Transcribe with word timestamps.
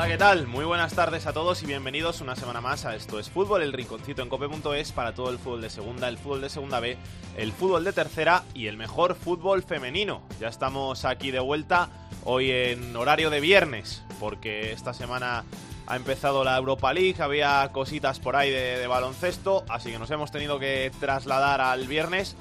Hola, 0.00 0.08
¿qué 0.08 0.16
tal? 0.16 0.46
Muy 0.46 0.64
buenas 0.64 0.94
tardes 0.94 1.26
a 1.26 1.34
todos 1.34 1.62
y 1.62 1.66
bienvenidos 1.66 2.22
una 2.22 2.34
semana 2.34 2.62
más 2.62 2.86
a 2.86 2.96
Esto 2.96 3.18
es 3.18 3.28
Fútbol, 3.28 3.60
el 3.60 3.74
rinconcito 3.74 4.22
en 4.22 4.30
cope.es 4.30 4.92
para 4.92 5.12
todo 5.12 5.28
el 5.28 5.38
fútbol 5.38 5.60
de 5.60 5.68
segunda, 5.68 6.08
el 6.08 6.16
fútbol 6.16 6.40
de 6.40 6.48
segunda 6.48 6.80
B, 6.80 6.96
el 7.36 7.52
fútbol 7.52 7.84
de 7.84 7.92
tercera 7.92 8.44
y 8.54 8.68
el 8.68 8.78
mejor 8.78 9.14
fútbol 9.14 9.62
femenino. 9.62 10.22
Ya 10.40 10.48
estamos 10.48 11.04
aquí 11.04 11.30
de 11.30 11.40
vuelta, 11.40 11.90
hoy 12.24 12.50
en 12.50 12.96
horario 12.96 13.28
de 13.28 13.40
viernes, 13.40 14.02
porque 14.18 14.72
esta 14.72 14.94
semana 14.94 15.44
ha 15.86 15.96
empezado 15.96 16.44
la 16.44 16.56
Europa 16.56 16.94
League, 16.94 17.22
había 17.22 17.68
cositas 17.70 18.20
por 18.20 18.36
ahí 18.36 18.48
de, 18.48 18.78
de 18.78 18.86
baloncesto, 18.86 19.66
así 19.68 19.90
que 19.90 19.98
nos 19.98 20.10
hemos 20.10 20.30
tenido 20.30 20.58
que 20.58 20.90
trasladar 20.98 21.60
al 21.60 21.86
viernes. 21.86 22.36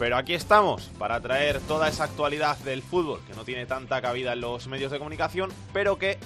Pero 0.00 0.16
aquí 0.16 0.34
estamos 0.34 0.90
para 0.98 1.20
traer 1.20 1.60
toda 1.60 1.88
esa 1.88 2.04
actualidad 2.04 2.58
del 2.58 2.82
fútbol 2.82 3.20
que 3.28 3.34
no 3.34 3.44
tiene 3.44 3.66
tanta 3.66 4.02
cabida 4.02 4.32
en 4.32 4.40
los 4.40 4.66
medios 4.66 4.90
de 4.90 4.98
comunicación, 4.98 5.52
pero 5.72 5.98
que 5.98 6.18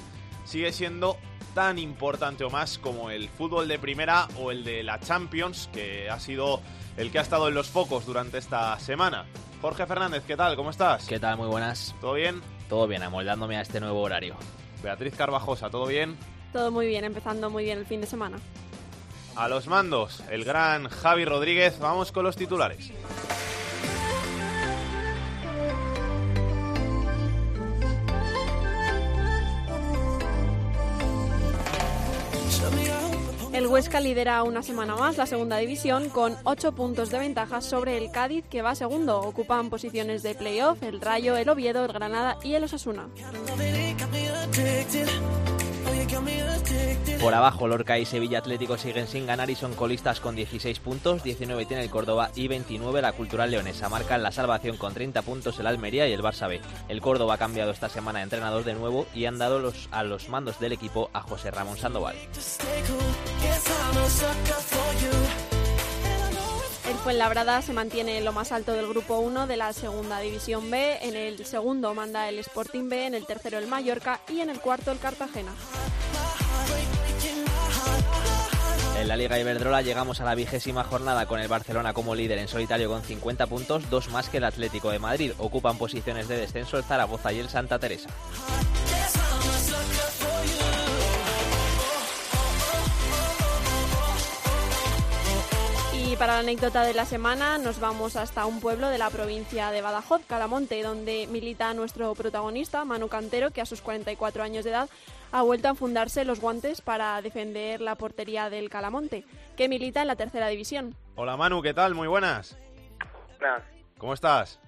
sigue 0.48 0.72
siendo 0.72 1.18
tan 1.54 1.78
importante 1.78 2.42
o 2.42 2.50
más 2.50 2.78
como 2.78 3.10
el 3.10 3.28
fútbol 3.28 3.68
de 3.68 3.78
primera 3.78 4.26
o 4.40 4.50
el 4.50 4.64
de 4.64 4.82
la 4.82 4.98
Champions, 4.98 5.68
que 5.72 6.08
ha 6.08 6.18
sido 6.18 6.62
el 6.96 7.10
que 7.10 7.18
ha 7.18 7.22
estado 7.22 7.48
en 7.48 7.54
los 7.54 7.68
focos 7.68 8.06
durante 8.06 8.38
esta 8.38 8.78
semana. 8.80 9.26
Jorge 9.60 9.86
Fernández, 9.86 10.24
¿qué 10.26 10.36
tal? 10.36 10.56
¿Cómo 10.56 10.70
estás? 10.70 11.06
¿Qué 11.06 11.20
tal? 11.20 11.36
Muy 11.36 11.48
buenas. 11.48 11.94
¿Todo 12.00 12.14
bien? 12.14 12.40
Todo 12.68 12.86
bien, 12.86 13.02
amoldándome 13.02 13.58
a 13.58 13.60
este 13.60 13.80
nuevo 13.80 14.00
horario. 14.00 14.36
Beatriz 14.82 15.14
Carvajosa, 15.14 15.68
¿todo 15.68 15.86
bien? 15.86 16.16
Todo 16.52 16.70
muy 16.70 16.86
bien, 16.86 17.04
empezando 17.04 17.50
muy 17.50 17.64
bien 17.64 17.78
el 17.78 17.86
fin 17.86 18.00
de 18.00 18.06
semana. 18.06 18.38
A 19.36 19.48
los 19.48 19.66
mandos, 19.66 20.22
el 20.30 20.44
gran 20.44 20.88
Javi 20.88 21.24
Rodríguez. 21.24 21.78
Vamos 21.78 22.10
con 22.10 22.24
los 22.24 22.36
titulares. 22.36 22.90
El 33.52 33.66
Huesca 33.66 34.00
lidera 34.00 34.42
una 34.44 34.62
semana 34.62 34.94
más 34.94 35.16
la 35.16 35.26
segunda 35.26 35.56
división 35.56 36.10
con 36.10 36.36
8 36.44 36.72
puntos 36.72 37.10
de 37.10 37.18
ventaja 37.18 37.60
sobre 37.60 37.96
el 37.96 38.10
Cádiz 38.10 38.44
que 38.48 38.62
va 38.62 38.74
segundo. 38.74 39.20
Ocupan 39.20 39.70
posiciones 39.70 40.22
de 40.22 40.34
playoff 40.34 40.82
el 40.82 41.00
Rayo, 41.00 41.36
el 41.36 41.48
Oviedo, 41.48 41.84
el 41.84 41.92
Granada 41.92 42.38
y 42.44 42.54
el 42.54 42.64
Osasuna. 42.64 43.08
Por 47.20 47.34
abajo, 47.34 47.66
Lorca 47.66 47.98
y 47.98 48.04
Sevilla 48.04 48.38
Atlético 48.38 48.78
siguen 48.78 49.08
sin 49.08 49.26
ganar 49.26 49.50
y 49.50 49.56
son 49.56 49.74
colistas 49.74 50.20
con 50.20 50.36
16 50.36 50.78
puntos, 50.78 51.22
19 51.22 51.66
tiene 51.66 51.82
el 51.82 51.90
Córdoba 51.90 52.30
y 52.34 52.46
29 52.46 53.02
la 53.02 53.12
Cultural 53.12 53.50
Leonesa. 53.50 53.88
Marcan 53.88 54.22
la 54.22 54.30
salvación 54.30 54.76
con 54.76 54.94
30 54.94 55.22
puntos 55.22 55.58
el 55.58 55.66
Almería 55.66 56.06
y 56.08 56.12
el 56.12 56.22
Barça 56.22 56.48
B. 56.48 56.60
El 56.88 57.00
Córdoba 57.00 57.34
ha 57.34 57.38
cambiado 57.38 57.72
esta 57.72 57.88
semana 57.88 58.20
de 58.20 58.24
entrenador 58.24 58.64
de 58.64 58.74
nuevo 58.74 59.06
y 59.14 59.24
han 59.24 59.38
dado 59.38 59.58
los, 59.58 59.88
a 59.90 60.04
los 60.04 60.28
mandos 60.28 60.60
del 60.60 60.72
equipo 60.72 61.10
a 61.12 61.22
José 61.22 61.50
Ramón 61.50 61.76
Sandoval. 61.76 62.16
El 66.88 66.96
Fuenlabrada 66.96 67.60
se 67.60 67.72
mantiene 67.74 68.18
en 68.18 68.24
lo 68.24 68.32
más 68.32 68.50
alto 68.50 68.72
del 68.72 68.88
grupo 68.88 69.18
1 69.18 69.46
de 69.46 69.56
la 69.56 69.72
segunda 69.72 70.20
división 70.20 70.70
B, 70.70 70.98
en 71.02 71.16
el 71.16 71.44
segundo 71.44 71.92
manda 71.94 72.28
el 72.28 72.38
Sporting 72.38 72.88
B, 72.88 73.06
en 73.06 73.14
el 73.14 73.26
tercero 73.26 73.58
el 73.58 73.66
Mallorca 73.66 74.20
y 74.28 74.40
en 74.40 74.48
el 74.48 74.60
cuarto 74.60 74.90
el 74.90 74.98
Cartagena. 74.98 75.52
En 78.98 79.06
la 79.06 79.16
Liga 79.16 79.38
Iberdrola 79.38 79.80
llegamos 79.80 80.20
a 80.20 80.24
la 80.24 80.34
vigésima 80.34 80.82
jornada 80.82 81.26
con 81.26 81.38
el 81.38 81.46
Barcelona 81.46 81.92
como 81.92 82.16
líder 82.16 82.38
en 82.38 82.48
solitario 82.48 82.88
con 82.88 83.02
50 83.02 83.46
puntos, 83.46 83.88
dos 83.90 84.10
más 84.10 84.28
que 84.28 84.38
el 84.38 84.44
Atlético 84.44 84.90
de 84.90 84.98
Madrid. 84.98 85.32
Ocupan 85.38 85.78
posiciones 85.78 86.26
de 86.26 86.36
descenso 86.36 86.76
el 86.76 86.82
Zaragoza 86.82 87.32
y 87.32 87.38
el 87.38 87.48
Santa 87.48 87.78
Teresa. 87.78 88.10
Y 96.10 96.16
para 96.16 96.32
la 96.34 96.38
anécdota 96.38 96.84
de 96.84 96.94
la 96.94 97.04
semana 97.04 97.58
nos 97.58 97.80
vamos 97.80 98.16
hasta 98.16 98.46
un 98.46 98.60
pueblo 98.60 98.88
de 98.88 98.96
la 98.96 99.10
provincia 99.10 99.70
de 99.70 99.82
Badajoz, 99.82 100.24
Calamonte, 100.26 100.82
donde 100.82 101.26
milita 101.30 101.74
nuestro 101.74 102.14
protagonista, 102.14 102.86
Manu 102.86 103.08
Cantero, 103.08 103.50
que 103.50 103.60
a 103.60 103.66
sus 103.66 103.82
44 103.82 104.42
años 104.42 104.64
de 104.64 104.70
edad 104.70 104.88
ha 105.32 105.42
vuelto 105.42 105.68
a 105.68 105.74
fundarse 105.74 106.24
los 106.24 106.40
guantes 106.40 106.80
para 106.80 107.20
defender 107.20 107.82
la 107.82 107.94
portería 107.96 108.48
del 108.48 108.70
Calamonte, 108.70 109.24
que 109.54 109.68
milita 109.68 110.00
en 110.00 110.06
la 110.06 110.16
tercera 110.16 110.48
división. 110.48 110.94
Hola 111.14 111.36
Manu, 111.36 111.60
¿qué 111.60 111.74
tal? 111.74 111.94
Muy 111.94 112.08
buenas. 112.08 112.58
Buenas. 113.38 113.62
¿Cómo 113.98 114.14
estás? 114.14 114.58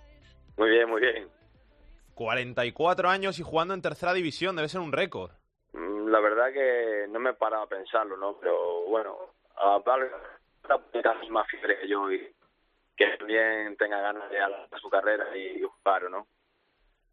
Muy 0.58 0.68
bien, 0.68 0.90
muy 0.90 1.00
bien. 1.00 1.26
44 2.16 3.08
años 3.08 3.38
y 3.38 3.42
jugando 3.42 3.72
en 3.72 3.80
tercera 3.80 4.12
división, 4.12 4.56
debe 4.56 4.68
ser 4.68 4.82
un 4.82 4.92
récord. 4.92 5.30
Mm, 5.72 6.08
La 6.08 6.20
verdad 6.20 6.52
que 6.52 7.06
no 7.08 7.18
me 7.18 7.30
he 7.30 7.34
parado 7.34 7.62
a 7.62 7.66
pensarlo, 7.66 8.18
¿no? 8.18 8.36
Pero 8.38 8.84
bueno, 8.90 9.16
a 9.56 9.80
Pablo 10.78 10.86
está 10.92 11.14
más 11.30 11.46
fiebre 11.48 11.78
que 11.80 11.88
yo 11.88 12.12
y 12.12 12.32
que 12.96 13.06
también 13.18 13.76
tenga 13.76 14.00
ganas 14.00 14.30
de 14.30 14.38
a 14.38 14.78
su 14.80 14.88
carrera 14.88 15.36
y 15.36 15.62
jugar, 15.62 16.10
¿no? 16.10 16.26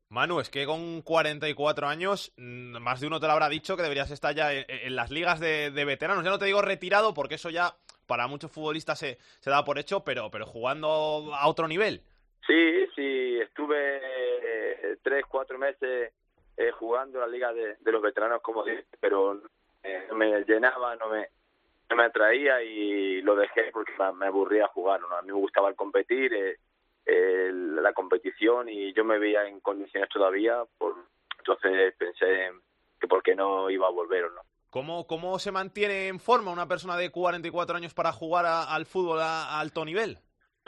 Manu, 0.09 0.40
es 0.40 0.50
que 0.50 0.66
con 0.66 1.01
44 1.01 1.88
años, 1.88 2.34
mm, 2.38 2.78
más 2.79 3.01
de 3.01 3.07
uno 3.07 3.19
te 3.19 3.25
lo 3.25 3.34
habrá 3.34 3.50
dicho 3.50 3.75
que 3.75 3.84
deberías 3.84 4.12
estar 4.12 4.34
ya 4.34 4.53
en, 4.53 4.66
en 4.68 4.95
las 4.95 5.12
ligas 5.12 5.40
de, 5.40 5.72
de 5.72 5.85
veteranos. 5.85 6.23
Ya 6.23 6.29
no 6.29 6.40
te 6.40 6.45
digo 6.45 6.62
retirado, 6.62 7.13
porque 7.13 7.35
eso 7.35 7.50
ya 7.50 7.75
para 8.06 8.28
muchos 8.28 8.51
futbolistas 8.51 9.00
se, 9.00 9.18
se 9.40 9.50
da 9.50 9.66
por 9.66 9.79
hecho, 9.79 10.03
pero, 10.03 10.31
pero 10.31 10.45
jugando 10.45 11.34
a 11.34 11.47
otro 11.47 11.68
nivel. 11.68 12.01
Sí, 12.45 12.88
sí, 12.95 13.39
estuve 13.41 13.97
eh, 14.01 14.97
tres, 15.03 15.25
cuatro 15.28 15.57
meses 15.57 16.13
eh, 16.56 16.72
jugando 16.72 17.19
la 17.19 17.28
liga 17.28 17.51
de, 17.51 17.75
de 17.75 17.91
los 17.91 18.01
veteranos, 18.01 18.41
como 18.41 18.63
dije, 18.63 18.85
pero 19.01 19.41
eh, 19.84 20.07
me 20.13 20.44
llenaba, 20.45 20.95
no 20.95 21.09
me, 21.09 21.28
me 21.96 22.03
atraía 22.03 22.62
y 22.64 23.22
lo 23.22 23.36
dejé 23.36 23.70
porque 23.72 23.94
me- 24.16 24.25
aburría 24.28 24.68
jugar. 24.68 25.00
¿no? 25.02 25.08
A 25.16 25.22
mí 25.22 25.28
me 25.28 25.34
gustaba 25.34 25.70
el 25.70 25.75
competir, 25.75 26.34
eh, 26.34 27.52
la 27.53 27.94
competición 27.94 28.68
y 28.70 28.94
yo 28.94 29.03
me 29.06 29.18
veía 29.20 29.48
en 29.48 29.59
condiciones 29.62 30.09
todavía, 30.09 30.64
por, 30.78 30.96
entonces 31.40 31.94
pensé 31.98 32.52
que 33.00 33.08
por 33.08 33.24
qué 33.24 33.36
no 33.36 33.70
iba 33.70 33.88
a 33.88 33.92
volver 33.92 34.25
o 34.25 34.31
no. 34.31 34.42
¿Cómo, 34.70 35.08
¿Cómo 35.08 35.40
se 35.40 35.52
mantiene 35.52 36.09
en 36.09 36.20
forma 36.20 36.52
una 36.52 36.68
persona 36.68 36.98
de 36.98 37.09
44 37.09 37.78
años 37.78 37.94
para 37.94 38.12
jugar 38.12 38.46
a- 38.46 38.64
al 38.75 38.86
fútbol 38.86 39.19
a, 39.22 39.46
a 39.56 39.59
alto 39.62 39.86
nivel? 39.86 40.18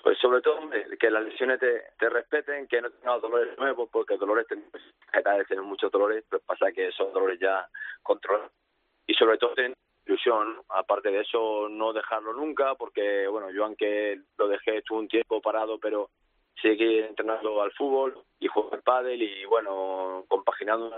Pues 0.01 0.17
sobre 0.19 0.41
todo 0.41 0.61
que 0.97 1.11
las 1.11 1.23
lesiones 1.23 1.59
te, 1.59 1.83
te 1.99 2.09
respeten, 2.09 2.67
que 2.67 2.81
no 2.81 2.89
tengas 2.89 3.21
dolores 3.21 3.57
nuevos, 3.57 3.89
porque 3.91 4.15
dolores 4.15 4.47
tenemos 4.47 4.71
tener 5.49 5.63
muchos 5.63 5.91
dolores, 5.91 6.23
pero 6.29 6.41
pasa 6.45 6.71
que 6.71 6.91
son 6.91 7.11
dolores 7.11 7.39
ya 7.39 7.67
controlados. 8.03 8.51
Y 9.07 9.13
sobre 9.15 9.37
todo 9.37 9.53
aparte 10.69 11.11
de 11.11 11.21
eso 11.21 11.69
no 11.69 11.93
dejarlo 11.93 12.33
nunca, 12.33 12.75
porque 12.75 13.27
bueno, 13.27 13.51
yo 13.51 13.65
aunque 13.65 14.19
lo 14.37 14.47
dejé 14.47 14.77
estuve 14.77 14.99
un 14.99 15.07
tiempo 15.07 15.41
parado, 15.41 15.79
pero 15.79 16.09
seguí 16.61 16.99
entrenando 16.99 17.61
al 17.61 17.71
fútbol 17.71 18.17
y 18.39 18.47
juego 18.47 18.73
al 18.73 18.81
pádel 18.81 19.21
y 19.21 19.45
bueno, 19.45 20.25
compaginando 20.27 20.91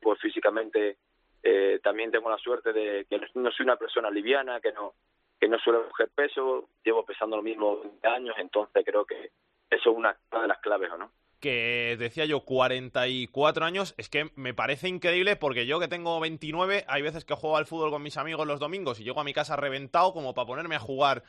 pues 0.00 0.20
físicamente 0.20 0.98
eh, 1.42 1.80
también 1.82 2.10
tengo 2.10 2.30
la 2.30 2.38
suerte 2.38 2.72
de 2.72 3.06
que 3.08 3.20
no 3.34 3.50
soy 3.50 3.64
una 3.64 3.76
persona 3.76 4.10
liviana, 4.10 4.60
que 4.60 4.72
no 4.72 4.94
que 5.40 5.48
no 5.48 5.58
suelo 5.58 5.88
coger 5.88 6.10
peso, 6.14 6.68
llevo 6.84 7.04
pesando 7.04 7.36
lo 7.36 7.42
mismo 7.42 7.80
20 7.80 8.08
años, 8.08 8.36
entonces 8.38 8.84
creo 8.84 9.04
que 9.04 9.30
eso 9.70 9.90
es 9.90 9.96
una 9.96 10.16
una 10.30 10.42
de 10.42 10.48
las 10.48 10.60
claves, 10.60 10.90
¿o 10.92 10.98
no? 10.98 11.10
Que 11.44 11.98
decía 11.98 12.24
yo, 12.24 12.40
44 12.40 13.66
años, 13.66 13.94
es 13.98 14.08
que 14.08 14.30
me 14.34 14.54
parece 14.54 14.88
increíble 14.88 15.36
porque 15.36 15.66
yo 15.66 15.78
que 15.78 15.88
tengo 15.88 16.18
29, 16.18 16.86
hay 16.88 17.02
veces 17.02 17.26
que 17.26 17.34
juego 17.34 17.58
al 17.58 17.66
fútbol 17.66 17.90
con 17.90 18.02
mis 18.02 18.16
amigos 18.16 18.46
los 18.46 18.60
domingos 18.60 18.98
y 18.98 19.04
llego 19.04 19.20
a 19.20 19.24
mi 19.24 19.34
casa 19.34 19.54
reventado 19.54 20.14
como 20.14 20.32
para 20.32 20.46
ponerme 20.46 20.76
a 20.76 20.78
jugar. 20.78 21.22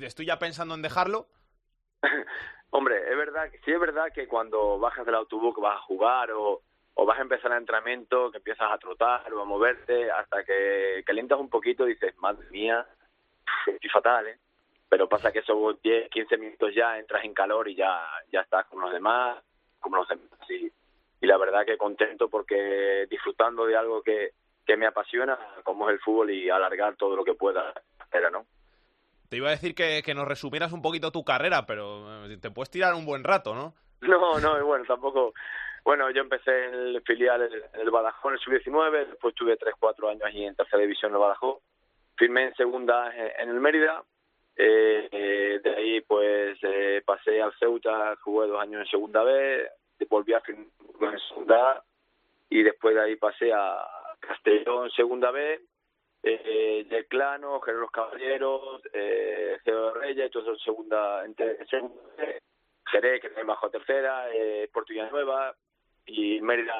Estoy 0.00 0.26
ya 0.26 0.38
pensando 0.38 0.76
en 0.76 0.82
dejarlo. 0.82 1.26
Hombre, 2.70 2.98
es 3.10 3.16
verdad, 3.16 3.50
sí 3.64 3.72
es 3.72 3.80
verdad 3.80 4.12
que 4.14 4.28
cuando 4.28 4.78
bajas 4.78 5.04
del 5.04 5.16
autobús 5.16 5.56
vas 5.60 5.78
a 5.78 5.82
jugar 5.82 6.30
o, 6.30 6.62
o 6.94 7.04
vas 7.04 7.18
a 7.18 7.22
empezar 7.22 7.50
el 7.50 7.58
entrenamiento, 7.58 8.30
que 8.30 8.38
empiezas 8.38 8.70
a 8.70 8.78
trotar 8.78 9.34
o 9.34 9.42
a 9.42 9.44
moverte, 9.44 10.08
hasta 10.08 10.44
que 10.44 11.02
calientas 11.04 11.40
un 11.40 11.50
poquito 11.50 11.84
y 11.84 11.94
dices, 11.94 12.16
madre 12.18 12.48
mía, 12.52 12.86
estoy 13.66 13.90
fatal, 13.90 14.28
¿eh? 14.28 14.38
Pero 14.88 15.08
pasa 15.08 15.32
que 15.32 15.40
esos 15.40 15.82
10, 15.82 16.10
15 16.10 16.36
minutos 16.36 16.72
ya 16.76 16.96
entras 16.96 17.24
en 17.24 17.34
calor 17.34 17.68
y 17.68 17.74
ya, 17.74 18.06
ya 18.32 18.42
estás 18.42 18.64
con 18.66 18.80
los 18.80 18.92
demás, 18.92 19.42
como 19.80 19.96
los 19.96 20.08
demás. 20.08 20.26
Y, 20.48 20.70
y 21.20 21.26
la 21.26 21.36
verdad 21.36 21.66
que 21.66 21.76
contento 21.76 22.28
porque 22.28 23.06
disfrutando 23.10 23.66
de 23.66 23.76
algo 23.76 24.02
que, 24.02 24.32
que 24.66 24.76
me 24.76 24.86
apasiona, 24.86 25.38
como 25.64 25.88
es 25.88 25.94
el 25.94 26.00
fútbol 26.00 26.30
y 26.30 26.50
alargar 26.50 26.96
todo 26.96 27.16
lo 27.16 27.24
que 27.24 27.34
pueda, 27.34 27.72
pero 28.10 28.30
¿no? 28.30 28.46
Te 29.28 29.36
iba 29.36 29.48
a 29.48 29.52
decir 29.52 29.74
que, 29.74 30.02
que 30.02 30.14
nos 30.14 30.28
resumieras 30.28 30.72
un 30.72 30.82
poquito 30.82 31.10
tu 31.10 31.24
carrera, 31.24 31.66
pero 31.66 32.26
eh, 32.26 32.38
te 32.38 32.50
puedes 32.50 32.70
tirar 32.70 32.94
un 32.94 33.04
buen 33.04 33.24
rato, 33.24 33.54
¿no? 33.54 33.74
No, 34.00 34.38
no, 34.38 34.58
y 34.58 34.62
bueno, 34.62 34.84
tampoco. 34.86 35.34
Bueno, 35.84 36.10
yo 36.10 36.20
empecé 36.20 36.66
en 36.66 36.74
el 36.74 37.02
filial 37.02 37.42
en 37.42 37.80
el 37.80 37.90
Badajoz, 37.90 38.30
en 38.30 38.34
el 38.34 38.40
sub-19, 38.40 39.08
después 39.08 39.34
tuve 39.34 39.56
3, 39.56 39.74
4 39.78 40.08
años 40.08 40.22
allí 40.24 40.44
en 40.44 40.54
tercera 40.54 40.82
división 40.82 41.10
en 41.10 41.16
el 41.16 41.20
Badajoz. 41.20 41.60
Firmé 42.16 42.44
en 42.44 42.54
segunda 42.54 43.10
en 43.14 43.48
el 43.48 43.60
Mérida. 43.60 44.02
Eh, 44.60 45.08
eh, 45.12 45.60
de 45.62 45.70
ahí, 45.70 46.00
pues, 46.00 46.58
eh, 46.62 47.00
pasé 47.06 47.40
al 47.40 47.54
Ceuta, 47.60 48.16
jugué 48.22 48.48
dos 48.48 48.60
años 48.60 48.80
en 48.80 48.88
segunda 48.88 49.22
B, 49.22 49.70
volví 50.10 50.32
a 50.32 50.40
firmar 50.40 51.14
en 51.14 51.18
segunda 51.20 51.84
y 52.50 52.62
después 52.64 52.96
de 52.96 53.02
ahí 53.02 53.16
pasé 53.16 53.52
a 53.52 53.86
Castellón 54.18 54.90
segunda 54.90 55.30
B, 55.30 55.60
eh, 56.24 56.86
del 56.90 57.06
Clano, 57.06 57.60
Caballeros, 57.92 58.82
eh, 58.92 59.58
Geo 59.64 59.94
Reyes, 59.94 60.30
todo 60.32 60.42
eso 60.42 60.52
en 60.52 60.58
segunda, 60.58 61.24
en 61.24 61.34
en 61.38 61.66
segunda 61.68 62.02
Jerez, 62.90 63.20
que 63.20 63.42
bajó 63.44 63.66
a 63.66 63.70
tercera, 63.70 64.28
eh, 64.34 64.68
Nueva 65.12 65.54
y 66.08 66.40
Mérida, 66.40 66.74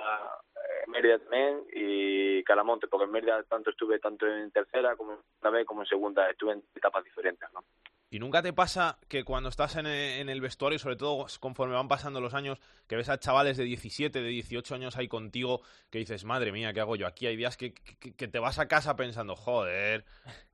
eh, 0.57 0.85
Mérida 0.89 1.19
también 1.19 1.65
y 1.73 2.43
Calamonte, 2.45 2.89
porque 2.89 3.05
en 3.05 3.13
Mérida 3.13 3.43
tanto 3.45 3.71
estuve 3.71 3.99
tanto 3.99 4.27
en 4.27 4.51
tercera 4.51 4.97
como 4.97 5.13
en 5.13 5.19
segunda 5.19 5.51
vez 5.51 5.67
como 5.67 5.83
en 5.83 5.87
segunda, 5.87 6.31
estuve 6.31 6.53
en 6.53 6.65
etapas 6.75 7.05
diferentes, 7.05 7.49
¿no? 7.53 7.63
¿Y 8.11 8.19
nunca 8.21 8.41
te 8.43 8.55
pasa 8.55 8.99
que 9.07 9.23
cuando 9.23 9.51
estás 9.51 9.77
en 9.77 9.87
e- 9.87 10.21
en 10.21 10.31
el 10.31 10.41
vestuario, 10.41 10.79
sobre 10.79 10.97
todo 10.97 11.27
conforme 11.41 11.75
van 11.75 11.89
pasando 11.89 12.23
los 12.23 12.33
años, 12.33 12.59
que 12.89 12.97
ves 12.97 13.11
a 13.11 13.19
chavales 13.19 13.59
de 13.59 13.65
17, 13.65 14.23
de 14.23 14.29
18 14.29 14.75
años 14.75 14.97
ahí 14.97 15.09
contigo, 15.09 15.61
que 15.91 15.99
dices, 15.99 16.25
madre 16.25 16.51
mía, 16.51 16.73
¿qué 16.73 16.81
hago 16.81 16.97
yo 16.97 17.07
aquí? 17.07 17.27
Hay 17.27 17.37
días 17.37 17.59
que, 17.59 17.75
que- 17.75 18.15
que 18.17 18.29
te 18.29 18.39
vas 18.39 18.59
a 18.59 18.67
casa 18.67 18.97
pensando, 18.97 19.37
joder, 19.37 20.05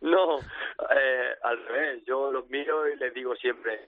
No, 0.00 0.38
eh, 0.40 1.34
al 1.42 1.64
revés, 1.66 2.02
yo 2.06 2.32
los 2.32 2.48
miro 2.48 2.88
y 2.88 2.96
les 2.96 3.14
digo 3.14 3.36
siempre, 3.36 3.86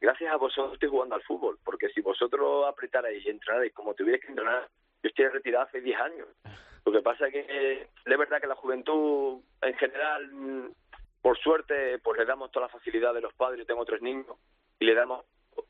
gracias 0.00 0.32
a 0.32 0.36
vosotros 0.36 0.74
estoy 0.74 0.88
jugando 0.88 1.14
al 1.14 1.22
fútbol, 1.22 1.58
porque 1.64 1.88
si 1.90 2.00
vosotros 2.00 2.66
apretarais 2.66 3.24
y 3.24 3.30
entrenarais 3.30 3.72
como 3.72 3.94
tuvierais 3.94 4.22
que 4.22 4.30
entrenar, 4.32 4.68
yo 5.02 5.08
estoy 5.08 5.28
retirado 5.28 5.64
hace 5.66 5.80
10 5.80 6.00
años. 6.00 6.28
Lo 6.84 6.92
que 6.92 7.02
pasa 7.02 7.26
es 7.26 7.32
que 7.32 7.88
es 8.04 8.18
verdad 8.18 8.40
que 8.40 8.46
la 8.46 8.54
juventud 8.54 9.40
en 9.62 9.74
general, 9.74 10.70
por 11.20 11.36
suerte, 11.38 11.98
pues 11.98 12.18
le 12.18 12.24
damos 12.24 12.50
toda 12.52 12.66
la 12.66 12.72
facilidad 12.72 13.12
de 13.12 13.20
los 13.20 13.34
padres, 13.34 13.58
yo 13.58 13.66
tengo 13.66 13.84
tres 13.84 14.00
niños, 14.02 14.36
y 14.78 14.84
le 14.84 14.94
damos 14.94 15.24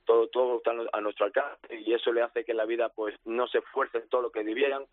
todo, 0.05 0.29
todo 0.29 0.63
a 0.93 1.01
nuestro 1.01 1.27
alcance, 1.27 1.75
y 1.75 1.95
eso 1.95 2.13
le 2.13 2.23
hace 2.23 2.45
que 2.45 2.53
en 2.53 2.59
la 2.59 2.67
vida 2.67 2.91
pues 2.91 3.15
no 3.25 3.47
se 3.49 3.59
esfuercen 3.59 4.09
todo 4.09 4.23
lo 4.23 4.31
que 4.31 4.45
debieran, 4.45 4.85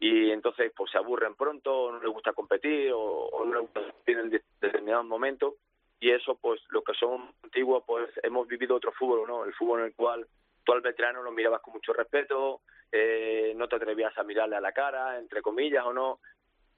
y 0.00 0.30
entonces 0.30 0.72
pues 0.74 0.90
se 0.90 0.98
aburren 0.98 1.34
pronto, 1.34 1.84
o 1.84 1.92
no 1.92 2.00
les 2.00 2.10
gusta 2.10 2.32
competir, 2.32 2.90
o, 2.94 3.44
no 3.44 3.52
les 3.52 3.62
gusta 3.62 3.82
competir 3.82 4.18
en 4.18 4.30
de- 4.30 4.42
determinados 4.60 5.04
momentos, 5.04 5.54
y 6.00 6.10
eso 6.10 6.34
pues 6.36 6.60
los 6.70 6.82
que 6.82 6.94
somos 6.94 7.34
antiguos 7.44 7.84
pues 7.86 8.10
hemos 8.22 8.48
vivido 8.48 8.74
otro 8.76 8.90
fútbol, 8.92 9.28
¿no? 9.28 9.44
El 9.44 9.52
fútbol 9.52 9.80
en 9.80 9.86
el 9.86 9.94
cual 9.94 10.26
tú 10.64 10.72
al 10.72 10.80
veterano 10.80 11.22
lo 11.22 11.30
mirabas 11.30 11.60
con 11.60 11.74
mucho 11.74 11.92
respeto, 11.92 12.62
eh, 12.90 13.52
no 13.54 13.68
te 13.68 13.76
atrevías 13.76 14.16
a 14.16 14.24
mirarle 14.24 14.56
a 14.56 14.60
la 14.60 14.72
cara, 14.72 15.18
entre 15.18 15.42
comillas 15.42 15.84
o 15.84 15.92
no. 15.92 16.20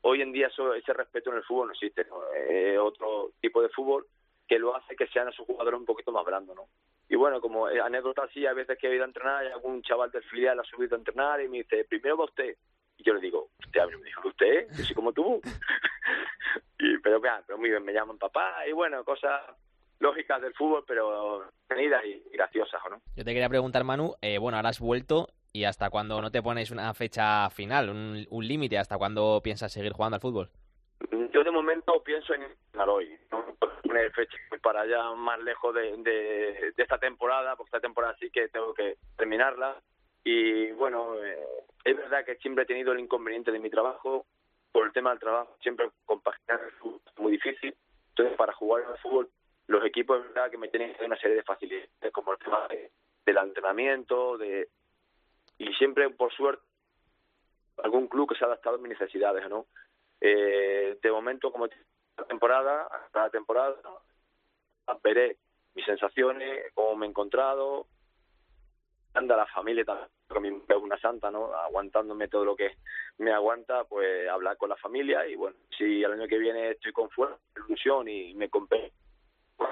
Hoy 0.03 0.21
en 0.21 0.33
día 0.33 0.49
eso, 0.49 0.75
ese 0.75 0.93
respeto 0.93 1.31
en 1.31 1.37
el 1.37 1.45
fútbol 1.45 1.69
no 1.69 1.73
existe, 1.73 2.05
¿no? 2.05 2.21
Eh, 2.35 2.77
otro 2.77 3.31
tipo 3.41 3.63
de 3.63 3.69
fútbol 3.69 4.07
que 4.49 4.59
lo 4.59 4.75
hace 4.75 4.97
que 4.97 5.07
sean 5.07 5.29
esos 5.29 5.47
jugadores 5.47 5.79
un 5.79 5.87
poquito 5.87 6.11
más 6.11 6.25
blandos, 6.25 6.57
¿no? 6.57 6.67
Y 7.09 7.15
bueno, 7.15 7.41
como 7.41 7.67
anécdota 7.67 8.25
así, 8.25 8.45
a 8.45 8.53
veces 8.55 8.77
que 8.79 8.89
he 8.89 8.95
ido 8.95 9.05
a 9.05 9.07
entrenar 9.07 9.45
y 9.45 9.53
algún 9.53 9.83
chaval 9.83 10.11
del 10.11 10.25
filial 10.25 10.59
ha 10.59 10.65
subido 10.65 10.97
a 10.97 10.99
entrenar 10.99 11.41
y 11.41 11.49
me 11.49 11.59
dice, 11.59 11.85
primero 11.85 12.17
va 12.17 12.25
usted. 12.25 12.57
Y 13.03 13.05
yo 13.05 13.15
le 13.15 13.21
digo, 13.21 13.49
usted, 13.59 13.81
a 13.81 13.87
mí 13.87 13.93
no 13.93 13.99
me 13.99 14.07
dijo 14.07 14.29
usted, 14.29 14.69
yo 14.71 14.85
soy 14.85 14.95
como 14.95 15.13
tú. 15.13 15.41
y, 16.79 16.99
pero, 16.99 17.19
mira, 17.21 17.43
pero 17.45 17.59
muy 17.59 17.69
bien, 17.69 17.85
me 17.85 17.93
llaman 17.93 18.17
papá 18.17 18.67
y 18.69 18.73
bueno, 18.73 19.05
cosas 19.05 19.43
lógicas 19.99 20.41
del 20.41 20.55
fútbol, 20.55 20.85
pero 20.87 21.51
tenidas 21.67 22.05
y, 22.05 22.23
graciosas, 22.33 22.81
¿o 22.87 22.91
no? 22.91 23.03
Yo 23.17 23.25
te 23.25 23.33
quería 23.33 23.49
preguntar, 23.49 23.83
Manu, 23.83 24.15
eh, 24.21 24.39
bueno, 24.39 24.57
ahora 24.57 24.69
has 24.69 24.79
vuelto 24.79 25.29
y 25.53 25.65
hasta 25.65 25.91
cuándo 25.91 26.23
no 26.23 26.31
te 26.31 26.43
pones 26.43 26.71
una 26.71 26.95
fecha 26.95 27.51
final, 27.51 27.91
un, 27.91 28.25
un 28.31 28.47
límite, 28.47 28.79
hasta 28.79 28.99
cuándo 28.99 29.41
piensas 29.43 29.73
seguir 29.73 29.93
jugando 29.93 30.17
al 30.17 30.21
fútbol. 30.21 30.51
Yo 31.33 31.43
de 31.43 31.51
momento 31.51 32.03
pienso 32.05 32.35
en 32.35 32.43
hoy, 32.89 33.19
no 33.33 33.45
poner 33.83 34.13
fecha 34.13 34.37
para 34.63 34.83
allá 34.83 35.13
más 35.15 35.41
lejos 35.41 35.75
de, 35.75 35.97
de, 35.99 36.73
de 36.77 36.83
esta 36.83 36.99
temporada, 36.99 37.57
porque 37.57 37.69
esta 37.69 37.81
temporada 37.81 38.17
sí 38.21 38.31
que 38.31 38.49
tengo 38.49 38.73
que 38.75 38.97
terminarla. 39.17 39.77
Y 40.25 40.71
bueno, 40.73 41.17
eh, 41.23 41.39
es 41.85 41.97
verdad 41.97 42.25
que 42.25 42.37
siempre 42.37 42.65
he 42.65 42.67
tenido 42.67 42.93
el 42.93 43.01
inconveniente 43.01 43.51
de 43.51 43.59
mi 43.59 43.71
trabajo, 43.71 44.27
por 44.71 44.87
el 44.87 44.93
tema 44.93 45.11
del 45.11 45.19
trabajo, 45.19 45.57
siempre 45.61 45.91
compaginar 46.07 46.61
el 46.65 46.71
fútbol 46.73 47.01
es 47.07 47.19
muy 47.19 47.33
difícil. 47.33 47.77
Entonces, 48.11 48.37
para 48.37 48.53
jugar 48.55 48.85
al 48.85 48.99
fútbol, 48.99 49.31
los 49.67 49.85
equipos 49.85 50.19
es 50.21 50.33
verdad 50.33 50.51
que 50.51 50.59
me 50.59 50.69
tienen 50.69 50.93
que 50.93 50.99
dar 50.99 51.07
una 51.07 51.19
serie 51.19 51.37
de 51.37 51.43
facilidades, 51.43 51.91
como 52.13 52.33
el 52.33 52.39
tema 52.39 52.67
de- 52.69 52.91
del 53.27 53.37
entrenamiento, 53.39 54.39
de 54.39 54.69
y 55.59 55.73
siempre, 55.75 56.09
por 56.11 56.33
suerte, 56.33 56.63
algún 57.85 58.09
club 58.09 58.29
que 58.29 58.35
se 58.35 58.45
ha 58.45 58.49
adaptado 58.49 58.77
a 58.77 58.79
mis 58.79 58.91
necesidades, 58.91 59.49
¿no? 59.49 59.67
Eh, 60.21 60.99
de 61.01 61.11
momento, 61.13 61.53
como 61.53 61.67
la 62.17 62.25
temporada, 62.25 62.89
cada 63.13 63.31
temporada, 63.31 63.77
veré 65.03 65.37
mis 65.75 65.85
sensaciones, 65.85 66.73
cómo 66.75 66.97
me 66.97 67.07
he 67.07 67.09
encontrado, 67.09 67.87
anda 69.15 69.37
la 69.37 69.47
familia 69.47 69.85
también, 70.29 70.63
es 70.67 70.77
una 70.77 70.99
santa, 70.99 71.31
¿no? 71.31 71.55
Aguantándome 71.55 72.29
todo 72.29 72.45
lo 72.45 72.57
que 72.57 72.77
me 73.19 73.33
aguanta, 73.33 73.85
pues 73.85 74.29
hablar 74.29 74.57
con 74.57 74.71
la 74.71 74.77
familia 74.77 75.27
y 75.27 75.37
bueno, 75.37 75.57
si 75.77 76.03
el 76.03 76.13
año 76.13 76.27
que 76.27 76.39
viene 76.39 76.71
estoy 76.71 76.93
con 76.93 77.11
fuerza, 77.11 77.39
ilusión 77.67 78.09
y 78.09 78.35
me 78.35 78.49
compensa, 78.49 78.95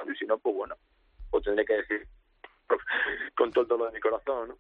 y 0.07 0.17
si 0.17 0.27
no, 0.27 0.39
pues 0.39 0.55
bueno, 0.55 0.77
pues 1.31 1.45
tendré 1.45 1.65
que 1.65 1.75
decir 1.75 2.07
con 3.37 3.51
todo 3.51 3.63
el 3.63 3.69
dolor 3.69 3.89
de 3.89 3.95
mi 3.95 4.01
corazón, 4.01 4.49
¿no? 4.51 4.59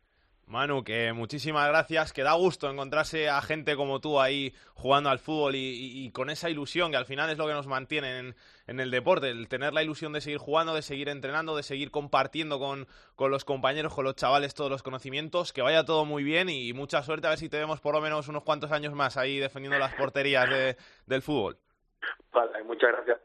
Manu, 0.50 0.82
que 0.82 1.12
muchísimas 1.12 1.69
gracias, 1.69 2.12
que 2.12 2.25
da 2.25 2.32
gusto 2.32 2.69
encontrarse 2.69 3.29
a 3.29 3.41
gente 3.41 3.76
como 3.76 4.00
tú 4.00 4.20
ahí 4.20 4.52
jugando 4.75 5.08
al 5.08 5.20
fútbol 5.20 5.55
y, 5.55 5.61
y- 6.06 6.11
con 6.11 6.29
esa 6.29 6.50
ilusión 6.50 6.91
que 6.91 6.97
al 6.97 7.06
final 7.06 7.31
es 7.31 7.38
lo 7.38 7.47
que 7.47 7.52
nos 7.52 7.69
mantiene 7.69 8.19
en, 8.19 8.35
en 8.67 8.81
el 8.81 8.91
deporte, 8.91 9.31
el 9.31 9.47
tener 9.49 9.73
la 9.73 9.85
ilusión 9.85 10.12
de 10.12 10.20
seguir 10.20 10.38
jugando, 10.38 10.75
de 10.75 10.82
seguir 10.82 11.08
entrenando, 11.08 11.56
de 11.56 11.62
seguir 11.62 11.93
compartiendo 11.93 12.58
con, 12.58 12.88
con 13.14 13.31
los 13.31 13.44
compañeros, 13.44 13.94
con 13.94 14.05
los 14.05 14.17
chavales 14.17 14.55
todos 14.55 14.70
los 14.73 14.82
conocimientos, 14.82 15.52
que 15.52 15.62
vaya 15.62 15.85
todo 15.85 16.05
muy 16.05 16.25
bien 16.25 16.49
y, 16.49 16.73
mucha 16.73 17.03
suerte, 17.05 17.29
a 17.29 17.31
ver 17.31 17.38
si 17.38 17.49
te 17.49 17.58
vemos 17.58 17.81
por 17.81 17.94
lo 17.94 18.00
menos 18.00 18.26
unos 18.26 18.43
cuantos 18.43 18.73
años 18.73 18.93
más 18.93 19.17
ahí 19.17 19.38
defendiendo 19.38 19.79
las 19.79 19.94
porterías 19.94 20.50
de- 20.50 20.76
del 21.06 21.22
fútbol. 21.22 21.58
Vale, 22.32 22.65
muchas 22.65 22.91
gracias. 22.93 23.19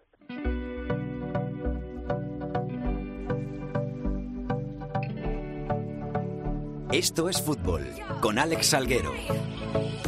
Esto 6.96 7.28
es 7.28 7.42
fútbol 7.42 7.86
con 8.22 8.40
Alex 8.40 8.68
Salguero. 8.68 9.12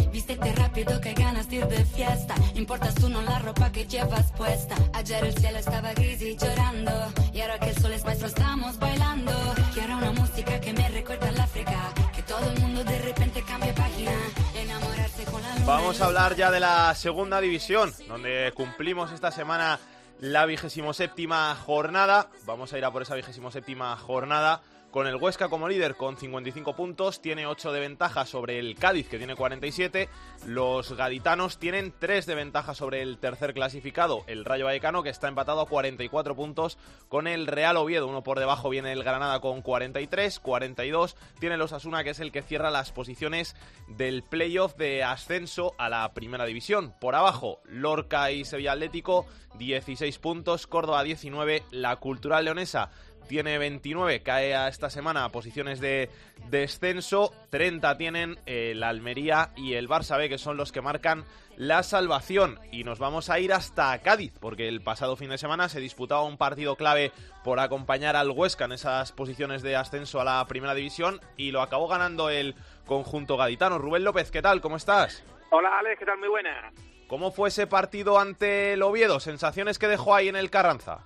Vístete 0.10 0.53
rápido 0.53 1.01
que 1.01 1.13
ganas 1.15 1.50
de 1.50 1.58
ir 1.58 1.67
de 1.67 1.84
fiesta. 1.84 2.34
Importas 2.56 2.96
tú 2.96 3.10
no 3.10 3.22
la 3.24 3.39
ropa 3.39 3.70
que 3.74 3.86
llevas 3.86 4.32
puesta. 4.32 4.74
Ayer 4.94 5.25
el 5.25 5.38
cielo 5.38 5.58
estaba 5.58 5.94
gris 5.94 6.22
y 6.22 6.38
llorando. 6.38 6.94
Y 7.34 7.41
ahora 7.41 7.60
que 7.60 7.72
el 7.72 7.77
sol 7.77 7.91
es 7.91 8.06
nuestro 8.06 8.27
estamos 8.29 8.79
bailando. 8.79 9.34
Quiero 9.74 9.98
una 9.98 10.13
música 10.13 10.62
que 10.62 10.72
me 10.72 10.88
recuerda 10.88 11.27
al 11.27 11.38
África. 11.41 11.94
Que 12.15 12.24
todo 12.24 12.50
el 12.50 12.62
mundo 12.62 12.82
de 12.86 13.00
repente 13.00 13.44
cambie 13.46 13.74
página. 13.74 14.13
Enamorarse 14.56 15.25
con 15.25 15.41
la 15.41 15.53
luna. 15.56 15.65
Vamos 15.65 16.00
a 16.00 16.06
hablar 16.06 16.38
ya 16.38 16.51
de 16.51 16.62
la 16.62 16.96
segunda 16.96 17.41
división, 17.41 17.94
donde 18.08 18.53
cumplimos 18.56 19.12
esta 19.12 19.32
semana 19.32 19.77
la 20.22 20.46
vigésimo 20.46 20.94
séptima 20.94 21.53
jornada. 21.53 22.29
Vamos 22.46 22.72
a 22.72 22.77
ir 22.77 22.86
a 22.86 22.91
por 22.91 23.01
esa 23.01 23.15
vigésimo 23.15 23.51
séptima 23.51 23.98
jornada 23.98 24.62
con 24.98 25.06
el 25.06 25.18
Huesca 25.18 25.48
como 25.48 25.70
líder 25.70 25.96
con 25.96 26.18
55 26.18 26.75
puntos, 26.75 27.22
tiene 27.22 27.46
8 27.46 27.72
de 27.72 27.82
ventaja 27.82 28.25
sobre 28.25 28.58
el 28.58 28.74
Cádiz 28.74 29.08
que 29.08 29.20
tiene 29.20 29.36
47, 29.36 30.10
los 30.48 30.92
gaditanos 30.94 31.60
tienen 31.60 31.94
3 32.00 32.25
de 32.25 32.34
ventaja 32.34 32.74
sobre 32.74 33.04
el 33.04 33.20
tercer 33.20 33.54
clasificado, 33.54 34.24
el 34.25 34.44
Rayo 34.44 34.66
Vallecano 34.66 35.04
que 35.04 35.12
está 35.12 35.27
empatado 35.27 35.62
a 35.62 35.68
44 35.68 36.36
puntos 36.36 36.80
con 37.10 37.27
el 37.27 37.46
Real 37.46 37.77
Oviedo, 37.77 38.08
uno 38.08 38.24
por 38.24 38.39
debajo 38.39 38.72
viene 38.72 38.92
el 38.92 39.04
Granada 39.04 39.39
con 39.39 39.62
43, 39.62 40.39
42 40.39 41.16
tiene 41.39 41.58
los 41.58 41.74
Asuna 41.74 42.04
que 42.04 42.10
es 42.10 42.20
el 42.20 42.32
que 42.32 42.42
cierra 42.42 42.72
las 42.72 42.92
posiciones 42.92 43.56
del 43.88 44.24
playoff 44.24 44.77
de 44.77 45.04
ascenso 45.04 45.75
a 45.77 45.89
la 45.89 46.12
primera 46.16 46.46
división. 46.46 46.96
Por 47.00 47.13
abajo, 47.13 47.60
Lorca 47.66 48.32
y 48.32 48.46
Sevilla 48.46 48.72
Atlético 48.72 49.27
16 49.58 50.18
puntos, 50.20 50.68
Córdoba 50.68 51.04
19, 51.04 51.63
la 51.72 51.96
Cultural 51.98 52.46
Leonesa 52.46 52.89
tiene 53.27 53.57
29, 53.57 54.24
cae 54.24 54.55
a 54.55 54.67
esta 54.67 54.89
semana 54.89 55.25
a 55.25 55.29
posiciones 55.29 55.79
de 55.79 56.10
descenso. 56.50 57.34
30 57.50 57.98
tienen 57.98 58.39
el 58.46 58.84
Almería 58.84 59.51
y 59.55 59.74
el 59.74 59.88
Barça 59.88 60.17
B, 60.17 60.29
que 60.29 60.38
son 60.38 60.57
los 60.57 60.72
que 60.72 60.81
marcan 60.81 61.25
la 61.57 61.84
salvación. 61.84 62.60
Y 62.72 62.84
nos 62.84 63.00
vamos 63.00 63.29
a 63.29 63.39
ir 63.39 63.53
hasta 63.53 63.98
Cádiz, 64.00 64.34
porque 64.39 64.67
el 64.67 64.81
pasado 64.81 65.15
fin 65.15 65.29
de 65.29 65.38
semana 65.38 65.69
se 65.69 65.79
disputaba 65.79 66.24
un 66.24 66.38
partido 66.38 66.75
clave 66.75 67.12
por 67.43 67.60
acompañar 67.60 68.15
al 68.15 68.31
Huesca 68.31 68.65
en 68.65 68.72
esas 68.72 69.12
posiciones 69.12 69.62
de 69.62 69.75
ascenso 69.75 70.22
a 70.22 70.24
la 70.24 70.46
primera 70.48 70.74
división 70.74 71.19
y 71.36 71.51
lo 71.51 71.62
acabó 71.62 71.88
ganando 71.88 72.29
el 72.29 72.55
conjunto 72.86 73.38
gaditano. 73.38 73.77
Rubén 73.77 74.03
López, 74.03 74.31
¿qué 74.31 74.41
tal? 74.41 74.62
¿Cómo 74.62 74.77
estás? 74.77 75.24
Hola 75.50 75.79
Alex, 75.79 76.00
¿qué 76.00 76.05
tal? 76.05 76.19
Muy 76.19 76.29
buena. 76.29 76.72
¿Cómo 77.07 77.31
fue 77.31 77.50
ese 77.50 77.67
partido 77.67 78.19
ante 78.19 78.74
el 78.74 78.84
Oviedo? 78.84 79.19
¿Sensaciones 79.19 79.79
que 79.79 79.88
dejó 79.88 80.13
ahí 80.13 80.27
en 80.27 80.36
el 80.36 80.50
Carranza? 80.50 81.05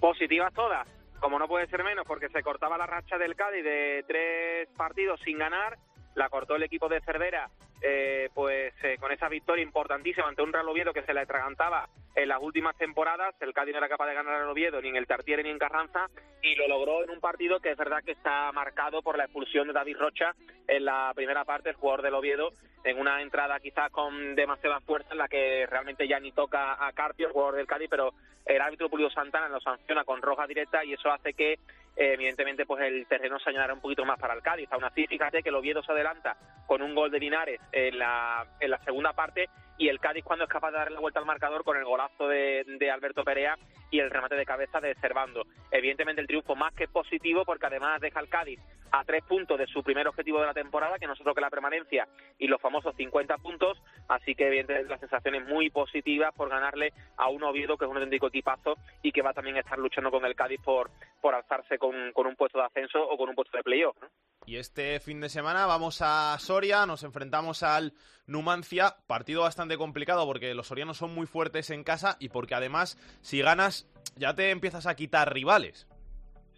Positivas 0.00 0.52
todas, 0.52 0.86
como 1.20 1.38
no 1.38 1.48
puede 1.48 1.66
ser 1.68 1.82
menos, 1.84 2.06
porque 2.06 2.28
se 2.28 2.42
cortaba 2.42 2.78
la 2.78 2.86
racha 2.86 3.18
del 3.18 3.36
Cádiz 3.36 3.64
de 3.64 4.04
tres 4.06 4.68
partidos 4.76 5.20
sin 5.20 5.38
ganar, 5.38 5.78
la 6.14 6.28
cortó 6.28 6.56
el 6.56 6.62
equipo 6.62 6.88
de 6.88 7.00
Cervera 7.00 7.50
eh, 7.82 8.30
pues 8.34 8.72
eh, 8.82 8.96
con 8.98 9.12
esa 9.12 9.28
victoria 9.28 9.62
importantísima 9.62 10.28
ante 10.28 10.42
un 10.42 10.52
Real 10.52 10.68
Oviedo 10.68 10.92
que 10.92 11.02
se 11.02 11.12
le 11.12 11.20
atragantaba 11.20 11.88
en 12.16 12.28
las 12.30 12.40
últimas 12.40 12.74
temporadas, 12.76 13.34
el 13.40 13.52
Cádiz 13.52 13.72
no 13.72 13.78
era 13.78 13.90
capaz 13.90 14.06
de 14.06 14.14
ganar 14.14 14.40
al 14.40 14.48
Oviedo 14.48 14.80
ni 14.80 14.88
en 14.88 14.96
el 14.96 15.06
Tartiere 15.06 15.42
ni 15.42 15.50
en 15.50 15.58
Carranza 15.58 16.06
y 16.42 16.54
lo 16.54 16.66
logró 16.66 17.04
en 17.04 17.10
un 17.10 17.20
partido 17.20 17.60
que 17.60 17.70
es 17.70 17.76
verdad 17.76 18.02
que 18.02 18.12
está 18.12 18.50
marcado 18.52 19.02
por 19.02 19.18
la 19.18 19.24
expulsión 19.24 19.66
de 19.66 19.74
David 19.74 19.98
Rocha 19.98 20.34
en 20.66 20.86
la 20.86 21.12
primera 21.14 21.44
parte, 21.44 21.68
el 21.68 21.76
jugador 21.76 22.00
del 22.00 22.14
Oviedo, 22.14 22.54
en 22.84 22.98
una 22.98 23.20
entrada 23.20 23.60
quizás 23.60 23.90
con 23.90 24.34
demasiada 24.34 24.80
fuerza 24.80 25.10
en 25.12 25.18
la 25.18 25.28
que 25.28 25.66
realmente 25.66 26.08
ya 26.08 26.18
ni 26.18 26.32
toca 26.32 26.86
a 26.86 26.90
Carpio, 26.92 27.26
el 27.26 27.32
jugador 27.34 27.56
del 27.56 27.66
Cádiz, 27.66 27.88
pero 27.90 28.14
el 28.46 28.62
árbitro 28.62 28.88
Julio 28.88 29.10
Santana 29.10 29.48
lo 29.50 29.60
sanciona 29.60 30.04
con 30.04 30.22
roja 30.22 30.46
directa 30.46 30.82
y 30.84 30.94
eso 30.94 31.10
hace 31.10 31.34
que 31.34 31.52
eh, 31.52 31.58
evidentemente 31.96 32.64
pues 32.64 32.82
el 32.82 33.06
terreno 33.06 33.38
se 33.40 33.50
añadirá 33.50 33.74
un 33.74 33.80
poquito 33.80 34.06
más 34.06 34.18
para 34.18 34.32
el 34.32 34.42
Cádiz. 34.42 34.72
Aún 34.72 34.84
así, 34.84 35.06
fíjate 35.06 35.42
que 35.42 35.50
el 35.50 35.54
Oviedo 35.54 35.82
se 35.82 35.92
adelanta 35.92 36.36
con 36.66 36.80
un 36.80 36.94
gol 36.94 37.10
de 37.10 37.18
Linares 37.18 37.60
en 37.72 37.98
la, 37.98 38.46
en 38.60 38.70
la 38.70 38.78
segunda 38.78 39.12
parte 39.12 39.50
y 39.78 39.88
el 39.88 40.00
Cádiz 40.00 40.24
cuando 40.24 40.44
es 40.44 40.50
capaz 40.50 40.70
de 40.70 40.78
darle 40.78 40.94
la 40.94 41.00
vuelta 41.00 41.20
al 41.20 41.26
marcador 41.26 41.64
con 41.64 41.76
el 41.76 41.84
golazo 41.84 42.28
de, 42.28 42.64
de, 42.78 42.90
Alberto 42.90 43.24
Perea 43.24 43.58
y 43.90 44.00
el 44.00 44.10
remate 44.10 44.34
de 44.34 44.46
cabeza 44.46 44.80
de 44.80 44.94
Servando. 44.96 45.46
Evidentemente 45.70 46.20
el 46.20 46.26
triunfo 46.26 46.54
más 46.54 46.74
que 46.74 46.88
positivo 46.88 47.44
porque 47.44 47.66
además 47.66 48.00
deja 48.00 48.20
al 48.20 48.28
Cádiz 48.28 48.60
a 48.92 49.04
tres 49.04 49.24
puntos 49.24 49.58
de 49.58 49.66
su 49.66 49.82
primer 49.82 50.06
objetivo 50.08 50.40
de 50.40 50.46
la 50.46 50.54
temporada, 50.54 50.98
que 50.98 51.06
nosotros 51.06 51.34
que 51.34 51.40
la 51.40 51.50
permanencia 51.50 52.08
y 52.38 52.46
los 52.46 52.60
famosos 52.60 52.94
50 52.96 53.36
puntos, 53.38 53.78
así 54.08 54.34
que 54.34 54.46
evidentemente 54.46 54.88
la 54.88 54.98
sensación 54.98 55.34
es 55.34 55.46
muy 55.46 55.70
positiva 55.70 56.32
por 56.32 56.48
ganarle 56.48 56.92
a 57.16 57.28
un 57.28 57.42
Oviedo 57.42 57.76
que 57.76 57.84
es 57.84 57.90
un 57.90 57.96
auténtico 57.96 58.28
equipazo 58.28 58.76
y 59.02 59.12
que 59.12 59.22
va 59.22 59.32
también 59.32 59.56
a 59.56 59.60
estar 59.60 59.78
luchando 59.78 60.10
con 60.10 60.24
el 60.24 60.34
Cádiz 60.34 60.60
por, 60.62 60.90
por 61.20 61.34
alzarse 61.34 61.78
con, 61.78 62.12
con 62.12 62.26
un 62.26 62.36
puesto 62.36 62.58
de 62.58 62.64
ascenso 62.64 63.02
o 63.02 63.16
con 63.16 63.28
un 63.28 63.34
puesto 63.34 63.56
de 63.56 63.62
playoff. 63.62 63.96
¿no? 64.00 64.08
Y 64.46 64.56
este 64.56 65.00
fin 65.00 65.20
de 65.20 65.28
semana 65.28 65.66
vamos 65.66 66.00
a 66.02 66.36
Soria, 66.38 66.86
nos 66.86 67.02
enfrentamos 67.02 67.62
al 67.62 67.92
Numancia, 68.26 68.96
partido 69.06 69.42
bastante 69.42 69.76
complicado 69.76 70.24
porque 70.26 70.54
los 70.54 70.68
sorianos 70.68 70.96
son 70.96 71.14
muy 71.14 71.26
fuertes 71.26 71.70
en 71.70 71.84
casa 71.84 72.16
y 72.18 72.28
porque 72.28 72.54
además 72.54 72.98
si 73.22 73.40
ganas 73.40 73.75
ya 74.16 74.34
te 74.34 74.50
empiezas 74.50 74.86
a 74.86 74.94
quitar 74.94 75.32
rivales. 75.32 75.86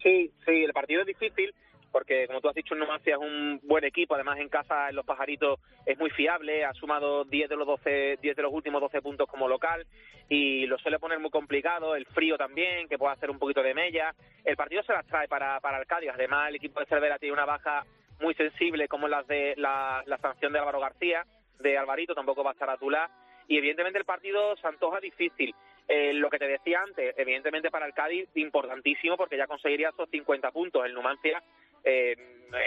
Sí, 0.01 0.31
sí, 0.45 0.63
el 0.63 0.73
partido 0.73 1.01
es 1.01 1.07
difícil 1.07 1.53
porque 1.91 2.27
como 2.27 2.41
tú 2.41 2.49
has 2.49 2.55
dicho, 2.55 2.75
Numancia 2.75 3.15
es 3.15 3.19
un 3.19 3.59
buen 3.63 3.83
equipo, 3.83 4.15
además 4.15 4.39
en 4.39 4.49
casa 4.49 4.89
en 4.89 4.95
los 4.95 5.05
pajaritos 5.05 5.59
es 5.85 5.97
muy 5.97 6.09
fiable, 6.11 6.63
ha 6.65 6.73
sumado 6.73 7.23
10 7.25 7.49
de 7.49 7.55
los 7.55 7.67
12, 7.67 8.19
10 8.21 8.35
de 8.35 8.43
los 8.43 8.53
últimos 8.53 8.81
12 8.81 9.01
puntos 9.01 9.27
como 9.27 9.47
local 9.47 9.85
y 10.27 10.65
lo 10.67 10.77
suele 10.77 10.99
poner 10.99 11.19
muy 11.19 11.31
complicado, 11.31 11.95
el 11.95 12.05
frío 12.05 12.37
también, 12.37 12.87
que 12.87 12.97
puede 12.97 13.13
hacer 13.13 13.31
un 13.31 13.39
poquito 13.39 13.63
de 13.63 13.73
mella. 13.73 14.13
El 14.43 14.55
partido 14.55 14.83
se 14.83 14.93
las 14.93 15.05
trae 15.07 15.27
para, 15.27 15.59
para 15.59 15.83
Cádiz, 15.85 16.11
además 16.13 16.49
el 16.49 16.55
equipo 16.55 16.79
de 16.79 16.85
Cervera 16.85 17.17
tiene 17.17 17.33
una 17.33 17.45
baja 17.45 17.85
muy 18.21 18.33
sensible 18.35 18.87
como 18.87 19.07
las 19.07 19.25
de 19.27 19.55
la, 19.57 20.03
la 20.05 20.17
sanción 20.17 20.53
de 20.53 20.59
Álvaro 20.59 20.79
García, 20.79 21.25
de 21.59 21.77
Alvarito, 21.77 22.13
tampoco 22.13 22.43
va 22.43 22.51
a 22.51 22.53
estar 22.53 22.69
a 22.69 22.77
Tula 22.77 23.09
y 23.47 23.57
evidentemente 23.57 23.97
el 23.97 24.05
partido 24.05 24.55
se 24.57 24.67
antoja 24.67 24.99
difícil. 24.99 25.55
Eh, 25.91 26.13
lo 26.13 26.29
que 26.29 26.37
te 26.37 26.47
decía 26.47 26.83
antes, 26.83 27.15
evidentemente 27.17 27.71
para 27.71 27.87
el 27.87 27.95
Cádiz 27.95 28.29
importantísimo 28.35 29.17
porque 29.17 29.37
ya 29.37 29.47
conseguiría 29.47 29.89
esos 29.89 30.07
50 30.11 30.51
puntos. 30.51 30.85
El 30.85 30.93
Numancia 30.93 31.41
eh, 31.83 32.15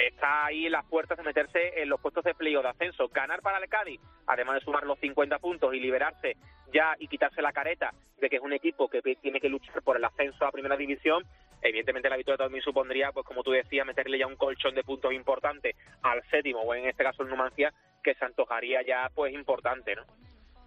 está 0.08 0.46
ahí 0.46 0.66
en 0.66 0.72
las 0.72 0.84
puertas 0.86 1.16
de 1.16 1.22
meterse 1.22 1.80
en 1.80 1.88
los 1.88 2.00
puestos 2.00 2.24
de 2.24 2.34
playoff 2.34 2.64
de 2.64 2.70
ascenso. 2.70 3.06
Ganar 3.08 3.40
para 3.40 3.58
el 3.58 3.68
Cádiz, 3.68 4.00
además 4.26 4.56
de 4.56 4.60
sumar 4.62 4.82
los 4.82 4.98
50 4.98 5.38
puntos 5.38 5.72
y 5.72 5.78
liberarse 5.78 6.36
ya 6.72 6.96
y 6.98 7.06
quitarse 7.06 7.40
la 7.42 7.52
careta 7.52 7.92
de 8.18 8.28
que 8.28 8.36
es 8.36 8.42
un 8.42 8.54
equipo 8.54 8.88
que 8.88 9.00
tiene 9.02 9.40
que 9.40 9.48
luchar 9.48 9.82
por 9.82 9.96
el 9.96 10.04
ascenso 10.04 10.44
a 10.44 10.50
Primera 10.50 10.76
División, 10.76 11.22
evidentemente 11.60 12.10
la 12.10 12.16
victoria 12.16 12.38
también 12.38 12.64
supondría, 12.64 13.12
pues 13.12 13.24
como 13.24 13.44
tú 13.44 13.52
decías, 13.52 13.86
meterle 13.86 14.18
ya 14.18 14.26
un 14.26 14.36
colchón 14.36 14.74
de 14.74 14.82
puntos 14.82 15.12
importante 15.12 15.76
al 16.02 16.24
séptimo, 16.28 16.62
o 16.62 16.74
en 16.74 16.86
este 16.86 17.04
caso 17.04 17.22
el 17.22 17.28
Numancia, 17.28 17.72
que 18.02 18.14
se 18.14 18.24
antojaría 18.24 18.82
ya 18.82 19.08
pues 19.14 19.32
importante, 19.32 19.94
¿no? 19.94 20.02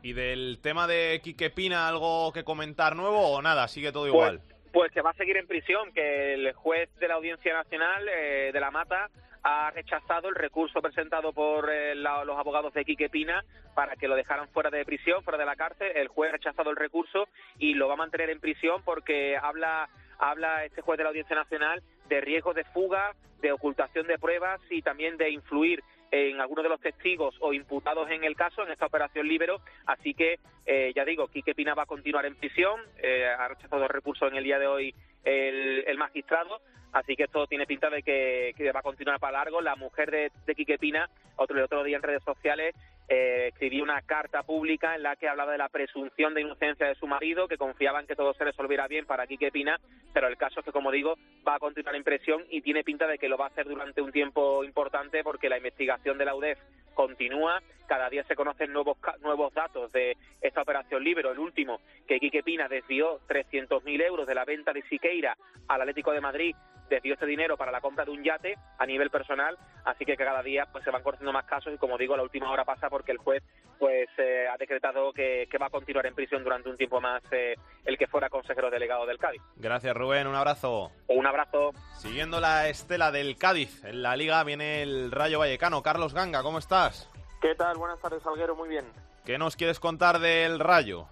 ¿Y 0.01 0.13
del 0.13 0.59
tema 0.61 0.87
de 0.87 1.19
Quique 1.23 1.49
Pina 1.49 1.87
algo 1.87 2.31
que 2.31 2.43
comentar 2.43 2.95
nuevo 2.95 3.31
o 3.31 3.41
nada? 3.41 3.67
Sigue 3.67 3.91
todo 3.91 4.07
igual. 4.07 4.39
Pues, 4.39 4.71
pues 4.71 4.91
que 4.91 5.01
va 5.01 5.11
a 5.11 5.15
seguir 5.15 5.37
en 5.37 5.47
prisión, 5.47 5.91
que 5.93 6.33
el 6.33 6.53
juez 6.53 6.89
de 6.99 7.07
la 7.07 7.15
Audiencia 7.15 7.53
Nacional 7.53 8.07
eh, 8.09 8.51
de 8.53 8.59
La 8.59 8.71
Mata 8.71 9.09
ha 9.43 9.69
rechazado 9.71 10.27
el 10.27 10.35
recurso 10.35 10.81
presentado 10.81 11.31
por 11.31 11.71
eh, 11.71 11.93
la, 11.93 12.25
los 12.25 12.37
abogados 12.37 12.73
de 12.73 12.83
Quique 12.83 13.09
Pina 13.09 13.43
para 13.75 13.95
que 13.95 14.07
lo 14.07 14.15
dejaran 14.15 14.47
fuera 14.49 14.71
de 14.71 14.83
prisión, 14.85 15.23
fuera 15.23 15.37
de 15.37 15.45
la 15.45 15.55
cárcel. 15.55 15.91
El 15.95 16.07
juez 16.07 16.29
ha 16.29 16.33
rechazado 16.33 16.71
el 16.71 16.75
recurso 16.75 17.27
y 17.59 17.75
lo 17.75 17.87
va 17.87 17.93
a 17.93 17.97
mantener 17.97 18.31
en 18.31 18.39
prisión 18.39 18.81
porque 18.83 19.37
habla 19.37 19.87
habla 20.17 20.65
este 20.65 20.81
juez 20.81 20.97
de 20.97 21.03
la 21.03 21.09
Audiencia 21.09 21.35
Nacional 21.35 21.83
de 22.09 22.21
riesgo 22.21 22.53
de 22.53 22.63
fuga, 22.65 23.13
de 23.41 23.51
ocultación 23.51 24.07
de 24.07 24.17
pruebas 24.17 24.59
y 24.69 24.81
también 24.81 25.17
de 25.17 25.29
influir 25.29 25.83
en 26.15 26.39
algunos 26.39 26.63
de 26.63 26.69
los 26.69 26.79
testigos 26.79 27.35
o 27.39 27.53
imputados 27.53 28.09
en 28.09 28.23
el 28.23 28.35
caso, 28.35 28.63
en 28.63 28.71
esta 28.71 28.85
operación 28.85 29.27
Libero. 29.27 29.61
Así 29.85 30.13
que, 30.13 30.39
eh, 30.65 30.91
ya 30.95 31.05
digo, 31.05 31.27
Quique 31.27 31.55
Pina 31.55 31.73
va 31.73 31.83
a 31.83 31.87
continuar 31.87 32.25
en 32.25 32.35
prisión, 32.35 32.79
eh, 33.01 33.25
ha 33.25 33.47
rechazado 33.47 33.83
el 33.83 33.89
recurso 33.89 34.27
en 34.27 34.35
el 34.35 34.43
día 34.43 34.59
de 34.59 34.67
hoy 34.67 34.95
el, 35.23 35.83
el, 35.87 35.97
magistrado, 35.97 36.61
así 36.93 37.15
que 37.15 37.23
esto 37.23 37.47
tiene 37.47 37.65
pinta 37.65 37.89
de 37.89 38.03
que, 38.03 38.71
va 38.73 38.79
a 38.79 38.83
continuar 38.83 39.19
para 39.19 39.39
largo. 39.39 39.61
La 39.61 39.75
mujer 39.75 40.11
de, 40.11 40.31
de 40.45 40.55
Quique 40.55 40.77
Pina, 40.77 41.09
otro, 41.35 41.63
otro 41.63 41.83
día 41.83 41.97
en 41.97 42.03
redes 42.03 42.23
sociales, 42.23 42.75
eh, 43.07 43.49
escribió 43.49 43.83
una 43.83 44.01
carta 44.01 44.43
pública 44.43 44.95
en 44.95 45.03
la 45.03 45.15
que 45.15 45.27
hablaba 45.27 45.51
de 45.51 45.59
la 45.59 45.69
presunción 45.69 46.33
de 46.33 46.41
inocencia 46.41 46.87
de 46.87 46.95
su 46.95 47.05
marido, 47.05 47.47
que 47.47 47.57
confiaba 47.57 47.99
en 47.99 48.07
que 48.07 48.15
todo 48.15 48.33
se 48.33 48.43
resolviera 48.43 48.87
bien 48.87 49.05
para 49.05 49.27
Quique 49.27 49.51
Pina, 49.51 49.79
pero 50.13 50.27
el 50.27 50.37
caso 50.37 50.59
es 50.59 50.65
que, 50.65 50.71
como 50.71 50.91
digo, 50.91 51.17
va 51.47 51.55
a 51.55 51.59
continuar 51.59 51.95
en 51.95 52.03
prisión 52.03 52.43
y 52.49 52.61
tiene 52.61 52.83
pinta 52.83 53.05
de 53.05 53.17
que 53.17 53.29
lo 53.29 53.37
va 53.37 53.45
a 53.45 53.49
hacer 53.49 53.67
durante 53.67 54.01
un 54.01 54.11
tiempo 54.11 54.63
importante 54.63 55.23
porque 55.23 55.49
la 55.49 55.57
investigación 55.57 56.17
de 56.17 56.25
la 56.25 56.35
UDEF 56.35 56.59
continúa, 56.95 57.61
cada 57.87 58.09
día 58.09 58.23
se 58.23 58.35
conocen 58.35 58.73
nuevos 58.73 58.97
nuevos 59.21 59.53
datos 59.53 59.91
de 59.91 60.17
esta 60.41 60.61
operación 60.61 61.03
Libero, 61.03 61.31
el 61.31 61.39
último, 61.39 61.81
que 62.07 62.19
Quique 62.19 62.41
Pina 62.41 62.67
desvió 62.67 63.19
300.000 63.27 64.01
euros 64.01 64.25
de 64.25 64.33
la 64.33 64.45
venta 64.45 64.73
de 64.73 64.81
Siqueira 64.83 65.37
al 65.67 65.81
Atlético 65.81 66.11
de 66.11 66.21
Madrid 66.21 66.55
desvió 66.89 67.13
este 67.13 67.25
dinero 67.25 67.57
para 67.57 67.71
la 67.71 67.81
compra 67.81 68.05
de 68.05 68.11
un 68.11 68.23
yate 68.23 68.57
a 68.77 68.85
nivel 68.85 69.09
personal, 69.09 69.57
así 69.85 70.05
que 70.05 70.15
cada 70.15 70.41
día 70.41 70.67
pues 70.71 70.83
se 70.83 70.91
van 70.91 71.03
conociendo 71.03 71.33
más 71.33 71.45
casos 71.45 71.73
y 71.73 71.77
como 71.77 71.97
digo, 71.97 72.15
la 72.15 72.23
última 72.23 72.51
hora 72.51 72.65
pasa 72.65 72.89
porque 72.89 73.11
el 73.11 73.17
juez 73.17 73.43
pues 73.79 74.07
eh, 74.17 74.47
ha 74.51 74.57
decretado 74.57 75.11
que, 75.11 75.47
que, 75.49 75.57
va 75.57 75.67
a 75.67 75.69
continuar 75.69 76.05
en 76.05 76.15
prisión 76.15 76.43
durante 76.43 76.69
un 76.69 76.77
tiempo 76.77 77.01
más 77.01 77.21
eh, 77.31 77.55
el 77.83 77.97
que 77.97 78.07
fuera 78.07 78.29
consejero 78.29 78.69
delegado 78.69 79.05
del 79.05 79.17
Cádiz. 79.17 79.41
Gracias 79.57 79.95
Rubén, 79.95 80.27
un 80.27 80.35
abrazo. 80.35 80.91
Un 81.07 81.27
abrazo. 81.27 81.71
Siguiendo 81.97 82.39
la 82.39 82.69
estela 82.69 83.11
del 83.11 83.37
Cádiz, 83.37 83.83
en 83.83 84.01
la 84.01 84.15
liga 84.15 84.43
viene 84.43 84.81
el 84.81 85.11
Rayo 85.11 85.39
Vallecano. 85.39 85.81
Carlos 85.81 86.13
Ganga, 86.13 86.43
¿cómo 86.43 86.59
estás? 86.59 87.09
¿Qué 87.41 87.55
tal? 87.55 87.77
Buenas 87.77 87.99
tardes, 87.99 88.23
Salguero, 88.23 88.55
muy 88.55 88.69
bien. 88.69 88.85
¿Qué 89.25 89.37
nos 89.37 89.55
quieres 89.55 89.79
contar 89.79 90.19
del 90.19 90.59
Rayo? 90.59 91.07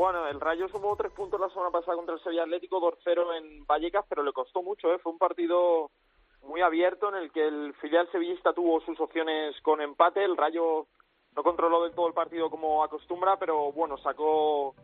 Bueno, 0.00 0.26
el 0.28 0.40
Rayo 0.40 0.66
sumó 0.70 0.96
tres 0.96 1.12
puntos 1.12 1.38
la 1.38 1.50
semana 1.50 1.70
pasada 1.70 1.94
contra 1.94 2.14
el 2.14 2.22
Sevilla 2.22 2.44
Atlético, 2.44 2.80
2-0 2.80 3.36
en 3.36 3.66
Vallecas, 3.66 4.06
pero 4.08 4.22
le 4.22 4.32
costó 4.32 4.62
mucho, 4.62 4.90
¿eh? 4.90 4.98
Fue 4.98 5.12
un 5.12 5.18
partido 5.18 5.90
muy 6.42 6.62
abierto 6.62 7.10
en 7.10 7.16
el 7.16 7.30
que 7.30 7.46
el 7.46 7.74
filial 7.82 8.10
sevillista 8.10 8.54
tuvo 8.54 8.80
sus 8.80 8.98
opciones 8.98 9.60
con 9.60 9.82
empate. 9.82 10.24
El 10.24 10.38
Rayo 10.38 10.86
no 11.36 11.42
controló 11.42 11.82
del 11.82 11.92
todo 11.92 12.08
el 12.08 12.14
partido 12.14 12.48
como 12.48 12.82
acostumbra, 12.82 13.36
pero 13.38 13.72
bueno, 13.72 13.98
sacó 13.98 14.74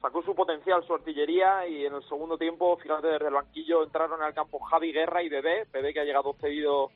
sacó 0.00 0.22
su 0.22 0.34
potencial, 0.34 0.82
su 0.86 0.94
artillería 0.94 1.66
y 1.68 1.84
en 1.84 1.96
el 1.96 2.08
segundo 2.08 2.38
tiempo, 2.38 2.74
fíjate, 2.78 3.08
desde 3.08 3.26
el 3.26 3.34
banquillo 3.34 3.82
entraron 3.82 4.22
al 4.22 4.32
campo 4.32 4.58
Javi 4.58 4.90
Guerra 4.90 5.22
y 5.22 5.28
Bebé, 5.28 5.66
Bebé 5.70 5.92
que 5.92 6.00
ha 6.00 6.04
llegado 6.04 6.32
cedido 6.40 6.88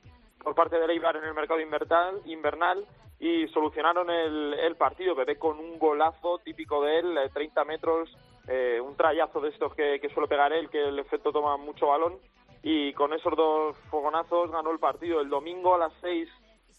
por 0.43 0.55
parte 0.55 0.79
de 0.79 0.93
Eibar 0.93 1.17
en 1.17 1.25
el 1.25 1.35
mercado 1.35 1.61
invernal, 1.61 2.21
invernal 2.25 2.87
y 3.19 3.49
solucionaron 3.49 4.11
el, 4.11 4.55
el, 4.55 4.77
partido. 4.77 5.15
Bebé 5.15 5.39
con 5.39 5.59
un 5.59 5.79
golazo 5.79 6.39
típico 6.39 6.83
de 6.83 6.99
él, 6.99 7.19
30 7.33 7.65
metros, 7.65 8.17
eh, 8.47 8.81
un 8.81 8.97
trayazo 8.97 9.41
de 9.41 9.49
estos 9.49 9.75
que, 9.75 9.99
que, 10.01 10.09
suele 10.11 10.29
pegar 10.29 10.53
él, 10.53 10.69
que 10.69 10.89
el 10.89 10.99
efecto 10.99 11.33
toma 11.33 11.57
mucho 11.57 11.89
balón. 11.89 12.19
Y 12.63 12.93
con 12.95 13.13
esos 13.13 13.37
dos 13.37 13.77
fogonazos 13.91 14.51
ganó 14.51 14.71
el 14.71 14.79
partido. 14.79 15.21
El 15.21 15.29
domingo 15.29 15.75
a 15.75 15.79
las 15.79 15.93
6 16.01 16.29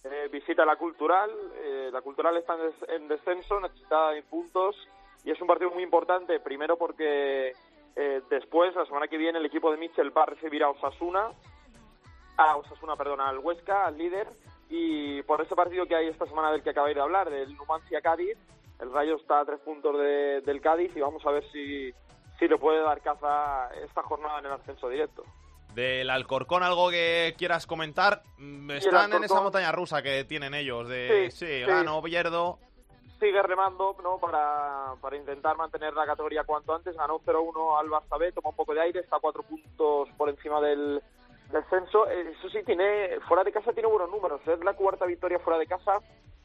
eh, 0.03 0.29
visita 0.31 0.65
la 0.65 0.75
Cultural. 0.75 1.31
Eh, 1.55 1.89
la 1.91 2.01
Cultural 2.01 2.37
está 2.37 2.55
en, 2.55 2.61
des 2.61 2.89
en, 2.89 3.07
descenso, 3.07 3.59
necesita 3.59 4.11
puntos. 4.29 4.75
Y 5.23 5.31
es 5.31 5.41
un 5.41 5.47
partido 5.47 5.71
muy 5.71 5.83
importante, 5.83 6.39
primero 6.39 6.77
porque 6.77 7.53
después, 8.29 8.75
la 8.75 8.85
semana 8.85 9.07
que 9.07 9.17
viene, 9.17 9.39
el 9.39 9.45
equipo 9.47 9.71
de 9.71 9.77
Mitchell 9.77 10.15
va 10.15 10.21
a 10.23 10.27
recibir 10.27 10.63
a 10.63 10.69
Osasuna. 10.69 11.31
A 12.37 12.55
Osasuna, 12.55 12.95
perdona, 12.95 13.29
al 13.29 13.39
Huesca, 13.39 13.85
al 13.85 13.97
líder 13.97 14.27
y 14.69 15.21
por 15.23 15.41
ese 15.41 15.55
partido 15.55 15.85
que 15.85 15.95
hay 15.95 16.07
esta 16.07 16.25
semana 16.25 16.51
del 16.51 16.61
que 16.61 16.71
acabáis 16.71 16.95
de 16.95 17.01
hablar, 17.01 17.29
del 17.29 17.55
Numancia 17.55 18.01
Cádiz, 18.01 18.37
el 18.79 18.91
Rayo 18.91 19.15
está 19.15 19.39
a 19.39 19.45
tres 19.45 19.59
puntos 19.61 19.97
de, 19.97 20.41
del 20.41 20.61
Cádiz 20.61 20.95
y 20.95 20.99
vamos 20.99 21.25
a 21.25 21.31
ver 21.31 21.43
si, 21.51 21.91
si 22.37 22.47
le 22.47 22.57
puede 22.57 22.81
dar 22.81 23.01
caza 23.01 23.69
esta 23.83 24.03
jornada 24.03 24.39
en 24.39 24.45
el 24.45 24.51
ascenso 24.51 24.89
directo. 24.89 25.23
Del 25.73 26.09
Alcorcón, 26.09 26.63
algo 26.63 26.89
que 26.89 27.35
quieras 27.37 27.67
comentar. 27.67 28.23
Están 28.69 29.13
en 29.13 29.23
esa 29.23 29.41
montaña 29.41 29.71
rusa 29.71 30.01
que 30.01 30.23
tienen 30.25 30.53
ellos, 30.53 30.87
de 30.87 31.29
sí, 31.29 31.45
sí, 31.45 31.59
sí. 31.59 31.65
gano, 31.65 32.01
sigue 33.19 33.41
remando 33.41 33.95
¿no? 34.03 34.17
para, 34.17 34.93
para 35.01 35.17
intentar 35.17 35.57
mantener 35.57 35.93
la 35.93 36.05
categoría 36.05 36.43
cuanto 36.43 36.73
antes. 36.73 36.95
Ganó 36.95 37.19
0-1 37.19 37.79
al 37.79 37.87
Barça 37.87 38.17
B, 38.17 38.31
toma 38.31 38.49
un 38.49 38.55
poco 38.55 38.73
de 38.73 38.81
aire, 38.81 38.99
está 38.99 39.19
cuatro 39.19 39.43
puntos 39.43 40.09
por 40.17 40.29
encima 40.29 40.61
del 40.61 41.01
descenso. 41.51 42.07
Eh, 42.09 42.33
Eso 42.37 42.49
sí, 42.49 42.59
tiene 42.63 43.19
fuera 43.27 43.43
de 43.43 43.51
casa 43.51 43.73
tiene 43.73 43.89
buenos 43.89 44.09
números. 44.09 44.41
Es 44.47 44.63
la 44.63 44.73
cuarta 44.73 45.05
victoria 45.05 45.39
fuera 45.39 45.59
de 45.59 45.67
casa 45.67 45.99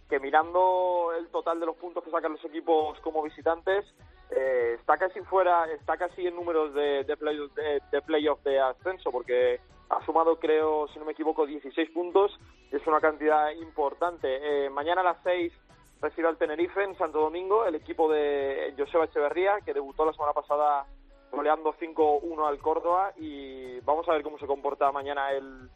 que 0.08 0.20
mirando 0.20 1.10
el 1.16 1.28
total 1.28 1.58
de 1.58 1.64
los 1.64 1.76
puntos 1.76 2.04
que 2.04 2.10
sacan 2.10 2.32
los 2.32 2.44
equipos 2.44 3.00
como 3.00 3.22
visitantes, 3.22 3.86
eh, 4.30 4.76
está 4.78 4.98
casi 4.98 5.20
fuera, 5.22 5.64
está 5.72 5.96
casi 5.96 6.26
en 6.26 6.36
números 6.36 6.74
de, 6.74 7.04
de, 7.04 7.16
play, 7.16 7.38
de, 7.54 7.80
de 7.90 8.02
playoff 8.02 8.42
de 8.42 8.60
ascenso, 8.60 9.10
porque 9.10 9.58
ha 9.88 10.04
sumado, 10.04 10.38
creo, 10.38 10.86
si 10.88 10.98
no 10.98 11.06
me 11.06 11.12
equivoco, 11.12 11.46
16 11.46 11.90
puntos, 11.90 12.38
es 12.70 12.86
una 12.86 13.00
cantidad 13.00 13.52
importante. 13.52 14.66
Eh, 14.66 14.68
mañana 14.68 15.00
a 15.00 15.04
las 15.04 15.22
6 15.22 15.50
recibe 16.02 16.28
al 16.28 16.36
Tenerife 16.36 16.82
en 16.82 16.96
Santo 16.98 17.20
Domingo, 17.20 17.64
el 17.64 17.74
equipo 17.76 18.10
de 18.10 18.74
Joseba 18.76 19.04
Echeverría, 19.06 19.60
que 19.64 19.72
debutó 19.72 20.04
la 20.04 20.12
semana 20.12 20.34
pasada 20.34 20.84
goleando 21.32 21.74
5-1 21.74 22.46
al 22.46 22.58
Córdoba, 22.58 23.12
y 23.16 23.80
vamos 23.80 24.08
a 24.08 24.12
ver 24.12 24.22
cómo 24.22 24.38
se 24.38 24.46
comporta 24.46 24.92
mañana 24.92 25.32
el, 25.32 25.68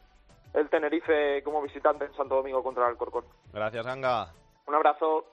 el 0.53 0.69
Tenerife 0.69 1.41
como 1.43 1.61
visitante 1.61 2.05
en 2.05 2.13
Santo 2.13 2.35
Domingo 2.35 2.63
contra 2.63 2.83
el 2.83 2.91
Alcorcón. 2.91 3.25
Gracias, 3.51 3.85
Ganga. 3.85 4.31
Un 4.67 4.75
abrazo. 4.75 5.25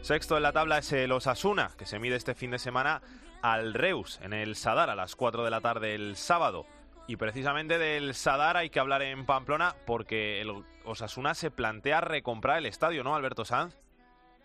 Sexto 0.00 0.36
en 0.36 0.42
la 0.42 0.52
tabla 0.52 0.78
es 0.78 0.92
el 0.92 1.10
Osasuna, 1.12 1.70
que 1.76 1.86
se 1.86 1.98
mide 1.98 2.16
este 2.16 2.34
fin 2.34 2.52
de 2.52 2.58
semana 2.58 3.00
al 3.42 3.74
Reus, 3.74 4.20
en 4.22 4.32
el 4.32 4.54
Sadar, 4.54 4.90
a 4.90 4.94
las 4.94 5.16
4 5.16 5.44
de 5.44 5.50
la 5.50 5.60
tarde 5.60 5.94
el 5.94 6.16
sábado. 6.16 6.64
Y 7.08 7.16
precisamente 7.16 7.78
del 7.78 8.14
Sadar 8.14 8.56
hay 8.56 8.70
que 8.70 8.80
hablar 8.80 9.02
en 9.02 9.26
Pamplona 9.26 9.74
porque 9.86 10.40
el 10.40 10.64
Osasuna 10.84 11.34
se 11.34 11.50
plantea 11.50 12.00
recomprar 12.00 12.58
el 12.58 12.66
estadio, 12.66 13.04
¿no, 13.04 13.14
Alberto 13.14 13.44
Sanz? 13.44 13.76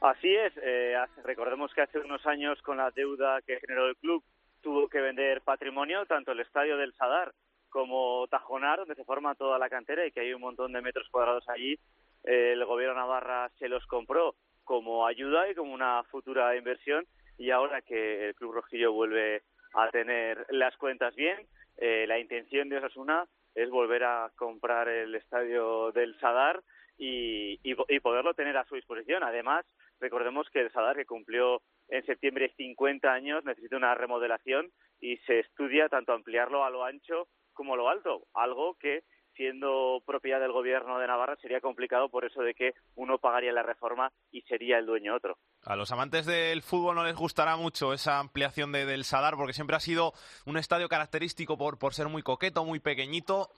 Así 0.02 0.36
es. 0.36 0.54
Eh, 0.62 0.96
recordemos 1.24 1.72
que 1.74 1.82
hace 1.82 2.00
unos 2.00 2.26
años, 2.26 2.60
con 2.64 2.78
la 2.78 2.90
deuda 2.92 3.42
que 3.42 3.60
generó 3.60 3.88
el 3.88 3.96
club, 3.98 4.24
tuvo 4.62 4.88
que 4.88 5.02
vender 5.02 5.42
patrimonio, 5.42 6.06
tanto 6.06 6.32
el 6.32 6.40
estadio 6.40 6.78
del 6.78 6.94
Sadar 6.94 7.34
como 7.70 8.28
Tajonar, 8.28 8.80
donde 8.80 8.96
se 8.96 9.06
forma 9.06 9.36
toda 9.36 9.58
la 9.58 9.70
cantera 9.70 10.06
y 10.06 10.12
que 10.12 10.22
hay 10.22 10.34
un 10.34 10.42
montón 10.42 10.74
de 10.74 10.82
metros 10.82 11.08
cuadrados 11.10 11.48
allí. 11.50 11.80
El 12.24 12.64
gobierno 12.66 12.96
Navarra 12.96 13.50
se 13.58 13.70
los 13.70 13.86
compró 13.88 14.36
como 14.64 15.08
ayuda 15.08 15.50
y 15.50 15.56
como 15.56 15.74
una 15.74 16.04
futura 16.04 16.56
inversión 16.56 17.06
y 17.38 17.50
ahora 17.50 17.82
que 17.82 18.28
el 18.28 18.36
Club 18.36 18.54
Rojillo 18.54 18.94
vuelve 18.94 19.42
a 19.74 19.90
tener 19.90 20.46
las 20.50 20.76
cuentas 20.78 21.16
bien, 21.16 21.48
eh, 21.78 22.06
la 22.08 22.20
intención 22.20 22.70
de 22.70 22.78
Osasuna 22.78 23.26
es 23.56 23.70
volver 23.70 24.04
a 24.04 24.32
comprar 24.36 24.88
el 24.88 25.16
estadio 25.16 25.92
del 25.92 26.18
Sadar 26.20 26.62
y, 26.98 27.60
y, 27.64 27.76
y, 27.88 28.00
poderlo 28.00 28.34
tener 28.34 28.56
a 28.58 28.66
su 28.66 28.76
disposición. 28.76 29.24
Además, 29.24 29.66
recordemos 30.00 30.48
que 30.52 30.62
el 30.62 30.72
Sadar, 30.72 30.96
que 30.96 31.06
cumplió 31.06 31.62
en 31.92 32.06
septiembre 32.06 32.54
50 32.58 33.12
años, 33.12 33.44
necesita 33.46 33.76
una 33.76 33.94
remodelación 33.94 34.72
y 35.00 35.18
se 35.18 35.40
estudia 35.40 35.90
tanto 35.90 36.14
ampliarlo 36.14 36.64
a 36.64 36.70
lo 36.70 36.86
ancho 36.86 37.28
como 37.54 37.76
lo 37.76 37.90
alto, 37.90 38.24
algo 38.34 38.76
que 38.80 39.04
siendo 39.36 40.02
propiedad 40.06 40.40
del 40.40 40.52
gobierno 40.52 41.00
de 41.00 41.08
Navarra 41.08 41.36
sería 41.38 41.62
complicado 41.62 42.10
por 42.10 42.26
eso 42.26 42.42
de 42.42 42.54
que 42.54 42.74
uno 42.96 43.18
pagaría 43.18 43.52
la 43.52 43.64
reforma 43.64 44.12
y 44.32 44.42
sería 44.42 44.78
el 44.78 44.86
dueño 44.86 45.16
otro. 45.16 45.38
A 45.64 45.76
los 45.76 45.92
amantes 45.92 46.26
del 46.26 46.62
fútbol 46.62 46.96
no 46.96 47.04
les 47.04 47.16
gustará 47.16 47.56
mucho 47.56 47.94
esa 47.94 48.20
ampliación 48.20 48.72
de, 48.72 48.86
del 48.86 49.04
Sadar 49.04 49.36
porque 49.36 49.54
siempre 49.54 49.76
ha 49.76 49.80
sido 49.80 50.14
un 50.46 50.58
estadio 50.58 50.90
característico 50.90 51.58
por, 51.58 51.80
por 51.80 51.94
ser 51.94 52.08
muy 52.08 52.24
coqueto, 52.24 52.66
muy 52.66 52.80
pequeñito. 52.80 53.50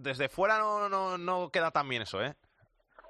Desde 0.00 0.28
fuera 0.28 0.58
no, 0.58 0.88
no, 0.88 1.18
no 1.18 1.50
queda 1.50 1.70
tan 1.70 1.88
bien 1.88 2.02
eso, 2.02 2.22
¿eh? 2.22 2.34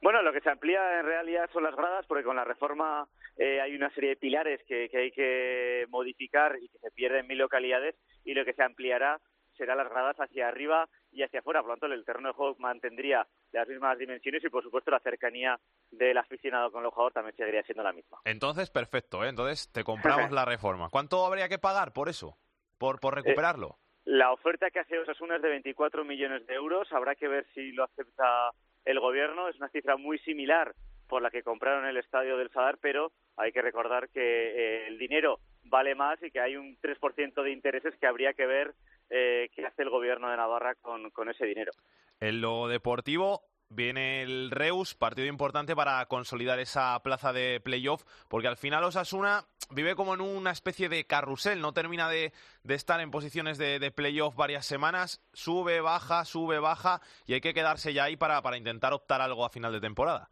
Bueno, 0.02 0.20
lo 0.22 0.32
que 0.32 0.40
se 0.40 0.50
amplía 0.50 0.98
en 0.98 1.06
realidad 1.06 1.48
son 1.52 1.62
las 1.62 1.76
gradas 1.76 2.04
porque 2.06 2.24
con 2.24 2.34
la 2.34 2.44
reforma 2.44 3.06
eh, 3.36 3.60
hay 3.60 3.74
una 3.74 3.92
serie 3.94 4.10
de 4.10 4.16
pilares 4.16 4.60
que, 4.66 4.88
que 4.88 4.98
hay 4.98 5.10
que 5.10 5.86
modificar 5.88 6.56
y 6.60 6.68
que 6.68 6.78
se 6.78 6.90
pierden 6.90 7.20
en 7.20 7.26
mil 7.28 7.38
localidades 7.38 7.94
y 8.24 8.34
lo 8.34 8.44
que 8.44 8.52
se 8.52 8.62
ampliará 8.62 9.20
será 9.56 9.74
las 9.74 9.88
gradas 9.88 10.16
hacia 10.16 10.48
arriba 10.48 10.88
y 11.10 11.22
hacia 11.22 11.40
afuera. 11.40 11.60
Por 11.60 11.70
lo 11.70 11.76
tanto, 11.76 11.94
el 11.94 12.04
terreno 12.04 12.28
de 12.28 12.34
juego 12.34 12.56
mantendría 12.58 13.26
las 13.52 13.68
mismas 13.68 13.98
dimensiones 13.98 14.42
y, 14.44 14.48
por 14.48 14.62
supuesto, 14.62 14.90
la 14.90 15.00
cercanía 15.00 15.58
del 15.90 16.16
aficionado 16.18 16.70
con 16.70 16.84
el 16.84 16.90
jugador 16.90 17.12
también 17.12 17.36
seguiría 17.36 17.62
siendo 17.62 17.82
la 17.82 17.92
misma. 17.92 18.18
Entonces, 18.24 18.70
perfecto. 18.70 19.24
¿eh? 19.24 19.28
Entonces, 19.28 19.70
te 19.72 19.84
compramos 19.84 20.30
la 20.32 20.44
reforma. 20.44 20.88
¿Cuánto 20.90 21.24
habría 21.24 21.48
que 21.48 21.58
pagar 21.58 21.92
por 21.92 22.08
eso? 22.08 22.36
¿Por, 22.78 22.98
por 22.98 23.14
recuperarlo? 23.14 23.78
Eh, 23.78 23.92
la 24.04 24.32
oferta 24.32 24.70
que 24.70 24.80
hace 24.80 24.98
Osasuna 24.98 25.36
es 25.36 25.42
de 25.42 25.50
24 25.50 26.04
millones 26.04 26.46
de 26.46 26.54
euros. 26.54 26.90
Habrá 26.92 27.14
que 27.14 27.28
ver 27.28 27.46
si 27.54 27.72
lo 27.72 27.84
acepta 27.84 28.50
el 28.84 28.98
gobierno. 28.98 29.48
Es 29.48 29.56
una 29.56 29.68
cifra 29.68 29.96
muy 29.96 30.18
similar 30.20 30.74
por 31.12 31.20
la 31.20 31.30
que 31.30 31.42
compraron 31.42 31.84
el 31.84 31.98
estadio 31.98 32.38
del 32.38 32.48
Sadar, 32.48 32.78
pero 32.80 33.12
hay 33.36 33.52
que 33.52 33.60
recordar 33.60 34.08
que 34.08 34.22
eh, 34.22 34.86
el 34.86 34.96
dinero 34.96 35.40
vale 35.64 35.94
más 35.94 36.18
y 36.22 36.30
que 36.30 36.40
hay 36.40 36.56
un 36.56 36.78
3% 36.80 37.42
de 37.42 37.52
intereses 37.52 37.94
que 38.00 38.06
habría 38.06 38.32
que 38.32 38.46
ver 38.46 38.72
eh, 39.10 39.50
qué 39.54 39.66
hace 39.66 39.82
el 39.82 39.90
gobierno 39.90 40.30
de 40.30 40.38
Navarra 40.38 40.74
con, 40.76 41.28
ese 41.28 41.44
dinero. 41.44 41.70
En 42.18 42.40
lo 42.40 42.66
deportivo, 42.66 43.42
viene 43.68 44.22
el 44.22 44.50
Reus, 44.50 44.94
partido 44.94 45.28
importante 45.28 45.76
para 45.76 46.06
consolidar 46.06 46.58
esa 46.60 46.98
plaza 47.02 47.34
de 47.34 47.60
playoff, 47.62 48.04
porque 48.28 48.48
al 48.48 48.56
final 48.56 48.82
Osasuna 48.82 49.44
vive 49.68 49.94
como 49.94 50.14
en 50.14 50.22
una 50.22 50.50
especie 50.50 50.88
de 50.88 51.04
carrusel, 51.04 51.60
no 51.60 51.74
termina 51.74 52.08
de, 52.08 52.32
estar 52.66 53.02
en 53.02 53.10
posiciones 53.10 53.58
de, 53.58 53.92
playoff 53.94 54.34
varias 54.34 54.64
semanas, 54.64 55.22
sube, 55.34 55.82
baja, 55.82 56.24
sube, 56.24 56.58
baja, 56.58 57.02
y 57.26 57.34
hay 57.34 57.42
que 57.42 57.52
quedarse 57.52 57.92
ya 57.92 58.04
ahí 58.04 58.16
para 58.16 58.56
intentar 58.56 58.94
optar 58.94 59.20
algo 59.20 59.44
a 59.44 59.50
final 59.50 59.74
de 59.74 59.80
temporada. 59.82 60.30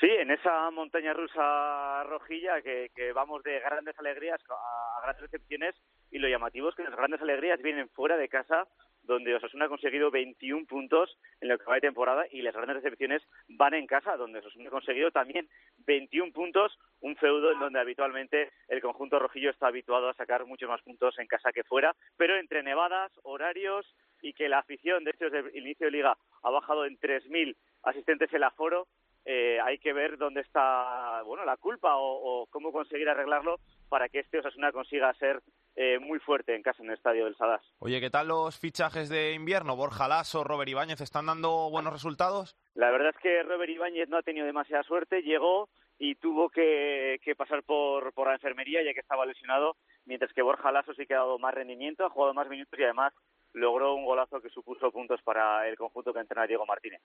Sí, 0.00 0.08
en 0.08 0.30
esa 0.30 0.70
montaña 0.70 1.12
rusa 1.12 2.04
rojilla 2.04 2.62
que, 2.62 2.90
que 2.96 3.12
vamos 3.12 3.42
de 3.42 3.60
grandes 3.60 3.98
alegrías 3.98 4.40
a, 4.48 5.02
grandes 5.02 5.30
decepciones 5.30 5.74
y 6.10 6.18
lo 6.18 6.26
llamativo 6.26 6.70
es 6.70 6.74
que 6.74 6.84
las 6.84 6.96
grandes 6.96 7.20
alegrías 7.20 7.60
vienen 7.60 7.90
fuera 7.90 8.16
de 8.16 8.30
casa 8.30 8.66
donde 9.02 9.34
Osasuna 9.34 9.66
ha 9.66 9.68
conseguido 9.68 10.10
21 10.10 10.64
puntos 10.64 11.18
en 11.42 11.48
lo 11.48 11.58
que 11.58 11.66
va 11.66 11.74
de 11.74 11.82
temporada 11.82 12.24
y 12.30 12.40
las 12.40 12.54
grandes 12.54 12.82
decepciones 12.82 13.22
van 13.48 13.74
en 13.74 13.86
casa 13.86 14.16
donde 14.16 14.38
Osasuna 14.38 14.68
ha 14.68 14.70
conseguido 14.70 15.10
también 15.10 15.46
21 15.86 16.32
puntos, 16.32 16.78
un 17.00 17.14
feudo 17.16 17.52
en 17.52 17.60
donde 17.60 17.80
habitualmente 17.80 18.50
el 18.68 18.80
conjunto 18.80 19.18
rojillo 19.18 19.50
está 19.50 19.66
habituado 19.66 20.08
a 20.08 20.14
sacar 20.14 20.46
muchos 20.46 20.70
más 20.70 20.80
puntos 20.80 21.18
en 21.18 21.26
casa 21.26 21.52
que 21.52 21.64
fuera, 21.64 21.94
pero 22.16 22.38
entre 22.38 22.62
nevadas, 22.62 23.12
horarios 23.22 23.86
y 24.22 24.32
que 24.32 24.48
la 24.48 24.60
afición 24.60 25.04
de 25.04 25.10
hecho 25.10 25.28
desde 25.28 25.50
el 25.50 25.66
inicio 25.66 25.86
de 25.86 25.92
liga 25.92 26.16
ha 26.42 26.50
bajado 26.50 26.86
en 26.86 26.98
3.000 26.98 27.54
asistentes 27.82 28.32
el 28.32 28.44
aforo, 28.44 28.86
eh, 29.32 29.60
hay 29.60 29.78
que 29.78 29.92
ver 29.92 30.18
dónde 30.18 30.40
está 30.40 31.22
bueno 31.22 31.44
la 31.44 31.56
culpa 31.56 31.94
o, 31.94 32.42
o, 32.42 32.46
cómo 32.46 32.72
conseguir 32.72 33.08
arreglarlo 33.08 33.60
para 33.88 34.08
que 34.08 34.18
este 34.18 34.40
Osasuna 34.40 34.72
consiga 34.72 35.14
ser 35.14 35.40
eh, 35.76 36.00
muy 36.00 36.18
fuerte 36.18 36.56
en 36.56 36.64
casa 36.64 36.82
en 36.82 36.88
el 36.88 36.96
estadio 36.96 37.26
del 37.26 37.36
Sadas. 37.36 37.62
Oye, 37.78 38.00
¿qué 38.00 38.10
tal 38.10 38.26
los 38.26 38.58
fichajes 38.58 39.08
de 39.08 39.32
invierno? 39.34 39.76
Borja 39.76 40.08
Lasso, 40.08 40.42
Robert 40.42 40.68
Ibáñez, 40.68 41.00
¿están 41.00 41.26
dando 41.26 41.70
buenos 41.70 41.92
resultados? 41.92 42.56
La 42.74 42.90
verdad 42.90 43.10
es 43.14 43.22
que 43.22 43.44
Robert 43.44 43.70
Ibáñez 43.70 44.08
no 44.08 44.16
ha 44.16 44.22
tenido 44.22 44.46
demasiada 44.46 44.82
suerte, 44.82 45.22
llegó 45.22 45.68
y 45.96 46.16
tuvo 46.16 46.50
que, 46.50 47.20
que 47.22 47.36
pasar 47.36 47.62
por, 47.62 48.12
por 48.12 48.26
la 48.26 48.34
enfermería 48.34 48.82
ya 48.82 48.94
que 48.94 49.00
estaba 49.00 49.26
lesionado, 49.26 49.76
mientras 50.06 50.32
que 50.32 50.42
Borja 50.42 50.72
Lasso 50.72 50.92
sí 50.94 51.06
que 51.06 51.14
ha 51.14 51.18
dado 51.18 51.38
más 51.38 51.54
rendimiento, 51.54 52.04
ha 52.04 52.10
jugado 52.10 52.34
más 52.34 52.48
minutos 52.48 52.76
y 52.76 52.82
además 52.82 53.12
logró 53.52 53.94
un 53.94 54.04
golazo 54.04 54.40
que 54.40 54.48
supuso 54.50 54.90
puntos 54.90 55.20
para 55.22 55.68
el 55.68 55.76
conjunto 55.76 56.12
que 56.12 56.20
entrena 56.20 56.46
Diego 56.46 56.66
Martínez. 56.66 57.00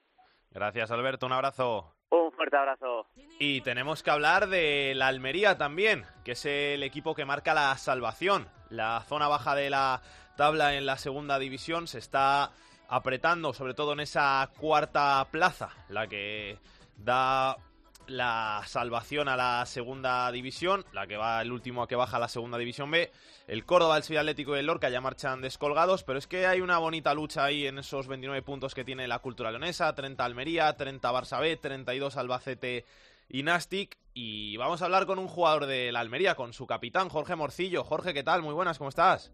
Gracias, 0.51 0.91
Alberto. 0.91 1.25
Un 1.25 1.33
abrazo. 1.33 1.95
Un 2.09 2.31
fuerte 2.31 2.55
abrazo. 2.57 3.07
Y 3.39 3.61
tenemos 3.61 4.03
que 4.03 4.11
hablar 4.11 4.47
de 4.47 4.93
la 4.95 5.07
Almería 5.07 5.57
también, 5.57 6.05
que 6.23 6.31
es 6.31 6.45
el 6.45 6.83
equipo 6.83 7.15
que 7.15 7.25
marca 7.25 7.53
la 7.53 7.75
salvación. 7.77 8.47
La 8.69 9.01
zona 9.01 9.27
baja 9.27 9.55
de 9.55 9.69
la 9.69 10.01
tabla 10.37 10.75
en 10.75 10.85
la 10.85 10.97
segunda 10.97 11.39
división 11.39 11.87
se 11.87 11.99
está 11.99 12.51
apretando, 12.87 13.53
sobre 13.53 13.73
todo 13.73 13.93
en 13.93 14.01
esa 14.01 14.49
cuarta 14.59 15.25
plaza, 15.31 15.69
la 15.89 16.07
que 16.07 16.57
da 16.97 17.57
la 18.07 18.61
salvación 18.65 19.27
a 19.27 19.35
la 19.35 19.65
segunda 19.65 20.31
división, 20.31 20.85
la 20.93 21.07
que 21.07 21.17
va 21.17 21.41
el 21.41 21.51
último 21.51 21.87
que 21.87 21.95
baja 21.95 22.17
a 22.17 22.19
la 22.19 22.27
segunda 22.27 22.57
división 22.57 22.91
B. 22.91 23.11
El 23.47 23.65
Córdoba, 23.65 23.97
el 23.97 24.03
Sevilla 24.03 24.21
Atlético 24.21 24.55
y 24.55 24.59
el 24.59 24.65
Lorca 24.65 24.89
ya 24.89 25.01
marchan 25.01 25.41
descolgados, 25.41 26.03
pero 26.03 26.19
es 26.19 26.27
que 26.27 26.45
hay 26.45 26.61
una 26.61 26.77
bonita 26.77 27.13
lucha 27.13 27.45
ahí 27.45 27.67
en 27.67 27.79
esos 27.79 28.07
29 28.07 28.41
puntos 28.41 28.73
que 28.75 28.83
tiene 28.83 29.07
la 29.07 29.19
Cultura 29.19 29.51
Leonesa, 29.51 29.93
30 29.93 30.23
Almería, 30.23 30.75
30 30.75 31.11
Barça 31.11 31.39
B, 31.39 31.57
32 31.57 32.17
Albacete 32.17 32.85
y 33.29 33.43
Nastic. 33.43 33.97
Y 34.13 34.57
vamos 34.57 34.81
a 34.81 34.85
hablar 34.85 35.05
con 35.05 35.19
un 35.19 35.27
jugador 35.27 35.65
de 35.65 35.91
la 35.91 35.99
Almería, 35.99 36.35
con 36.35 36.53
su 36.53 36.67
capitán, 36.67 37.09
Jorge 37.09 37.35
Morcillo. 37.35 37.83
Jorge, 37.83 38.13
¿qué 38.13 38.23
tal? 38.23 38.41
Muy 38.41 38.53
buenas, 38.53 38.77
¿cómo 38.77 38.89
estás? 38.89 39.33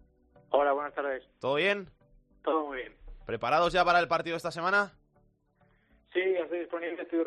Hola, 0.49 0.73
buenas 0.73 0.93
tardes. 0.93 1.23
¿Todo 1.39 1.55
bien? 1.55 1.89
Todo 2.43 2.65
muy 2.65 2.77
bien. 2.77 2.95
¿Preparados 3.25 3.71
ya 3.71 3.85
para 3.85 3.99
el 3.99 4.07
partido 4.07 4.35
esta 4.35 4.51
semana? 4.51 4.93
Sí, 6.11 6.19
estoy 6.19 6.59
disponible, 6.59 7.01
estoy 7.03 7.19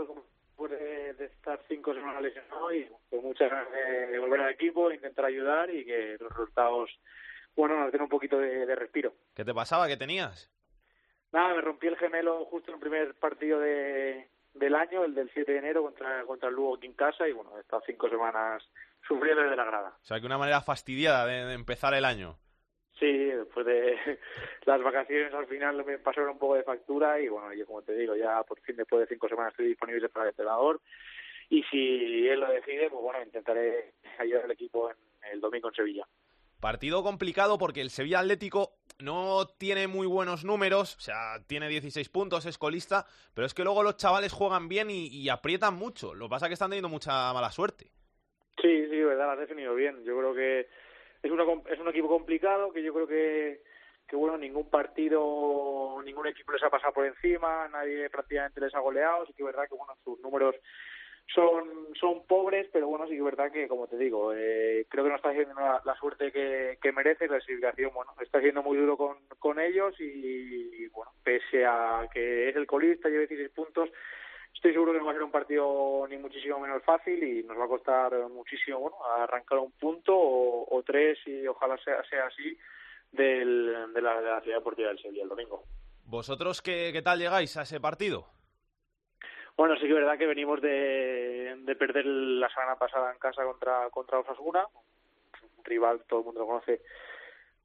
después 0.55 0.71
de, 0.71 1.15
de, 1.15 1.25
estar 1.27 1.61
cinco 1.69 1.93
semanas 1.95 2.23
lesionado 2.23 2.73
y 2.73 2.89
con 3.11 3.23
muchas 3.23 3.51
ganas 3.51 3.69
de, 3.73 4.19
volver 4.21 4.41
al 4.41 4.53
equipo, 4.53 4.91
intentar 4.91 5.25
ayudar 5.25 5.69
y 5.71 5.85
que 5.85 6.17
los 6.21 6.31
resultados, 6.31 6.91
bueno, 7.57 7.79
nos 7.79 7.91
den 7.91 8.03
un 8.03 8.09
poquito 8.09 8.39
de, 8.39 8.65
de, 8.65 8.75
respiro. 8.77 9.15
¿Qué 9.35 9.45
te 9.45 9.53
pasaba? 9.53 9.89
¿Qué 9.89 9.97
tenías? 9.97 10.51
Nada, 11.33 11.55
me 11.55 11.61
rompí 11.61 11.89
el 11.89 11.97
gemelo 11.97 12.45
justo 12.45 12.71
en 12.71 12.77
el 12.77 12.81
primer 12.81 13.15
partido 13.15 13.59
de, 13.59 14.29
del 14.55 14.75
año, 14.77 15.05
el 15.05 15.15
del 15.15 15.29
7 15.35 15.51
de 15.51 15.59
enero 15.59 15.83
contra, 15.83 16.25
contra 16.25 16.49
el 16.49 16.55
Lugo 16.55 16.77
aquí 16.77 16.87
en 16.87 16.95
casa 16.95 17.27
y 17.27 17.33
bueno, 17.33 17.57
he 17.57 17.61
estado 17.61 17.83
cinco 17.85 18.09
semanas 18.09 18.63
sufriendo 19.09 19.43
desde 19.43 19.57
la 19.57 19.65
grada. 19.65 19.97
O 20.01 20.05
sea, 20.05 20.21
que 20.21 20.27
una 20.27 20.39
manera 20.39 20.61
fastidiada 20.61 21.27
de, 21.27 21.47
de 21.47 21.55
empezar 21.55 21.95
el 21.95 22.05
año. 22.05 22.39
Sí, 22.99 23.07
después 23.07 23.67
de 23.67 23.97
las 24.67 24.83
vacaciones 24.83 25.33
al 25.35 25.47
final 25.47 25.85
me 25.85 25.99
pasaron 25.99 26.31
un 26.31 26.39
poco 26.39 26.55
de 26.55 26.63
factura 26.63 27.21
y 27.21 27.29
bueno, 27.29 27.53
yo 27.53 27.67
como 27.67 27.83
te 27.83 27.95
digo, 27.95 28.15
ya 28.15 28.43
por 28.45 28.61
fin 28.61 28.77
después 28.77 29.01
de 29.01 29.15
cinco 29.15 29.29
semanas 29.29 29.53
estoy 29.53 29.69
disponible 29.69 30.09
para 30.09 30.27
el 30.27 30.31
entrenador 30.31 30.81
y 31.51 31.63
si 31.65 32.29
él 32.29 32.41
lo 32.41 32.51
decide, 32.51 32.89
pues 32.91 33.03
bueno, 33.03 33.23
intentaré 33.23 33.95
ayudar 34.19 34.45
al 34.45 34.51
equipo 34.53 34.91
en 34.91 34.97
el 35.33 35.41
domingo 35.41 35.69
en 35.69 35.75
Sevilla. 35.75 36.07
Partido 36.61 37.03
complicado 37.03 37.59
porque 37.59 37.81
el 37.81 37.91
Sevilla 37.91 38.21
Atlético 38.21 38.79
no 38.99 39.47
tiene 39.59 39.87
muy 39.87 40.07
buenos 40.07 40.45
números, 40.45 40.97
o 40.97 41.01
sea, 41.01 41.43
tiene 41.47 41.69
16 41.69 42.09
puntos, 42.09 42.47
es 42.47 42.57
colista, 42.57 43.07
pero 43.35 43.45
es 43.45 43.53
que 43.53 43.65
luego 43.65 43.83
los 43.83 43.97
chavales 43.97 44.33
juegan 44.33 44.69
bien 44.69 44.89
y, 44.89 45.09
y 45.09 45.29
aprietan 45.29 45.75
mucho. 45.75 46.15
Lo 46.15 46.27
que 46.27 46.31
pasa 46.31 46.47
es 46.47 46.51
que 46.51 46.55
están 46.55 46.71
teniendo 46.71 46.89
mucha 46.89 47.33
mala 47.35 47.51
suerte. 47.51 47.91
Sí, 48.63 48.87
sí, 48.89 49.03
verdad, 49.03 49.27
lo 49.27 49.33
has 49.33 49.39
definido 49.41 49.75
bien. 49.75 50.05
Yo 50.05 50.17
creo 50.17 50.35
que 50.35 50.69
es, 51.29 51.31
una, 51.31 51.45
es 51.71 51.79
un 51.79 51.89
equipo 51.89 52.09
complicado 52.09 52.73
que 52.73 52.83
yo 52.83 52.93
creo 52.93 53.07
que, 53.07 53.63
que, 54.07 54.17
bueno, 54.17 54.37
ningún 54.39 54.69
partido, 54.71 56.01
ningún 56.05 56.27
equipo 56.27 56.53
les 56.53 56.63
ha 56.63 56.71
pasado 56.71 56.93
por 56.93 57.07
encima, 57.07 57.69
nadie 57.69 58.09
prácticamente 58.11 58.61
les 58.61 58.75
ha 58.75 58.81
goleado, 58.81 59.27
sí 59.27 59.33
que 59.33 59.43
es 59.43 59.47
verdad 59.47 59.69
que, 59.69 59.75
bueno, 59.75 59.95
sus 60.05 60.21
números 60.21 60.55
son 61.33 61.95
son 61.99 62.27
pobres, 62.27 62.69
pero 62.73 62.89
bueno, 62.89 63.07
sí 63.07 63.13
que 63.13 63.19
es 63.19 63.25
verdad 63.25 63.51
que, 63.51 63.69
como 63.69 63.87
te 63.87 63.97
digo, 63.97 64.35
eh, 64.35 64.87
creo 64.89 65.05
que 65.05 65.11
no 65.11 65.17
está 65.17 65.31
haciendo 65.31 65.55
la, 65.55 65.97
suerte 65.99 66.31
que, 66.31 66.79
que 66.83 66.93
merece. 66.93 67.25
La 67.25 67.39
clasificación, 67.39 67.93
bueno, 67.95 68.13
está 68.21 68.41
siendo 68.41 68.63
muy 68.63 68.77
duro 68.77 68.97
con, 68.97 69.17
con 69.39 69.59
ellos 69.59 69.95
y, 69.99 70.87
bueno, 70.89 71.13
pese 71.23 71.65
a 71.65 72.09
que 72.13 72.51
es 72.51 72.57
el 72.57 72.67
colista, 72.67 73.09
lleva 73.09 73.21
16 73.21 73.51
puntos, 73.51 73.91
estoy 74.55 74.73
seguro 74.73 74.93
que 74.93 74.99
no 74.99 75.05
va 75.05 75.11
a 75.11 75.15
ser 75.15 75.23
un 75.23 75.31
partido 75.31 76.07
ni 76.09 76.17
muchísimo 76.17 76.59
menos 76.61 76.83
fácil 76.85 77.23
y 77.23 77.43
nos 77.43 77.59
va 77.59 77.65
a 77.65 77.69
costar 77.69 78.29
muchísimo, 78.31 78.79
bueno, 78.79 78.97
arrancar 79.05 79.59
un 79.59 79.73
punto 79.73 80.17
o, 80.17 80.77
o 80.77 80.83
tres 80.83 81.19
y 81.27 81.47
ojalá 81.47 81.77
sea, 81.79 82.03
sea 82.05 82.27
así 82.27 82.57
del, 83.13 83.93
de, 83.93 84.03
la, 84.03 84.21
de 84.21 84.31
la 84.31 84.41
ciudad 84.41 84.59
deportiva 84.59 84.89
del 84.89 84.99
Sevilla 84.99 85.25
el 85.25 85.29
domingo. 85.29 85.65
¿Vosotros 86.07 86.63
qué, 86.63 86.91
qué 86.93 87.03
tal 87.03 87.19
llegáis 87.19 87.57
a 87.57 87.63
ese 87.63 87.81
partido? 87.81 88.27
Bueno, 89.57 89.75
sí 89.77 89.83
que 89.83 89.89
es 89.89 89.95
verdad 89.95 90.19
que 90.19 90.27
venimos 90.27 90.61
de, 90.61 91.55
de 91.59 91.77
perder 91.77 92.07
la 92.07 92.49
semana 92.49 92.77
pasada 92.77 93.13
en 93.13 93.19
casa 93.19 93.45
contra, 93.45 93.89
contra 93.91 94.19
Osasuna, 94.19 94.67
un 95.57 95.65
rival, 95.65 96.03
todo 96.09 96.21
el 96.21 96.27
mundo 96.27 96.41
lo 96.41 96.47
conoce, 96.47 96.83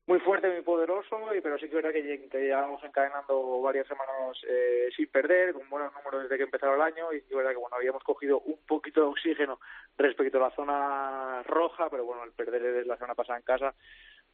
muy 0.09 0.19
fuerte, 0.21 0.49
muy 0.49 0.63
poderoso, 0.63 1.19
y 1.35 1.39
pero 1.39 1.59
sí 1.59 1.69
que 1.69 1.77
es 1.77 1.83
verdad 1.83 1.91
que, 1.91 2.39
llevamos 2.39 2.83
encadenando 2.83 3.61
varias 3.61 3.87
semanas 3.87 4.41
eh, 4.49 4.89
sin 4.95 5.07
perder, 5.07 5.53
con 5.53 5.69
buenos 5.69 5.93
números 5.93 6.23
desde 6.23 6.35
que 6.35 6.45
empezó 6.45 6.73
el 6.73 6.81
año, 6.81 7.13
y 7.13 7.21
sí 7.21 7.27
que 7.29 7.35
verdad 7.35 7.51
que 7.51 7.57
bueno, 7.57 7.75
habíamos 7.75 8.03
cogido 8.03 8.39
un 8.39 8.57
poquito 8.65 9.01
de 9.01 9.05
oxígeno 9.05 9.59
respecto 9.99 10.39
a 10.39 10.49
la 10.49 10.55
zona 10.55 11.43
roja, 11.43 11.91
pero 11.91 12.05
bueno, 12.05 12.23
al 12.23 12.31
perder 12.31 12.87
la 12.87 12.95
semana 12.95 13.13
pasada 13.13 13.37
en 13.37 13.45
casa 13.45 13.75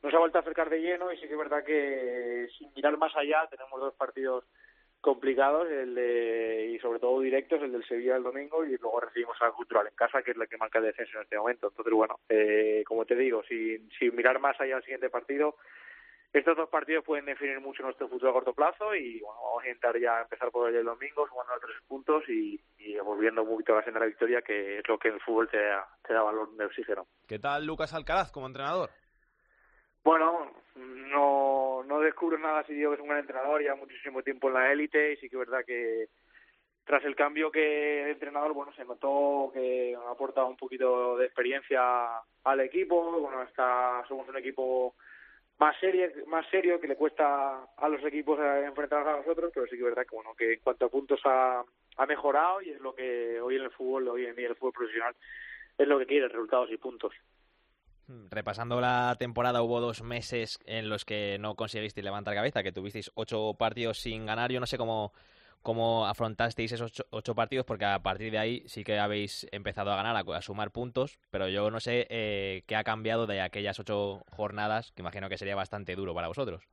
nos 0.01 0.13
ha 0.13 0.19
vuelto 0.19 0.37
a 0.37 0.41
acercar 0.41 0.69
de 0.69 0.79
lleno, 0.79 1.11
y 1.11 1.17
sí 1.17 1.27
que 1.27 1.33
es 1.33 1.37
verdad 1.37 1.65
que 1.65 2.47
sin 2.57 2.73
mirar 2.73 2.95
más 2.97 3.13
allá 3.17 3.45
tenemos 3.49 3.77
dos 3.77 3.93
partidos 3.95 4.45
complicados 5.05 5.69
el 5.69 5.93
de, 5.93 6.71
y 6.73 6.79
sobre 6.79 6.97
todo 6.97 7.21
directos, 7.21 7.61
el 7.61 7.71
del 7.71 7.87
Sevilla 7.87 8.15
el 8.15 8.23
domingo 8.23 8.65
y 8.65 8.75
luego 8.77 8.99
recibimos 9.01 9.37
a 9.39 9.51
Cultural 9.51 9.85
en 9.85 9.93
casa, 9.93 10.23
que 10.23 10.31
es 10.31 10.37
la 10.37 10.47
que 10.47 10.57
marca 10.57 10.79
el 10.79 10.85
descenso 10.85 11.17
en 11.17 11.23
este 11.25 11.37
momento. 11.37 11.67
Entonces, 11.67 11.93
bueno, 11.93 12.19
eh, 12.27 12.83
como 12.87 13.05
te 13.05 13.15
digo, 13.15 13.43
sin, 13.47 13.87
sin 13.99 14.15
mirar 14.15 14.39
más 14.39 14.59
allá 14.59 14.77
al 14.77 14.81
siguiente 14.81 15.11
partido, 15.11 15.57
estos 16.33 16.57
dos 16.57 16.69
partidos 16.69 17.05
pueden 17.05 17.25
definir 17.25 17.59
mucho 17.61 17.83
nuestro 17.83 18.09
futuro 18.09 18.31
a 18.31 18.33
corto 18.33 18.53
plazo 18.55 18.95
y 18.95 19.19
bueno, 19.19 19.39
vamos 19.43 19.63
a 19.63 19.67
intentar 19.67 19.99
ya 19.99 20.21
empezar 20.21 20.49
por 20.49 20.73
el 20.73 20.83
domingo 20.83 21.27
sumando 21.27 21.53
los 21.53 21.61
tres 21.61 21.77
puntos 21.87 22.23
y, 22.27 22.59
volviendo 23.05 23.43
un 23.43 23.49
poquito 23.49 23.77
a 23.77 23.83
la 23.85 23.99
la 23.99 24.05
victoria, 24.07 24.41
que 24.41 24.79
es 24.79 24.87
lo 24.87 24.97
que 24.97 25.09
en 25.09 25.13
el 25.13 25.21
fútbol 25.21 25.47
te 25.49 25.61
da, 25.61 25.87
te 26.05 26.15
da 26.15 26.23
valor 26.23 26.51
de 26.55 26.65
oxígeno. 26.65 27.05
¿Qué 27.27 27.37
tal 27.37 27.67
Lucas 27.67 27.93
Alcaraz 27.93 28.31
como 28.31 28.47
entrenador? 28.47 28.89
Bueno, 30.05 30.51
no, 30.75 31.83
no 31.83 31.99
descubro 31.99 32.37
nada 32.37 32.63
si 32.65 32.75
digo 32.75 32.91
que 32.91 32.95
es 32.95 33.01
un 33.01 33.07
gran 33.07 33.21
entrenador, 33.21 33.63
ya 33.63 33.73
muchísimo 33.73 34.21
tiempo 34.21 34.47
en 34.47 34.53
la 34.53 34.71
élite 34.71 35.13
y 35.13 35.17
sí 35.17 35.27
que 35.27 35.35
es 35.35 35.39
verdad 35.39 35.65
que 35.65 36.09
tras 36.85 37.03
el 37.05 37.15
cambio 37.15 37.51
que 37.51 38.03
el 38.03 38.09
entrenador, 38.11 38.53
bueno, 38.53 38.71
se 38.73 38.85
notó 38.85 39.49
que 39.51 39.95
ha 39.95 40.11
aportado 40.11 40.45
un 40.45 40.57
poquito 40.57 41.17
de 41.17 41.25
experiencia 41.25 42.21
al 42.43 42.59
equipo, 42.59 43.19
bueno, 43.19 43.41
está, 43.41 44.05
somos 44.07 44.29
un 44.29 44.37
equipo 44.37 44.93
más 45.57 45.75
serio, 45.79 46.07
más 46.27 46.45
serio 46.51 46.79
que 46.79 46.87
le 46.87 46.97
cuesta 46.97 47.63
a 47.75 47.89
los 47.89 48.03
equipos 48.03 48.39
enfrentarnos 48.39 49.11
a 49.11 49.17
nosotros, 49.17 49.51
pero 49.55 49.65
sí 49.65 49.71
que 49.71 49.77
es 49.77 49.85
verdad 49.85 50.05
que 50.07 50.15
bueno, 50.15 50.35
que 50.35 50.53
en 50.53 50.59
cuanto 50.59 50.85
a 50.85 50.89
puntos 50.89 51.19
ha, 51.25 51.63
mejorado 52.07 52.61
y 52.61 52.69
es 52.69 52.79
lo 52.79 52.93
que 52.93 53.41
hoy 53.41 53.55
en 53.55 53.63
el 53.63 53.71
fútbol, 53.71 54.07
hoy 54.09 54.27
en 54.27 54.37
el 54.37 54.55
fútbol 54.55 54.73
profesional 54.73 55.15
es 55.79 55.87
lo 55.87 55.97
que 55.97 56.05
quiere, 56.05 56.27
resultados 56.27 56.69
y 56.69 56.77
puntos. 56.77 57.11
Repasando 58.29 58.79
la 58.79 59.15
temporada, 59.17 59.63
hubo 59.63 59.81
dos 59.81 60.03
meses 60.03 60.59
en 60.65 60.89
los 60.89 61.05
que 61.05 61.37
no 61.39 61.55
conseguisteis 61.55 62.05
levantar 62.05 62.35
cabeza, 62.35 62.61
que 62.61 62.71
tuvisteis 62.71 63.11
ocho 63.15 63.55
partidos 63.57 63.99
sin 63.99 64.25
ganar. 64.27 64.51
Yo 64.51 64.59
no 64.59 64.67
sé 64.67 64.77
cómo, 64.77 65.11
cómo 65.63 66.05
afrontasteis 66.05 66.71
esos 66.71 66.91
ocho, 66.91 67.05
ocho 67.09 67.33
partidos, 67.33 67.65
porque 67.65 67.85
a 67.85 67.99
partir 68.03 68.31
de 68.31 68.37
ahí 68.37 68.63
sí 68.67 68.83
que 68.83 68.99
habéis 68.99 69.47
empezado 69.51 69.91
a 69.91 69.95
ganar, 69.95 70.15
a, 70.15 70.37
a 70.37 70.41
sumar 70.41 70.69
puntos, 70.69 71.19
pero 71.31 71.47
yo 71.49 71.71
no 71.71 71.79
sé 71.79 72.05
eh, 72.09 72.63
qué 72.67 72.75
ha 72.75 72.83
cambiado 72.83 73.25
de 73.25 73.41
aquellas 73.41 73.79
ocho 73.79 74.23
jornadas, 74.29 74.91
que 74.91 75.01
imagino 75.01 75.27
que 75.27 75.39
sería 75.39 75.55
bastante 75.55 75.95
duro 75.95 76.13
para 76.13 76.27
vosotros. 76.27 76.67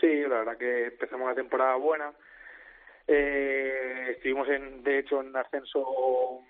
Sí, 0.00 0.22
la 0.22 0.38
verdad 0.38 0.56
que 0.56 0.86
empezamos 0.86 1.28
la 1.28 1.34
temporada 1.34 1.76
buena. 1.76 2.12
Eh, 3.06 4.12
estuvimos, 4.12 4.48
en, 4.48 4.82
de 4.82 5.00
hecho, 5.00 5.20
en 5.20 5.36
ascenso 5.36 6.40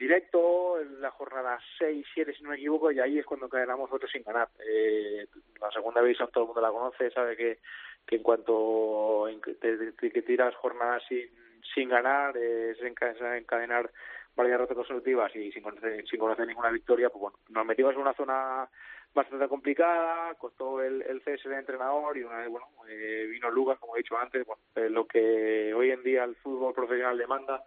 directo 0.00 0.80
en 0.80 1.00
la 1.02 1.10
jornada 1.10 1.58
6, 1.78 2.06
7, 2.14 2.32
si 2.32 2.42
no 2.42 2.48
me 2.48 2.56
equivoco, 2.56 2.90
y 2.90 2.98
ahí 3.00 3.18
es 3.18 3.26
cuando 3.26 3.50
caeramos 3.50 3.92
otros 3.92 4.10
sin 4.10 4.22
ganar. 4.22 4.48
Eh, 4.66 5.26
la 5.60 5.70
segunda 5.70 6.00
división 6.00 6.30
todo 6.32 6.44
el 6.44 6.48
mundo 6.48 6.62
la 6.62 6.72
conoce, 6.72 7.10
sabe 7.10 7.36
que, 7.36 7.58
que 8.06 8.16
en 8.16 8.22
cuanto 8.22 9.26
te, 9.60 10.22
tiras 10.22 10.54
jornadas 10.54 11.02
sin, 11.06 11.28
sin 11.74 11.90
ganar, 11.90 12.34
eh, 12.38 12.70
es 12.70 12.82
encadenar 12.82 13.90
varias 14.34 14.54
derrotas 14.54 14.76
consecutivas 14.76 15.36
y 15.36 15.52
sin 15.52 15.62
conocer, 15.62 16.02
sin 16.08 16.18
conocer 16.18 16.46
ninguna 16.46 16.70
victoria, 16.70 17.10
pues 17.10 17.20
bueno, 17.20 17.38
nos 17.50 17.66
metimos 17.66 17.94
en 17.94 18.00
una 18.00 18.14
zona 18.14 18.70
bastante 19.12 19.48
complicada, 19.48 20.34
costó 20.36 20.82
el, 20.82 21.02
el 21.02 21.20
CS 21.20 21.44
de 21.48 21.58
entrenador 21.58 22.16
y 22.16 22.22
una 22.22 22.38
vez, 22.38 22.48
bueno, 22.48 22.68
eh, 22.88 23.26
vino 23.30 23.50
Lucas, 23.50 23.78
como 23.78 23.96
he 23.96 23.98
dicho 23.98 24.16
antes, 24.16 24.46
bueno, 24.46 24.62
eh, 24.76 24.88
lo 24.88 25.06
que 25.06 25.74
hoy 25.74 25.90
en 25.90 26.02
día 26.02 26.24
el 26.24 26.36
fútbol 26.36 26.72
profesional 26.72 27.18
demanda 27.18 27.62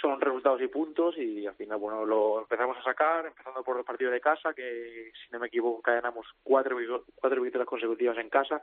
son 0.00 0.20
resultados 0.20 0.60
y 0.60 0.68
puntos 0.68 1.16
y 1.16 1.46
al 1.46 1.54
final 1.54 1.78
bueno 1.78 2.04
lo 2.04 2.40
empezamos 2.40 2.76
a 2.78 2.82
sacar 2.82 3.26
empezando 3.26 3.62
por 3.62 3.76
los 3.76 3.86
partidos 3.86 4.12
de 4.12 4.20
casa 4.20 4.52
que 4.52 5.12
si 5.12 5.32
no 5.32 5.38
me 5.38 5.46
equivoco 5.46 5.78
encadenamos 5.78 6.26
cuatro 6.42 6.76
cuatro 7.14 7.42
victorias 7.42 7.68
consecutivas 7.68 8.18
en 8.18 8.28
casa. 8.28 8.62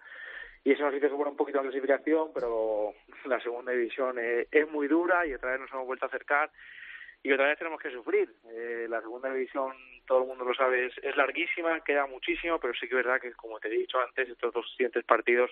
Y 0.63 0.74
eso 0.74 0.84
nos 0.84 0.94
hizo 0.94 1.10
subir 1.10 1.28
un 1.28 1.36
poquito 1.36 1.58
la 1.58 1.63
clasificación 1.63 2.32
pero 2.34 2.94
la 3.26 3.39
segunda 3.39 3.72
división 3.72 4.17
eh, 4.20 4.48
es 4.52 4.70
muy 4.70 4.88
dura 4.88 5.26
y 5.26 5.34
otra 5.34 5.52
vez 5.52 5.62
nos 5.62 5.72
hemos 5.72 5.88
vuelto 5.88 6.06
a 6.06 6.10
acercar 6.10 6.52
y 7.24 7.32
otra 7.32 7.48
vez 7.48 7.58
tenemos 7.58 7.80
que 7.80 7.91
sufrir. 7.91 8.34
Eh, 8.50 8.88
la 8.89 9.00
segunda 9.02 9.32
división 9.32 9.74
todo 10.06 10.24
el 10.24 10.28
mundo 10.28 10.44
lo 10.44 10.54
sabe 10.54 10.88
es, 10.88 10.98
es 11.02 11.15
larguísima 11.15 11.80
queda 11.82 12.06
muchísimo 12.08 12.60
pero 12.60 12.74
sí 12.74 12.88
que 12.88 13.00
es 13.00 13.06
verdad 13.06 13.22
que 13.22 13.32
como 13.34 13.60
te 13.60 13.70
he 13.70 13.72
dicho 13.72 14.00
antes 14.00 14.28
estos 14.28 14.54
dos 14.54 14.70
siguientes 14.72 15.06
partidos 15.06 15.50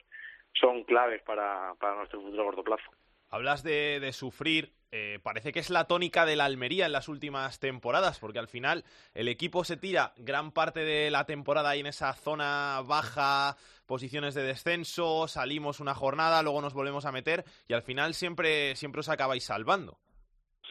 son 0.53 0.83
claves 0.83 1.21
para, 1.23 1.73
para 1.79 1.95
nuestro 1.95 2.21
futuro 2.21 2.43
a 2.43 2.45
corto 2.45 2.63
plazo 2.63 2.91
Hablas 3.29 3.63
de, 3.63 3.99
de 3.99 4.11
sufrir, 4.11 4.73
eh, 4.91 5.19
parece 5.21 5.51
que 5.51 5.59
es 5.59 5.69
la 5.69 5.85
tónica 5.85 6.25
de 6.25 6.35
la 6.35 6.45
Almería 6.45 6.87
en 6.87 6.91
las 6.91 7.07
últimas 7.07 7.59
temporadas, 7.59 8.19
porque 8.19 8.39
al 8.39 8.47
final 8.47 8.83
el 9.13 9.27
equipo 9.27 9.63
se 9.63 9.77
tira 9.77 10.13
gran 10.17 10.51
parte 10.51 10.79
de 10.79 11.11
la 11.11 11.25
temporada 11.25 11.69
ahí 11.69 11.81
en 11.81 11.85
esa 11.85 12.13
zona 12.13 12.81
baja, 12.87 13.55
posiciones 13.85 14.33
de 14.33 14.41
descenso, 14.41 15.27
salimos 15.27 15.79
una 15.79 15.93
jornada, 15.93 16.41
luego 16.41 16.61
nos 16.61 16.73
volvemos 16.73 17.05
a 17.05 17.11
meter 17.11 17.43
y 17.67 17.73
al 17.73 17.83
final 17.83 18.15
siempre, 18.15 18.75
siempre 18.75 19.01
os 19.01 19.09
acabáis 19.09 19.43
salvando. 19.43 19.99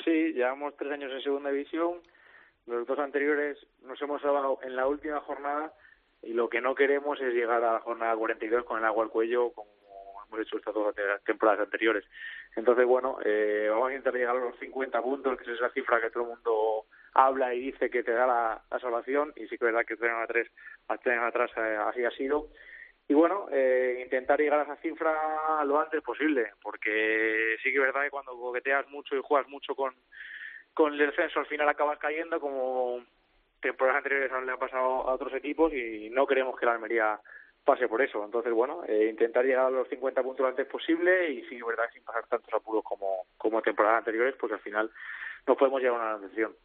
Sí, 0.05 0.33
llevamos 0.33 0.77
tres 0.77 0.93
años 0.93 1.13
en 1.13 1.23
segunda 1.23 1.51
división, 1.51 2.01
los 2.67 2.87
dos 2.89 2.99
anteriores 2.99 3.57
nos 3.83 4.03
hemos 4.03 4.21
salvado 4.21 4.59
en 4.63 4.75
la 4.75 4.89
última 4.89 5.21
jornada 5.21 5.73
y 6.23 6.33
lo 6.33 6.49
que 6.49 6.61
no 6.61 6.75
queremos 6.75 7.21
es 7.21 7.33
llegar 7.33 7.63
a 7.63 7.75
la 7.75 7.81
jornada 7.81 8.17
42 8.17 8.65
con 8.65 8.79
el 8.79 8.85
agua 8.85 9.05
al 9.05 9.11
cuello, 9.11 9.53
con 9.53 9.67
hemos 10.29 10.41
hecho 10.41 10.59
estas 10.59 10.75
dos 10.75 10.95
temporadas 11.25 11.61
anteriores. 11.61 12.05
Entonces, 12.57 12.87
bueno, 12.87 13.19
eh, 13.25 13.69
vamos 13.71 13.89
a 13.89 13.93
intentar 13.93 14.15
llegar 14.15 14.37
a 14.37 14.41
los 14.41 14.59
50 14.59 15.03
puntos, 15.03 15.39
que 15.39 15.45
es 15.45 15.57
esa 15.57 15.71
cifra 15.71 16.01
que 16.01 16.11
todo 16.11 16.25
el 16.25 16.31
mundo 16.31 16.87
habla 17.15 17.55
y 17.55 17.61
dice 17.61 17.91
que 17.91 18.03
te 18.03 18.13
da 18.13 18.27
la, 18.27 18.79
salvación, 18.81 19.33
y 19.37 19.43
sí 19.43 19.51
que 19.51 19.55
es 19.57 19.73
verdad 19.73 19.85
que 19.87 19.97
tres 19.97 20.13
a 20.13 20.27
tres, 20.27 20.49
tres 21.03 21.19
atrás 21.19 21.51
eh, 21.57 21.77
así 21.87 22.05
ha 22.05 22.11
sido. 22.11 22.49
Y 23.09 23.15
bueno, 23.15 23.47
eh, 23.51 24.01
intentar 24.05 24.39
llegar 24.39 24.61
a 24.61 24.65
esa 24.65 24.77
cifra 24.77 25.65
lo 25.65 25.81
antes 25.81 26.03
posible, 26.03 26.53
porque 26.63 27.57
sí 27.63 27.71
que 27.71 27.77
es 27.77 27.83
verdad 27.83 28.03
que 28.03 28.11
cuando 28.11 28.39
coqueteas 28.39 28.87
mucho 28.89 29.17
y 29.17 29.23
juegas 29.23 29.49
mucho 29.49 29.75
con, 29.75 29.95
con 30.75 30.93
el 30.93 30.99
descenso, 30.99 31.41
al 31.41 31.47
final 31.47 31.69
acabas 31.69 31.99
cayendo 31.99 32.39
como 32.39 33.03
temporadas 33.61 33.99
anteriores 33.99 34.31
le 34.45 34.53
ha 34.53 34.57
pasado 34.57 35.09
a 35.09 35.15
otros 35.15 35.33
equipos 35.35 35.73
y 35.73 36.11
no 36.11 36.27
queremos 36.27 36.59
que 36.59 36.67
la 36.67 36.73
Almería 36.73 37.21
pase 37.69 37.87
por 37.87 38.01
eso. 38.01 38.25
Entonces, 38.25 38.51
bueno, 38.51 38.83
eh, 38.89 39.09
intentar 39.11 39.45
llegar 39.45 39.67
a 39.67 39.71
los 39.71 39.87
50 39.89 40.23
puntos 40.23 40.41
lo 40.41 40.49
antes 40.49 40.67
posible 40.67 41.31
y 41.31 41.43
sí, 41.49 41.61
verdad, 41.61 41.85
sin 41.93 42.03
pasar 42.03 42.27
tantos 42.27 42.53
apuros 42.55 42.83
como, 42.83 43.27
como 43.37 43.61
temporadas 43.61 43.99
anteriores, 43.99 44.35
porque 44.41 44.55
al 44.55 44.61
final 44.61 44.91
no 45.47 45.55
podemos 45.55 45.83
llegar 45.83 46.01
a 46.01 46.17
una 46.17 46.19
decisión. 46.19 46.57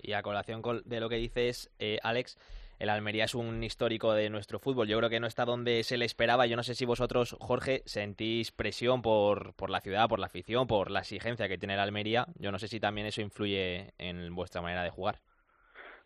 Y 0.00 0.14
a 0.14 0.22
colación 0.22 0.60
de 0.84 0.98
lo 0.98 1.08
que 1.08 1.14
dices, 1.14 1.70
eh, 1.78 2.00
Alex, 2.02 2.38
el 2.80 2.88
Almería 2.88 3.26
es 3.26 3.36
un 3.36 3.62
histórico 3.62 4.14
de 4.14 4.30
nuestro 4.30 4.58
fútbol. 4.58 4.88
Yo 4.88 4.98
creo 4.98 5.10
que 5.10 5.20
no 5.20 5.28
está 5.28 5.44
donde 5.44 5.84
se 5.84 5.96
le 5.96 6.04
esperaba. 6.06 6.46
Yo 6.46 6.56
no 6.56 6.64
sé 6.64 6.74
si 6.74 6.84
vosotros, 6.84 7.36
Jorge, 7.38 7.82
sentís 7.84 8.50
presión 8.50 9.00
por, 9.00 9.54
por 9.54 9.70
la 9.70 9.80
ciudad, 9.80 10.08
por 10.08 10.18
la 10.18 10.26
afición, 10.26 10.66
por 10.66 10.90
la 10.90 11.00
exigencia 11.00 11.46
que 11.46 11.58
tiene 11.58 11.74
el 11.74 11.80
Almería. 11.80 12.26
Yo 12.36 12.50
no 12.50 12.58
sé 12.58 12.66
si 12.66 12.80
también 12.80 13.06
eso 13.06 13.20
influye 13.20 13.92
en 13.96 14.34
vuestra 14.34 14.60
manera 14.60 14.82
de 14.82 14.90
jugar. 14.90 15.20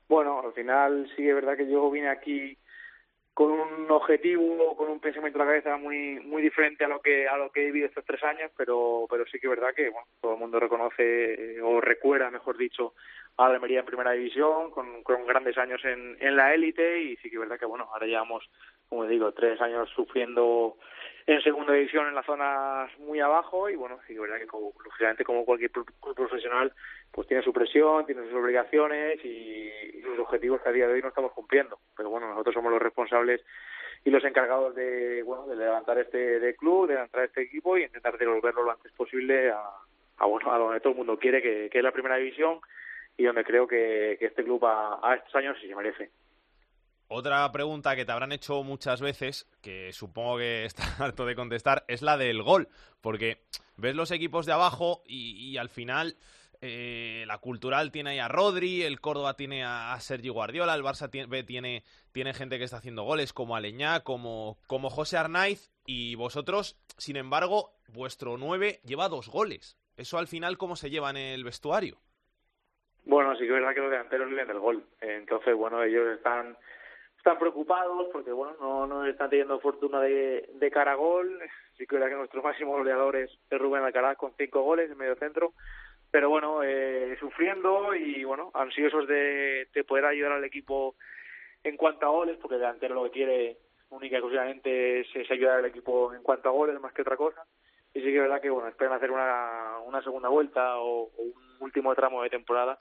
Bueno, 0.08 0.42
al 0.44 0.52
final 0.52 1.10
sí 1.16 1.26
es 1.26 1.34
verdad 1.34 1.56
que 1.56 1.70
yo 1.70 1.90
vine 1.90 2.10
aquí 2.10 2.58
con 3.34 3.50
un 3.50 3.90
objetivo, 3.90 4.76
con 4.76 4.90
un 4.90 5.00
pensamiento 5.00 5.38
en 5.38 5.46
la 5.46 5.52
cabeza 5.52 5.76
muy 5.78 6.20
muy 6.20 6.42
diferente 6.42 6.84
a 6.84 6.88
lo 6.88 7.00
que 7.00 7.26
a 7.26 7.36
lo 7.36 7.50
que 7.50 7.62
he 7.62 7.66
vivido 7.66 7.86
estos 7.86 8.04
tres 8.04 8.22
años, 8.24 8.50
pero 8.56 9.06
pero 9.10 9.24
sí 9.26 9.38
que 9.38 9.46
es 9.46 9.50
verdad 9.50 9.74
que 9.74 9.88
bueno, 9.88 10.06
todo 10.20 10.34
el 10.34 10.38
mundo 10.38 10.60
reconoce 10.60 11.56
eh, 11.56 11.62
o 11.62 11.80
recuerda, 11.80 12.30
mejor 12.30 12.58
dicho, 12.58 12.94
a 13.38 13.46
Almería 13.46 13.80
en 13.80 13.86
primera 13.86 14.12
división, 14.12 14.70
con, 14.70 15.02
con 15.02 15.26
grandes 15.26 15.56
años 15.56 15.82
en, 15.84 16.16
en 16.20 16.36
la 16.36 16.52
élite 16.52 17.00
y 17.00 17.16
sí 17.16 17.30
que 17.30 17.36
es 17.36 17.40
verdad 17.40 17.58
que 17.58 17.66
bueno, 17.66 17.88
ahora 17.92 18.06
llevamos, 18.06 18.48
como 18.92 19.06
digo, 19.06 19.32
tres 19.32 19.58
años 19.62 19.88
sufriendo 19.96 20.76
en 21.26 21.40
segunda 21.40 21.72
división 21.72 22.08
en 22.08 22.14
las 22.14 22.26
zonas 22.26 22.90
muy 22.98 23.20
abajo 23.20 23.70
y 23.70 23.74
bueno, 23.74 23.98
sí 24.06 24.12
verdad 24.12 24.36
que 24.36 24.46
como, 24.46 24.70
lógicamente 24.84 25.24
como 25.24 25.46
cualquier 25.46 25.70
club 25.70 25.90
profesional 26.14 26.70
pues 27.10 27.26
tiene 27.26 27.42
su 27.42 27.54
presión, 27.54 28.04
tiene 28.04 28.22
sus 28.24 28.34
obligaciones 28.34 29.18
y, 29.24 29.70
sus 30.02 30.18
objetivos 30.18 30.60
que 30.60 30.68
a 30.68 30.72
día 30.72 30.86
de 30.86 30.92
hoy 30.92 31.00
no 31.00 31.08
estamos 31.08 31.32
cumpliendo. 31.32 31.78
Pero 31.96 32.10
bueno, 32.10 32.28
nosotros 32.28 32.52
somos 32.52 32.70
los 32.70 32.82
responsables 32.82 33.40
y 34.04 34.10
los 34.10 34.22
encargados 34.24 34.74
de 34.74 35.22
bueno 35.22 35.46
de 35.46 35.56
levantar 35.56 35.96
este 35.98 36.38
de 36.38 36.54
club, 36.54 36.86
de 36.86 36.94
levantar 36.94 37.24
este 37.24 37.40
equipo 37.40 37.78
y 37.78 37.84
intentar 37.84 38.18
devolverlo 38.18 38.62
lo 38.62 38.72
antes 38.72 38.92
posible 38.92 39.52
a, 39.52 39.62
a 40.18 40.26
bueno 40.26 40.52
a 40.52 40.58
donde 40.58 40.80
todo 40.80 40.92
el 40.92 40.98
mundo 40.98 41.18
quiere, 41.18 41.40
que, 41.40 41.70
que 41.70 41.78
es 41.78 41.84
la 41.84 41.92
primera 41.92 42.16
división 42.16 42.60
y 43.16 43.24
donde 43.24 43.42
creo 43.42 43.66
que, 43.66 44.18
que 44.20 44.26
este 44.26 44.44
club 44.44 44.62
a, 44.66 45.00
a 45.02 45.14
estos 45.14 45.34
años 45.34 45.56
sí 45.62 45.66
se 45.66 45.74
merece. 45.74 46.10
Otra 47.14 47.52
pregunta 47.52 47.94
que 47.94 48.06
te 48.06 48.12
habrán 48.12 48.32
hecho 48.32 48.62
muchas 48.62 49.02
veces, 49.02 49.46
que 49.60 49.92
supongo 49.92 50.38
que 50.38 50.64
está 50.64 50.82
harto 50.98 51.26
de 51.26 51.34
contestar, 51.34 51.84
es 51.86 52.00
la 52.00 52.16
del 52.16 52.42
gol. 52.42 52.68
Porque 53.02 53.42
ves 53.76 53.94
los 53.94 54.10
equipos 54.12 54.46
de 54.46 54.52
abajo 54.52 55.02
y, 55.06 55.58
al 55.58 55.68
final 55.68 56.16
eh, 56.62 57.24
la 57.26 57.36
Cultural 57.36 57.92
tiene 57.92 58.10
ahí 58.10 58.18
a 58.18 58.28
Rodri, 58.28 58.82
el 58.82 59.02
Córdoba 59.02 59.34
tiene 59.34 59.62
a, 59.62 59.94
Sergi 60.00 60.30
Guardiola, 60.30 60.74
el 60.74 60.82
Barça 60.82 61.10
tiene, 61.10 61.42
tiene, 61.42 61.84
tiene, 62.12 62.32
gente 62.32 62.56
que 62.56 62.64
está 62.64 62.78
haciendo 62.78 63.02
goles 63.02 63.34
como 63.34 63.56
Aleñá, 63.56 64.00
como, 64.00 64.56
como 64.66 64.88
José 64.88 65.18
Arnaiz. 65.18 65.70
Y 65.84 66.14
vosotros, 66.14 66.80
sin 66.96 67.16
embargo, 67.16 67.74
vuestro 67.88 68.38
9 68.38 68.80
lleva 68.84 69.10
dos 69.10 69.28
goles. 69.28 69.76
¿Eso 69.98 70.16
al 70.16 70.28
final 70.28 70.56
cómo 70.56 70.76
se 70.76 70.88
lleva 70.88 71.10
en 71.10 71.18
el 71.18 71.44
vestuario? 71.44 71.98
Bueno, 73.04 73.34
sí 73.34 73.40
que 73.40 73.48
es 73.48 73.52
verdad 73.52 73.74
que 73.74 73.80
los 73.80 73.90
delanteros 73.90 74.30
viven 74.30 74.48
del 74.48 74.60
gol. 74.60 74.82
Entonces, 75.02 75.54
bueno, 75.54 75.82
ellos 75.82 76.06
están 76.16 76.56
están 77.22 77.38
preocupados 77.38 78.08
porque 78.12 78.32
bueno 78.32 78.56
no, 78.60 78.84
no 78.84 79.06
están 79.06 79.30
teniendo 79.30 79.60
fortuna 79.60 80.00
de, 80.00 80.50
de 80.54 80.70
cara 80.72 80.92
a 80.92 80.96
gol. 80.96 81.38
Sí 81.78 81.86
que 81.86 81.94
verdad 81.94 82.08
que 82.08 82.16
nuestro 82.16 82.42
máximo 82.42 82.72
goleador 82.72 83.14
es, 83.14 83.30
Rubén 83.48 83.84
Alcaraz 83.84 84.16
con 84.16 84.32
cinco 84.36 84.62
goles 84.62 84.90
en 84.90 84.98
medio 84.98 85.14
centro 85.14 85.52
pero 86.10 86.28
bueno 86.28 86.64
eh, 86.64 87.16
sufriendo 87.20 87.94
y 87.94 88.24
bueno 88.24 88.50
ansiosos 88.54 89.06
de, 89.06 89.68
de 89.72 89.84
poder 89.84 90.04
ayudar 90.06 90.32
al 90.32 90.44
equipo 90.44 90.96
en 91.62 91.76
cuanto 91.76 92.06
a 92.06 92.10
goles 92.10 92.36
porque 92.42 92.56
el 92.56 92.62
delantero 92.62 92.96
lo 92.96 93.04
que 93.04 93.10
quiere 93.10 93.56
única 93.90 94.16
y 94.16 94.18
exclusivamente 94.18 95.00
es, 95.00 95.30
ayudar 95.30 95.58
al 95.60 95.66
equipo 95.66 96.12
en 96.12 96.24
cuanto 96.24 96.48
a 96.48 96.52
goles 96.52 96.80
más 96.80 96.92
que 96.92 97.02
otra 97.02 97.16
cosa. 97.16 97.44
Y 97.94 98.00
sí 98.00 98.06
que 98.06 98.16
es 98.16 98.22
verdad 98.22 98.40
que 98.40 98.50
bueno 98.50 98.68
esperan 98.68 98.94
hacer 98.94 99.12
una, 99.12 99.78
una 99.84 100.02
segunda 100.02 100.28
vuelta 100.28 100.76
o 100.78 101.04
un 101.04 101.34
último 101.60 101.94
tramo 101.94 102.24
de 102.24 102.30
temporada 102.30 102.80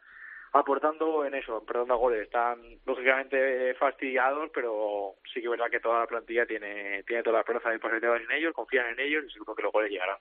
aportando 0.54 1.26
en 1.26 1.36
eso, 1.36 1.64
perdón, 1.66 1.92
a 1.92 1.96
goles. 1.96 2.24
Están 2.24 2.80
lógicamente 2.86 3.74
fastidiados, 3.76 4.50
pero 4.54 5.16
sí 5.34 5.40
que 5.40 5.46
es 5.46 5.52
verdad 5.52 5.70
que 5.70 5.80
toda 5.80 6.02
la 6.02 6.08
plantilla 6.08 6.46
tiene, 6.46 7.04
tiene 7.04 7.24
toda 7.24 7.36
la 7.36 7.40
esperanza 7.42 7.70
de 7.70 7.80
poder 7.80 8.04
en 8.04 8.32
ellos, 8.32 8.54
confían 8.54 8.88
en 8.88 9.00
ellos 9.00 9.24
y 9.28 9.32
seguro 9.32 9.56
que 9.56 9.64
los 9.64 9.72
goles 9.72 9.92
llegarán. 9.92 10.18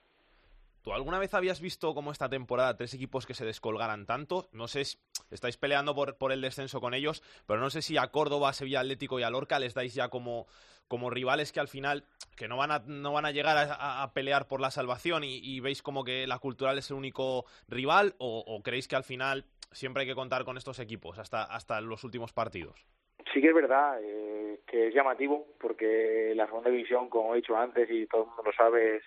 ¿Tú 0.82 0.94
alguna 0.94 1.18
vez 1.18 1.34
habías 1.34 1.60
visto 1.60 1.92
como 1.94 2.10
esta 2.10 2.30
temporada 2.30 2.76
tres 2.76 2.94
equipos 2.94 3.26
que 3.26 3.34
se 3.34 3.44
descolgaran 3.44 4.06
tanto? 4.06 4.48
No 4.52 4.66
sé 4.66 4.86
si 4.86 4.96
estáis 5.30 5.58
peleando 5.58 5.94
por, 5.94 6.16
por 6.16 6.32
el 6.32 6.40
descenso 6.40 6.80
con 6.80 6.94
ellos, 6.94 7.22
pero 7.46 7.60
no 7.60 7.68
sé 7.68 7.82
si 7.82 7.98
a 7.98 8.06
Córdoba, 8.06 8.54
Sevilla 8.54 8.80
Atlético 8.80 9.20
y 9.20 9.22
a 9.22 9.30
Lorca 9.30 9.58
les 9.58 9.74
dais 9.74 9.92
ya 9.94 10.08
como, 10.08 10.46
como 10.88 11.10
rivales 11.10 11.52
que 11.52 11.60
al 11.60 11.68
final 11.68 12.04
que 12.34 12.48
no 12.48 12.56
van 12.56 12.70
a, 12.70 12.78
no 12.86 13.12
van 13.12 13.26
a 13.26 13.30
llegar 13.30 13.58
a, 13.78 14.10
pelear 14.14 14.48
por 14.48 14.62
la 14.62 14.70
salvación 14.70 15.22
y, 15.22 15.60
veis 15.60 15.82
como 15.82 16.02
que 16.02 16.26
la 16.26 16.38
Cultural 16.38 16.78
es 16.78 16.88
el 16.90 16.96
único 16.96 17.44
rival 17.68 18.14
o 18.18 18.62
creéis 18.64 18.88
que 18.88 18.96
al 18.96 19.04
final 19.04 19.44
siempre 19.72 20.02
hay 20.02 20.08
que 20.08 20.14
contar 20.14 20.44
con 20.44 20.56
estos 20.56 20.78
equipos 20.78 21.18
hasta, 21.18 21.44
hasta 21.44 21.80
los 21.80 22.04
últimos 22.04 22.32
partidos. 22.32 22.84
Sí 23.32 23.40
que 23.40 23.48
es 23.48 23.54
verdad 23.54 24.00
eh, 24.02 24.60
que 24.66 24.88
es 24.88 24.94
llamativo 24.94 25.46
porque 25.60 26.32
la 26.34 26.46
segunda 26.46 26.70
división, 26.70 27.08
como 27.08 27.34
he 27.34 27.36
dicho 27.36 27.56
antes 27.56 27.88
y 27.90 28.06
todo 28.06 28.22
el 28.22 28.26
mundo 28.28 28.42
lo 28.46 28.52
sabe, 28.52 29.02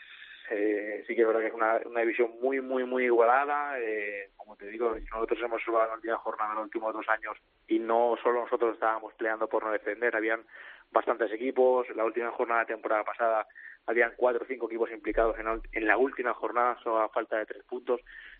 eh, 0.49 1.03
sí 1.07 1.15
que 1.15 1.21
es 1.21 1.27
verdad 1.27 1.41
que 1.41 1.47
es 1.47 1.53
una, 1.53 1.79
una 1.85 2.01
división 2.01 2.31
muy, 2.41 2.61
muy, 2.61 2.85
muy 2.85 3.05
igualada. 3.05 3.79
Eh, 3.79 4.29
como 4.37 4.55
te 4.55 4.67
digo, 4.67 4.95
nosotros 5.11 5.39
hemos 5.41 5.63
jugado 5.63 5.87
la 5.87 5.95
última 5.95 6.17
jornada 6.17 6.51
en 6.51 6.55
los 6.57 6.65
últimos 6.65 6.93
dos 6.93 7.09
años 7.09 7.37
y 7.67 7.79
no 7.79 8.15
solo 8.21 8.41
nosotros 8.41 8.75
estábamos 8.75 9.13
peleando 9.15 9.47
por 9.47 9.63
no 9.63 9.71
defender, 9.71 10.15
habían 10.15 10.43
bastantes 10.91 11.31
equipos. 11.31 11.87
La 11.95 12.05
última 12.05 12.31
jornada 12.31 12.61
de 12.61 12.73
temporada 12.73 13.03
pasada 13.03 13.47
habían 13.87 14.13
cuatro 14.15 14.43
o 14.43 14.47
cinco 14.47 14.67
equipos 14.67 14.91
implicados 14.91 15.37
en, 15.39 15.47
en 15.71 15.87
la 15.87 15.97
última 15.97 16.33
jornada, 16.33 16.77
solo 16.83 16.99
a 17.01 17.09
falta 17.09 17.37
de 17.37 17.45
tres 17.45 17.63
puntos. 17.63 17.99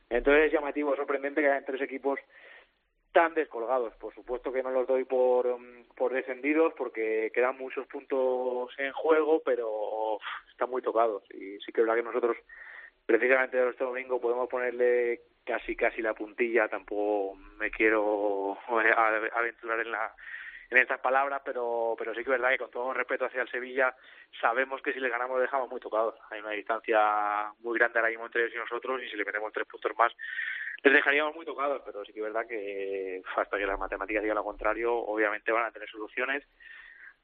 Entonces 0.10 0.46
es 0.46 0.54
llamativo, 0.54 0.96
sorprendente 0.96 1.42
que 1.42 1.50
hayan 1.50 1.66
tres 1.66 1.82
equipos 1.82 2.20
tan 3.14 3.34
descolgados. 3.34 3.94
Por 3.96 4.14
supuesto 4.14 4.52
que 4.52 4.64
no 4.64 4.72
los 4.72 4.88
doy 4.88 5.06
por, 5.06 5.48
mm, 5.60 5.96
por 5.96 6.14
descendidos 6.14 6.74
porque 6.76 7.32
quedan 7.34 7.58
muchos 7.58 7.88
puntos 7.88 8.74
en 8.78 8.92
juego, 8.92 9.42
pero 9.46 10.20
están 10.52 10.70
muy 10.70 10.82
tocados. 10.82 11.24
Y 11.32 11.60
sí 11.60 11.72
que 11.72 11.82
es 11.82 11.88
verdad 11.88 11.96
que 11.96 12.04
nosotros, 12.04 12.38
precisamente 13.06 13.70
este 13.70 13.84
domingo, 13.84 14.20
podemos 14.20 14.50
ponerle 14.50 15.22
casi 15.46 15.76
casi 15.76 16.02
la 16.02 16.14
puntilla. 16.14 16.68
Tampoco 16.68 17.36
me 17.58 17.72
quiero 17.72 18.58
aventurar 18.68 19.80
en 19.80 19.92
la 19.92 20.14
en 20.76 20.84
estas 20.84 21.00
palabras, 21.00 21.42
pero, 21.46 21.96
pero 21.98 22.14
sí 22.14 22.18
que 22.18 22.32
es 22.32 22.40
verdad 22.40 22.50
que 22.50 22.58
con 22.58 22.72
todo 22.72 22.94
respeto 22.94 23.26
hacia 23.26 23.42
el 23.42 23.50
Sevilla, 23.50 23.96
sabemos 24.42 24.82
que 24.82 24.94
si 24.94 25.00
le 25.00 25.10
ganamos 25.10 25.38
le 25.38 25.44
dejamos 25.44 25.70
muy 25.70 25.80
tocados. 25.80 26.16
Hay 26.30 26.40
una 26.40 26.52
distancia 26.52 27.52
muy 27.60 27.78
grande 27.78 28.00
ahora 28.00 28.10
mismo 28.10 28.26
entre 28.26 28.44
ellos 28.44 28.56
y 28.56 28.60
nosotros, 28.60 29.02
y 29.02 29.10
si 29.10 29.16
le 29.16 29.26
metemos 29.26 29.54
tres 29.54 29.68
puntos 29.68 29.92
más, 29.98 30.14
les 30.84 30.94
dejaríamos 30.94 31.36
muy 31.36 31.46
tocados, 31.46 31.82
pero 31.86 32.04
sí 32.04 32.12
que 32.12 32.20
es 32.20 32.26
verdad 32.26 32.48
que 32.48 33.22
hasta 33.38 33.58
que 33.58 33.66
las 33.66 33.80
matemáticas 33.80 34.24
digan 34.24 34.36
lo 34.36 34.44
contrario, 34.44 34.94
obviamente 34.94 35.52
van 35.52 35.66
a 35.66 35.72
tener 35.72 35.90
soluciones 35.90 36.44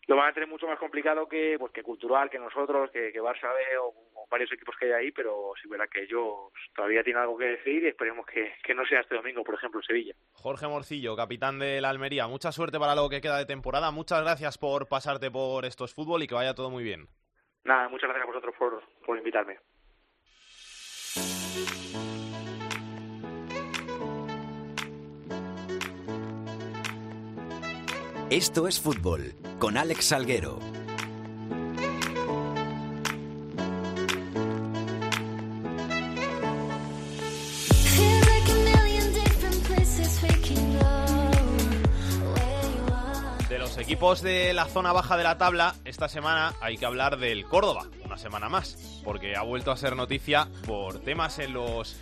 lo 0.08 0.16
van 0.16 0.30
a 0.30 0.34
tener 0.34 0.50
mucho 0.50 0.68
más 0.68 0.80
complicado 0.80 1.28
que 1.28 1.56
pues 1.60 1.72
que 1.72 1.84
Cultural, 1.84 2.30
que 2.30 2.40
nosotros, 2.40 2.90
que, 2.92 3.12
que 3.12 3.22
Barça 3.22 3.54
B 3.54 3.78
o, 3.82 3.94
varios 4.30 4.52
equipos 4.52 4.76
que 4.80 4.86
hay 4.86 4.92
ahí, 4.92 5.12
pero 5.12 5.54
sí 5.62 5.68
verá 5.68 5.88
que 5.88 6.04
ellos 6.04 6.52
todavía 6.76 7.04
tienen 7.04 7.22
algo 7.24 7.38
que 7.38 7.46
decir 7.46 7.84
y 7.84 7.88
esperemos 7.88 8.26
que, 8.28 8.54
que 8.64 8.76
no 8.76 8.86
sea 8.86 9.02
este 9.02 9.16
domingo, 9.16 9.44
por 9.44 9.56
ejemplo, 9.56 9.82
Sevilla. 9.82 10.14
Jorge 10.34 10.68
Morcillo, 10.68 11.16
capitán 11.16 11.58
de 11.58 11.82
la 11.82 11.90
Almería, 11.90 12.28
mucha 12.28 12.52
suerte 12.52 12.80
para 12.80 12.96
lo 12.96 13.10
que 13.10 13.22
queda 13.22 13.38
de 13.38 13.46
temporada, 13.46 13.92
muchas 13.92 14.22
gracias 14.22 14.58
por 14.58 14.88
pasarte 14.88 15.32
por 15.32 15.66
estos 15.66 15.94
fútbol 15.94 16.24
y 16.24 16.28
que 16.28 16.36
vaya 16.36 16.54
todo 16.54 16.70
muy 16.70 16.84
bien. 16.84 17.08
Nada, 17.64 17.90
muchas 17.90 18.10
gracias 18.10 18.24
a 18.24 18.28
vosotros 18.28 18.56
por, 18.58 18.84
por 19.06 19.18
invitarme. 19.18 19.58
Esto 28.30 28.68
es 28.68 28.80
fútbol 28.80 29.34
con 29.58 29.76
Alex 29.76 30.06
Salguero. 30.06 30.60
De 43.50 43.58
los 43.58 43.80
equipos 43.80 44.22
de 44.22 44.54
la 44.54 44.66
zona 44.66 44.94
baja 44.94 45.18
de 45.18 45.24
la 45.24 45.40
tabla, 45.40 45.74
esta 45.84 46.08
semana 46.08 46.54
hay 46.62 46.78
que 46.78 46.86
hablar 46.86 47.18
del 47.18 47.46
Córdoba, 47.46 47.88
una 48.06 48.20
semana 48.20 48.48
más, 48.48 49.02
porque 49.04 49.36
ha 49.36 49.42
vuelto 49.42 49.72
a 49.72 49.78
ser 49.78 49.96
noticia 49.96 50.48
por 50.68 51.00
temas 51.00 51.40
en 51.40 51.54
los 51.54 51.98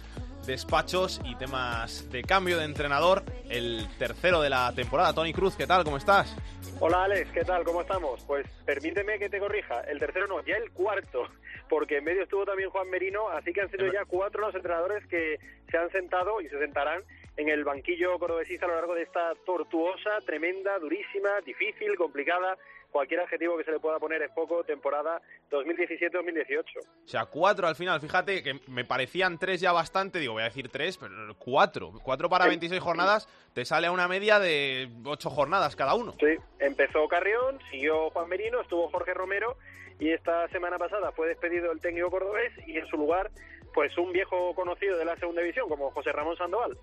despachos 0.47 1.19
y 1.25 1.35
temas 1.35 2.09
de 2.09 2.23
cambio 2.23 2.57
de 2.57 2.63
entrenador. 2.63 3.21
El 3.49 3.85
tercero 3.99 4.41
de 4.41 4.49
la 4.49 4.73
temporada, 4.73 5.13
Tony 5.13 5.33
Cruz, 5.33 5.55
¿qué 5.57 5.67
tal? 5.67 5.83
¿Cómo 5.83 5.97
estás? 5.97 6.35
Hola 6.79 7.03
Alex, 7.03 7.31
¿qué 7.31 7.43
tal? 7.43 7.65
¿Cómo 7.65 7.81
estamos? 7.81 8.23
Pues 8.25 8.47
permíteme 8.65 9.19
que 9.19 9.29
te 9.29 9.39
corrija, 9.39 9.81
el 9.81 9.99
tercero 9.99 10.25
no, 10.27 10.43
ya 10.45 10.55
el 10.55 10.71
cuarto, 10.71 11.27
porque 11.69 11.97
en 11.97 12.05
medio 12.05 12.23
estuvo 12.23 12.45
también 12.45 12.69
Juan 12.69 12.89
Merino, 12.89 13.27
así 13.29 13.51
que 13.51 13.61
han 13.61 13.69
sido 13.69 13.91
ya 13.91 14.05
cuatro 14.05 14.41
los 14.41 14.55
entrenadores 14.55 15.05
que 15.07 15.37
se 15.69 15.77
han 15.77 15.91
sentado 15.91 16.39
y 16.39 16.47
se 16.47 16.57
sentarán 16.59 17.03
en 17.35 17.49
el 17.49 17.63
banquillo 17.63 18.17
cordobesista 18.17 18.65
a 18.65 18.69
lo 18.69 18.75
largo 18.75 18.95
de 18.95 19.03
esta 19.03 19.33
tortuosa, 19.45 20.21
tremenda, 20.25 20.79
durísima, 20.79 21.41
difícil, 21.45 21.95
complicada. 21.95 22.57
Cualquier 22.91 23.19
adjetivo 23.19 23.57
que 23.57 23.63
se 23.63 23.71
le 23.71 23.79
pueda 23.79 23.99
poner 23.99 24.21
es 24.21 24.31
poco, 24.31 24.63
temporada 24.63 25.21
2017-2018. 25.51 26.63
O 27.03 27.07
sea, 27.07 27.25
cuatro 27.25 27.67
al 27.67 27.75
final, 27.75 27.99
fíjate 27.99 28.41
que 28.41 28.59
me 28.67 28.85
parecían 28.85 29.37
tres 29.37 29.61
ya 29.61 29.71
bastante, 29.71 30.19
digo, 30.19 30.33
voy 30.33 30.43
a 30.43 30.45
decir 30.45 30.69
tres, 30.69 30.97
pero 30.97 31.35
cuatro. 31.37 31.91
Cuatro 32.03 32.29
para 32.29 32.47
26 32.47 32.81
jornadas, 32.81 33.27
te 33.53 33.65
sale 33.65 33.87
a 33.87 33.91
una 33.91 34.07
media 34.07 34.39
de 34.39 34.89
ocho 35.05 35.29
jornadas 35.29 35.75
cada 35.75 35.95
uno. 35.95 36.15
Sí, 36.19 36.35
empezó 36.59 37.07
Carrión, 37.07 37.59
siguió 37.69 38.09
Juan 38.11 38.29
Merino, 38.29 38.61
estuvo 38.61 38.89
Jorge 38.89 39.13
Romero 39.13 39.57
y 39.99 40.11
esta 40.11 40.47
semana 40.49 40.77
pasada 40.77 41.11
fue 41.11 41.27
despedido 41.27 41.71
el 41.71 41.81
técnico 41.81 42.11
cordobés 42.11 42.53
y 42.67 42.77
en 42.77 42.85
su 42.87 42.97
lugar, 42.97 43.31
pues 43.73 43.97
un 43.97 44.11
viejo 44.11 44.53
conocido 44.55 44.97
de 44.97 45.05
la 45.05 45.15
segunda 45.17 45.41
división 45.41 45.67
como 45.67 45.91
José 45.91 46.11
Ramón 46.11 46.37
Sandoval. 46.37 46.77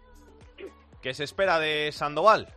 ¿Qué 1.00 1.12
se 1.14 1.24
espera 1.24 1.58
de 1.58 1.92
Sandoval? 1.92 2.48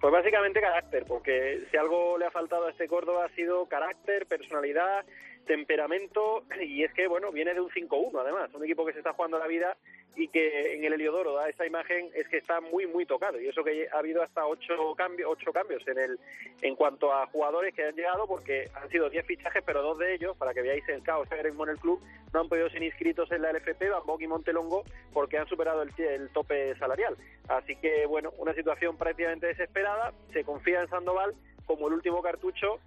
Pues 0.00 0.12
básicamente 0.12 0.60
carácter, 0.60 1.04
porque 1.06 1.64
si 1.70 1.76
algo 1.76 2.18
le 2.18 2.26
ha 2.26 2.30
faltado 2.30 2.66
a 2.66 2.70
este 2.70 2.86
Córdoba 2.86 3.24
ha 3.24 3.34
sido 3.34 3.66
carácter, 3.66 4.26
personalidad, 4.26 5.04
temperamento, 5.46 6.44
y 6.60 6.82
es 6.84 6.92
que, 6.92 7.06
bueno, 7.06 7.32
viene 7.32 7.54
de 7.54 7.60
un 7.60 7.70
5-1 7.70 8.20
además, 8.20 8.50
un 8.54 8.64
equipo 8.64 8.84
que 8.84 8.92
se 8.92 8.98
está 8.98 9.12
jugando 9.12 9.38
la 9.38 9.46
vida 9.46 9.76
y 10.16 10.28
que 10.28 10.74
en 10.74 10.84
el 10.84 10.94
Heliodoro 10.94 11.34
da 11.34 11.48
esta 11.48 11.66
imagen 11.66 12.08
es 12.14 12.26
que 12.28 12.38
está 12.38 12.60
muy 12.60 12.86
muy 12.86 13.04
tocado 13.04 13.38
y 13.38 13.48
eso 13.48 13.62
que 13.62 13.86
ha 13.92 13.98
habido 13.98 14.22
hasta 14.22 14.46
ocho 14.46 14.94
cambios 14.96 15.30
ocho 15.30 15.52
cambios 15.52 15.86
en 15.86 15.98
el 15.98 16.18
en 16.62 16.74
cuanto 16.74 17.12
a 17.12 17.26
jugadores 17.26 17.74
que 17.74 17.84
han 17.84 17.94
llegado 17.94 18.26
porque 18.26 18.70
han 18.74 18.88
sido 18.88 19.10
10 19.10 19.26
fichajes 19.26 19.62
pero 19.64 19.82
dos 19.82 19.98
de 19.98 20.14
ellos 20.14 20.34
para 20.38 20.54
que 20.54 20.62
veáis 20.62 20.88
el 20.88 21.02
caos 21.02 21.28
que 21.28 21.34
en 21.36 21.46
el 21.46 21.78
club 21.78 22.00
no 22.32 22.40
han 22.40 22.48
podido 22.48 22.70
ser 22.70 22.82
inscritos 22.82 23.30
en 23.30 23.42
la 23.42 23.52
LFP 23.52 23.90
Bambok 23.90 24.22
y 24.22 24.26
Montelongo 24.26 24.84
porque 25.12 25.36
han 25.36 25.46
superado 25.48 25.82
el, 25.82 25.92
el 25.98 26.30
tope 26.30 26.74
salarial. 26.76 27.16
Así 27.48 27.76
que 27.76 28.06
bueno 28.06 28.32
una 28.38 28.54
situación 28.54 28.96
prácticamente 28.96 29.48
desesperada 29.48 30.14
se 30.32 30.44
confía 30.44 30.80
en 30.80 30.88
Sandoval 30.88 31.34
como 31.66 31.88
el 31.88 31.94
último 31.94 32.22
cartucho, 32.22 32.78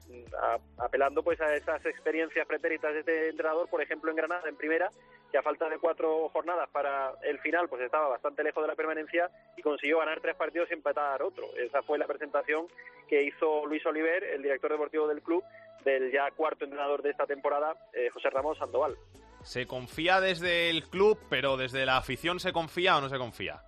apelando 0.77 1.21
pues 1.21 1.39
a 1.41 1.53
esas 1.55 1.85
experiencias 1.85 2.47
pretéritas 2.47 2.93
de 2.93 2.99
este 2.99 3.29
entrenador, 3.29 3.69
por 3.69 3.81
ejemplo 3.81 4.09
en 4.09 4.17
Granada 4.17 4.47
en 4.47 4.55
primera, 4.55 4.89
que 5.31 5.37
a 5.37 5.43
falta 5.43 5.69
de 5.69 5.77
cuatro 5.77 6.29
jornadas 6.29 6.69
para 6.69 7.13
el 7.23 7.39
final 7.39 7.67
pues 7.69 7.81
estaba 7.81 8.07
bastante 8.07 8.43
lejos 8.43 8.63
de 8.63 8.67
la 8.67 8.75
permanencia 8.75 9.29
y 9.57 9.61
consiguió 9.61 9.99
ganar 9.99 10.21
tres 10.21 10.35
partidos 10.35 10.69
y 10.71 10.73
empatar 10.73 11.21
otro. 11.21 11.45
Esa 11.57 11.83
fue 11.83 11.97
la 11.97 12.07
presentación 12.07 12.67
que 13.07 13.23
hizo 13.23 13.65
Luis 13.65 13.85
Oliver, 13.85 14.23
el 14.23 14.41
director 14.41 14.71
deportivo 14.71 15.07
del 15.07 15.21
club, 15.21 15.43
del 15.83 16.11
ya 16.11 16.31
cuarto 16.31 16.65
entrenador 16.65 17.01
de 17.01 17.11
esta 17.11 17.25
temporada, 17.25 17.75
eh, 17.93 18.09
José 18.09 18.29
Ramón 18.29 18.55
Sandoval. 18.55 18.95
Se 19.43 19.67
confía 19.67 20.19
desde 20.19 20.69
el 20.69 20.83
club, 20.83 21.17
pero 21.29 21.57
desde 21.57 21.85
la 21.85 21.97
afición 21.97 22.39
se 22.39 22.51
confía 22.51 22.97
o 22.97 23.01
no 23.01 23.09
se 23.09 23.17
confía. 23.17 23.61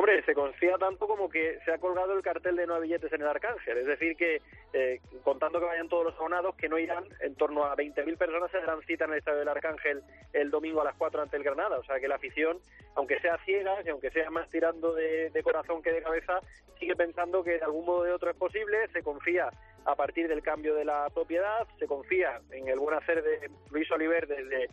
Hombre, 0.00 0.24
se 0.24 0.32
confía 0.32 0.78
tanto 0.78 1.06
como 1.06 1.28
que 1.28 1.58
se 1.62 1.72
ha 1.72 1.76
colgado 1.76 2.14
el 2.14 2.22
cartel 2.22 2.56
de 2.56 2.66
no 2.66 2.80
billetes 2.80 3.12
en 3.12 3.20
el 3.20 3.26
Arcángel. 3.26 3.76
Es 3.76 3.86
decir, 3.86 4.16
que 4.16 4.40
eh, 4.72 4.98
contando 5.22 5.60
que 5.60 5.66
vayan 5.66 5.90
todos 5.90 6.06
los 6.06 6.14
abonados, 6.14 6.54
que 6.56 6.70
no 6.70 6.78
irán, 6.78 7.04
en 7.20 7.34
torno 7.34 7.64
a 7.64 7.76
20.000 7.76 8.16
personas 8.16 8.50
se 8.50 8.60
darán 8.60 8.80
cita 8.86 9.04
en 9.04 9.12
el 9.12 9.18
Estadio 9.18 9.40
del 9.40 9.48
Arcángel 9.48 10.02
el 10.32 10.50
domingo 10.50 10.80
a 10.80 10.84
las 10.84 10.96
4 10.96 11.20
ante 11.20 11.36
el 11.36 11.42
Granada. 11.42 11.76
O 11.76 11.84
sea 11.84 12.00
que 12.00 12.08
la 12.08 12.14
afición, 12.14 12.60
aunque 12.94 13.20
sea 13.20 13.36
ciega 13.44 13.76
y 13.84 13.90
aunque 13.90 14.10
sea 14.10 14.30
más 14.30 14.48
tirando 14.48 14.94
de, 14.94 15.38
corazón 15.44 15.82
que 15.82 15.92
de 15.92 16.02
cabeza, 16.02 16.40
sigue 16.78 16.96
pensando 16.96 17.44
que 17.44 17.58
de 17.58 17.64
algún 17.64 17.84
modo 17.84 17.98
o 17.98 18.04
de 18.04 18.12
otro 18.12 18.30
es 18.30 18.36
posible, 18.38 18.88
se 18.94 19.02
confía 19.02 19.50
a 19.84 19.94
partir 19.96 20.28
del 20.28 20.40
cambio 20.40 20.76
de 20.76 20.86
la 20.86 21.10
propiedad, 21.12 21.68
se 21.78 21.86
confía 21.86 22.40
en 22.52 22.68
el 22.68 22.78
buen 22.78 22.96
hacer 22.96 23.22
de 23.22 23.50
Luis 23.70 23.90
Oliver 23.90 24.26
desde, 24.26 24.70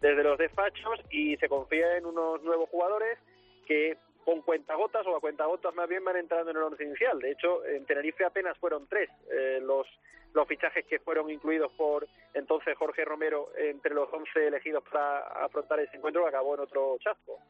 desde 0.00 0.22
los 0.22 0.38
despachos 0.38 1.02
y 1.10 1.36
se 1.36 1.50
confía 1.50 1.98
en 1.98 2.06
unos 2.06 2.42
nuevos 2.42 2.70
jugadores 2.70 3.18
que 3.66 3.98
con 4.30 4.42
cuentagotas 4.42 5.04
o 5.08 5.16
a 5.16 5.20
cuentagotas 5.20 5.74
más 5.74 5.88
bien 5.88 6.04
van 6.04 6.16
entrando 6.16 6.52
en 6.52 6.56
el 6.56 6.62
once 6.62 6.84
inicial. 6.84 7.18
De 7.18 7.32
hecho, 7.32 7.64
en 7.64 7.84
Tenerife 7.84 8.24
apenas 8.24 8.56
fueron 8.58 8.86
tres 8.86 9.10
eh, 9.28 9.58
los 9.60 9.86
los 10.32 10.46
fichajes 10.46 10.86
que 10.86 11.00
fueron 11.00 11.28
incluidos 11.28 11.72
por 11.72 12.06
entonces 12.32 12.78
Jorge 12.78 13.04
Romero 13.04 13.48
entre 13.56 13.92
los 13.92 14.08
once 14.12 14.46
elegidos 14.46 14.84
para 14.84 15.44
afrontar 15.44 15.80
ese 15.80 15.96
encuentro 15.96 16.22
que 16.22 16.28
acabó 16.28 16.54
en 16.54 16.60
otro 16.60 16.96
chasco. 17.00 17.40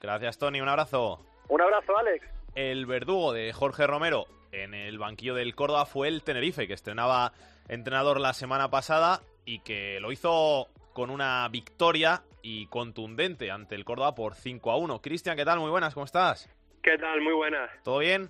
Gracias, 0.00 0.38
Tony. 0.38 0.62
Un 0.62 0.70
abrazo. 0.70 1.20
Un 1.50 1.60
abrazo, 1.60 1.98
Alex. 1.98 2.26
El 2.54 2.86
verdugo 2.86 3.34
de 3.34 3.52
Jorge 3.52 3.86
Romero 3.86 4.24
en 4.52 4.72
el 4.72 4.98
banquillo 4.98 5.34
del 5.34 5.54
Córdoba 5.54 5.84
fue 5.84 6.08
el 6.08 6.22
Tenerife, 6.22 6.66
que 6.66 6.72
estrenaba 6.72 7.32
entrenador 7.68 8.18
la 8.18 8.32
semana 8.32 8.70
pasada 8.70 9.20
y 9.44 9.58
que 9.58 10.00
lo 10.00 10.10
hizo 10.10 10.68
con 10.98 11.10
una 11.10 11.46
victoria 11.48 12.24
y 12.42 12.66
contundente 12.66 13.52
ante 13.52 13.76
el 13.76 13.84
Córdoba 13.84 14.16
por 14.16 14.34
5 14.34 14.68
a 14.72 14.76
1. 14.78 15.00
Cristian, 15.00 15.36
¿qué 15.36 15.44
tal? 15.44 15.60
Muy 15.60 15.70
buenas, 15.70 15.94
¿cómo 15.94 16.04
estás? 16.04 16.52
¿Qué 16.82 16.98
tal? 16.98 17.20
Muy 17.20 17.34
buenas. 17.34 17.70
¿Todo 17.84 18.00
bien? 18.00 18.28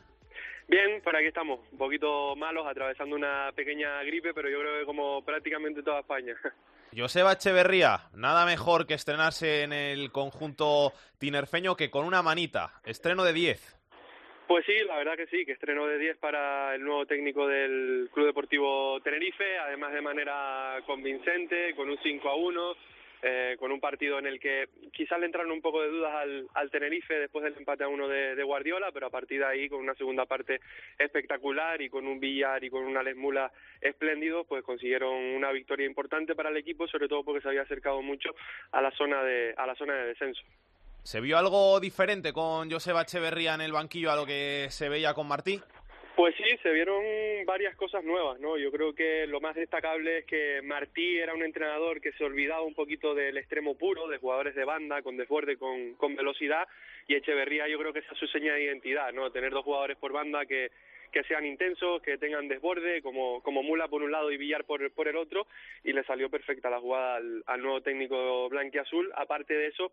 Bien, 0.66 1.00
por 1.02 1.16
aquí 1.16 1.28
estamos, 1.28 1.60
un 1.72 1.78
poquito 1.78 2.36
malos, 2.36 2.66
atravesando 2.66 3.16
una 3.16 3.50
pequeña 3.56 4.02
gripe, 4.02 4.34
pero 4.34 4.50
yo 4.50 4.60
creo 4.60 4.80
que 4.80 4.84
como 4.84 5.24
prácticamente 5.24 5.82
toda 5.82 6.00
España. 6.00 6.34
Joseba 6.94 7.32
Echeverría, 7.32 8.10
nada 8.12 8.44
mejor 8.44 8.86
que 8.86 8.92
estrenarse 8.92 9.62
en 9.62 9.72
el 9.72 10.12
conjunto 10.12 10.92
tinerfeño 11.16 11.74
que 11.74 11.90
con 11.90 12.04
una 12.04 12.20
manita, 12.20 12.82
estreno 12.84 13.24
de 13.24 13.32
10. 13.32 13.77
Pues 14.48 14.64
sí, 14.64 14.72
la 14.86 14.96
verdad 14.96 15.14
que 15.14 15.26
sí, 15.26 15.44
que 15.44 15.52
estreno 15.52 15.86
de 15.86 15.98
10 15.98 16.16
para 16.16 16.74
el 16.74 16.82
nuevo 16.82 17.04
técnico 17.04 17.46
del 17.46 18.08
Club 18.14 18.28
Deportivo 18.28 18.98
Tenerife, 19.02 19.58
además 19.58 19.92
de 19.92 20.00
manera 20.00 20.82
convincente, 20.86 21.74
con 21.74 21.90
un 21.90 21.98
5 22.02 22.26
a 22.30 22.34
1, 22.34 22.76
eh, 23.20 23.56
con 23.58 23.70
un 23.72 23.78
partido 23.78 24.18
en 24.18 24.26
el 24.26 24.40
que 24.40 24.70
quizás 24.90 25.20
le 25.20 25.26
entraron 25.26 25.52
un 25.52 25.60
poco 25.60 25.82
de 25.82 25.90
dudas 25.90 26.14
al, 26.54 26.70
Tenerife 26.70 27.12
después 27.12 27.44
del 27.44 27.58
empate 27.58 27.84
a 27.84 27.88
uno 27.88 28.08
de, 28.08 28.42
Guardiola, 28.42 28.90
pero 28.90 29.08
a 29.08 29.10
partir 29.10 29.40
de 29.40 29.44
ahí, 29.44 29.68
con 29.68 29.80
una 29.80 29.94
segunda 29.96 30.24
parte 30.24 30.60
espectacular 30.98 31.82
y 31.82 31.90
con 31.90 32.06
un 32.06 32.18
Villar 32.18 32.64
y 32.64 32.70
con 32.70 32.84
una 32.84 33.02
Lesmula 33.02 33.52
espléndido, 33.82 34.44
pues 34.44 34.64
consiguieron 34.64 35.12
una 35.12 35.52
victoria 35.52 35.84
importante 35.84 36.34
para 36.34 36.48
el 36.48 36.56
equipo, 36.56 36.88
sobre 36.88 37.08
todo 37.08 37.22
porque 37.22 37.42
se 37.42 37.48
había 37.48 37.62
acercado 37.62 38.00
mucho 38.00 38.30
a 38.72 38.80
la 38.80 38.92
zona 38.92 39.22
de, 39.22 39.52
a 39.58 39.66
la 39.66 39.74
zona 39.74 39.92
de 39.92 40.06
descenso. 40.06 40.42
¿Se 41.02 41.20
vio 41.20 41.38
algo 41.38 41.80
diferente 41.80 42.32
con 42.32 42.70
Joseba 42.70 43.02
Echeverría 43.02 43.54
en 43.54 43.62
el 43.62 43.72
banquillo 43.72 44.10
a 44.10 44.16
lo 44.16 44.26
que 44.26 44.66
se 44.70 44.88
veía 44.88 45.14
con 45.14 45.26
Martí? 45.26 45.58
Pues 46.16 46.34
sí, 46.34 46.44
se 46.64 46.70
vieron 46.70 47.02
varias 47.46 47.76
cosas 47.76 48.02
nuevas, 48.02 48.40
¿no? 48.40 48.58
Yo 48.58 48.72
creo 48.72 48.92
que 48.92 49.26
lo 49.28 49.40
más 49.40 49.54
destacable 49.54 50.18
es 50.18 50.24
que 50.26 50.60
Martí 50.62 51.16
era 51.16 51.32
un 51.32 51.44
entrenador 51.44 52.00
que 52.00 52.10
se 52.12 52.24
olvidaba 52.24 52.62
un 52.62 52.74
poquito 52.74 53.14
del 53.14 53.38
extremo 53.38 53.76
puro, 53.76 54.08
de 54.08 54.18
jugadores 54.18 54.56
de 54.56 54.64
banda, 54.64 55.00
con 55.02 55.16
desborde, 55.16 55.56
con, 55.56 55.94
con 55.94 56.16
velocidad, 56.16 56.66
y 57.06 57.14
Echeverría 57.14 57.68
yo 57.68 57.78
creo 57.78 57.92
que 57.92 58.00
esa 58.00 58.14
es 58.14 58.18
su 58.18 58.26
señal 58.26 58.56
de 58.56 58.64
identidad, 58.64 59.12
¿no? 59.12 59.30
Tener 59.30 59.52
dos 59.52 59.64
jugadores 59.64 59.96
por 59.96 60.12
banda 60.12 60.44
que, 60.44 60.72
que 61.12 61.22
sean 61.22 61.46
intensos, 61.46 62.02
que 62.02 62.18
tengan 62.18 62.48
desborde, 62.48 63.00
como, 63.00 63.40
como 63.42 63.62
Mula 63.62 63.86
por 63.86 64.02
un 64.02 64.10
lado 64.10 64.32
y 64.32 64.36
Villar 64.36 64.64
por, 64.64 64.90
por 64.90 65.06
el 65.06 65.16
otro, 65.16 65.46
y 65.84 65.92
le 65.92 66.02
salió 66.02 66.28
perfecta 66.28 66.68
la 66.68 66.80
jugada 66.80 67.16
al, 67.16 67.44
al 67.46 67.62
nuevo 67.62 67.80
técnico 67.80 68.48
blanquiazul. 68.48 69.12
Aparte 69.14 69.54
de 69.54 69.68
eso, 69.68 69.92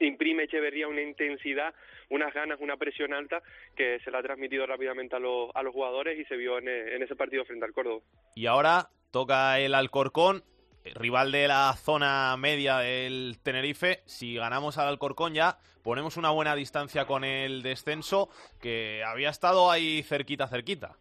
imprime 0.00 0.44
Echeverría 0.44 0.88
una 0.88 1.02
intensidad, 1.02 1.74
unas 2.10 2.32
ganas, 2.34 2.60
una 2.60 2.76
presión 2.76 3.12
alta 3.12 3.42
que 3.74 3.98
se 4.00 4.10
la 4.10 4.18
ha 4.18 4.22
transmitido 4.22 4.66
rápidamente 4.66 5.16
a 5.16 5.18
los, 5.18 5.50
a 5.54 5.62
los 5.62 5.72
jugadores 5.72 6.18
y 6.18 6.24
se 6.24 6.36
vio 6.36 6.58
en, 6.58 6.68
en 6.68 7.02
ese 7.02 7.16
partido 7.16 7.44
frente 7.44 7.64
al 7.64 7.72
Córdoba. 7.72 8.02
Y 8.34 8.46
ahora 8.46 8.90
toca 9.10 9.58
el 9.58 9.74
Alcorcón, 9.74 10.44
rival 10.94 11.32
de 11.32 11.48
la 11.48 11.74
zona 11.76 12.36
media 12.36 12.78
del 12.78 13.38
Tenerife. 13.42 14.02
Si 14.06 14.34
ganamos 14.34 14.78
al 14.78 14.88
Alcorcón 14.88 15.34
ya 15.34 15.58
ponemos 15.82 16.16
una 16.16 16.30
buena 16.30 16.54
distancia 16.56 17.06
con 17.06 17.24
el 17.24 17.62
descenso 17.62 18.28
que 18.60 19.04
había 19.04 19.30
estado 19.30 19.70
ahí 19.70 20.02
cerquita, 20.02 20.48
cerquita. 20.48 20.96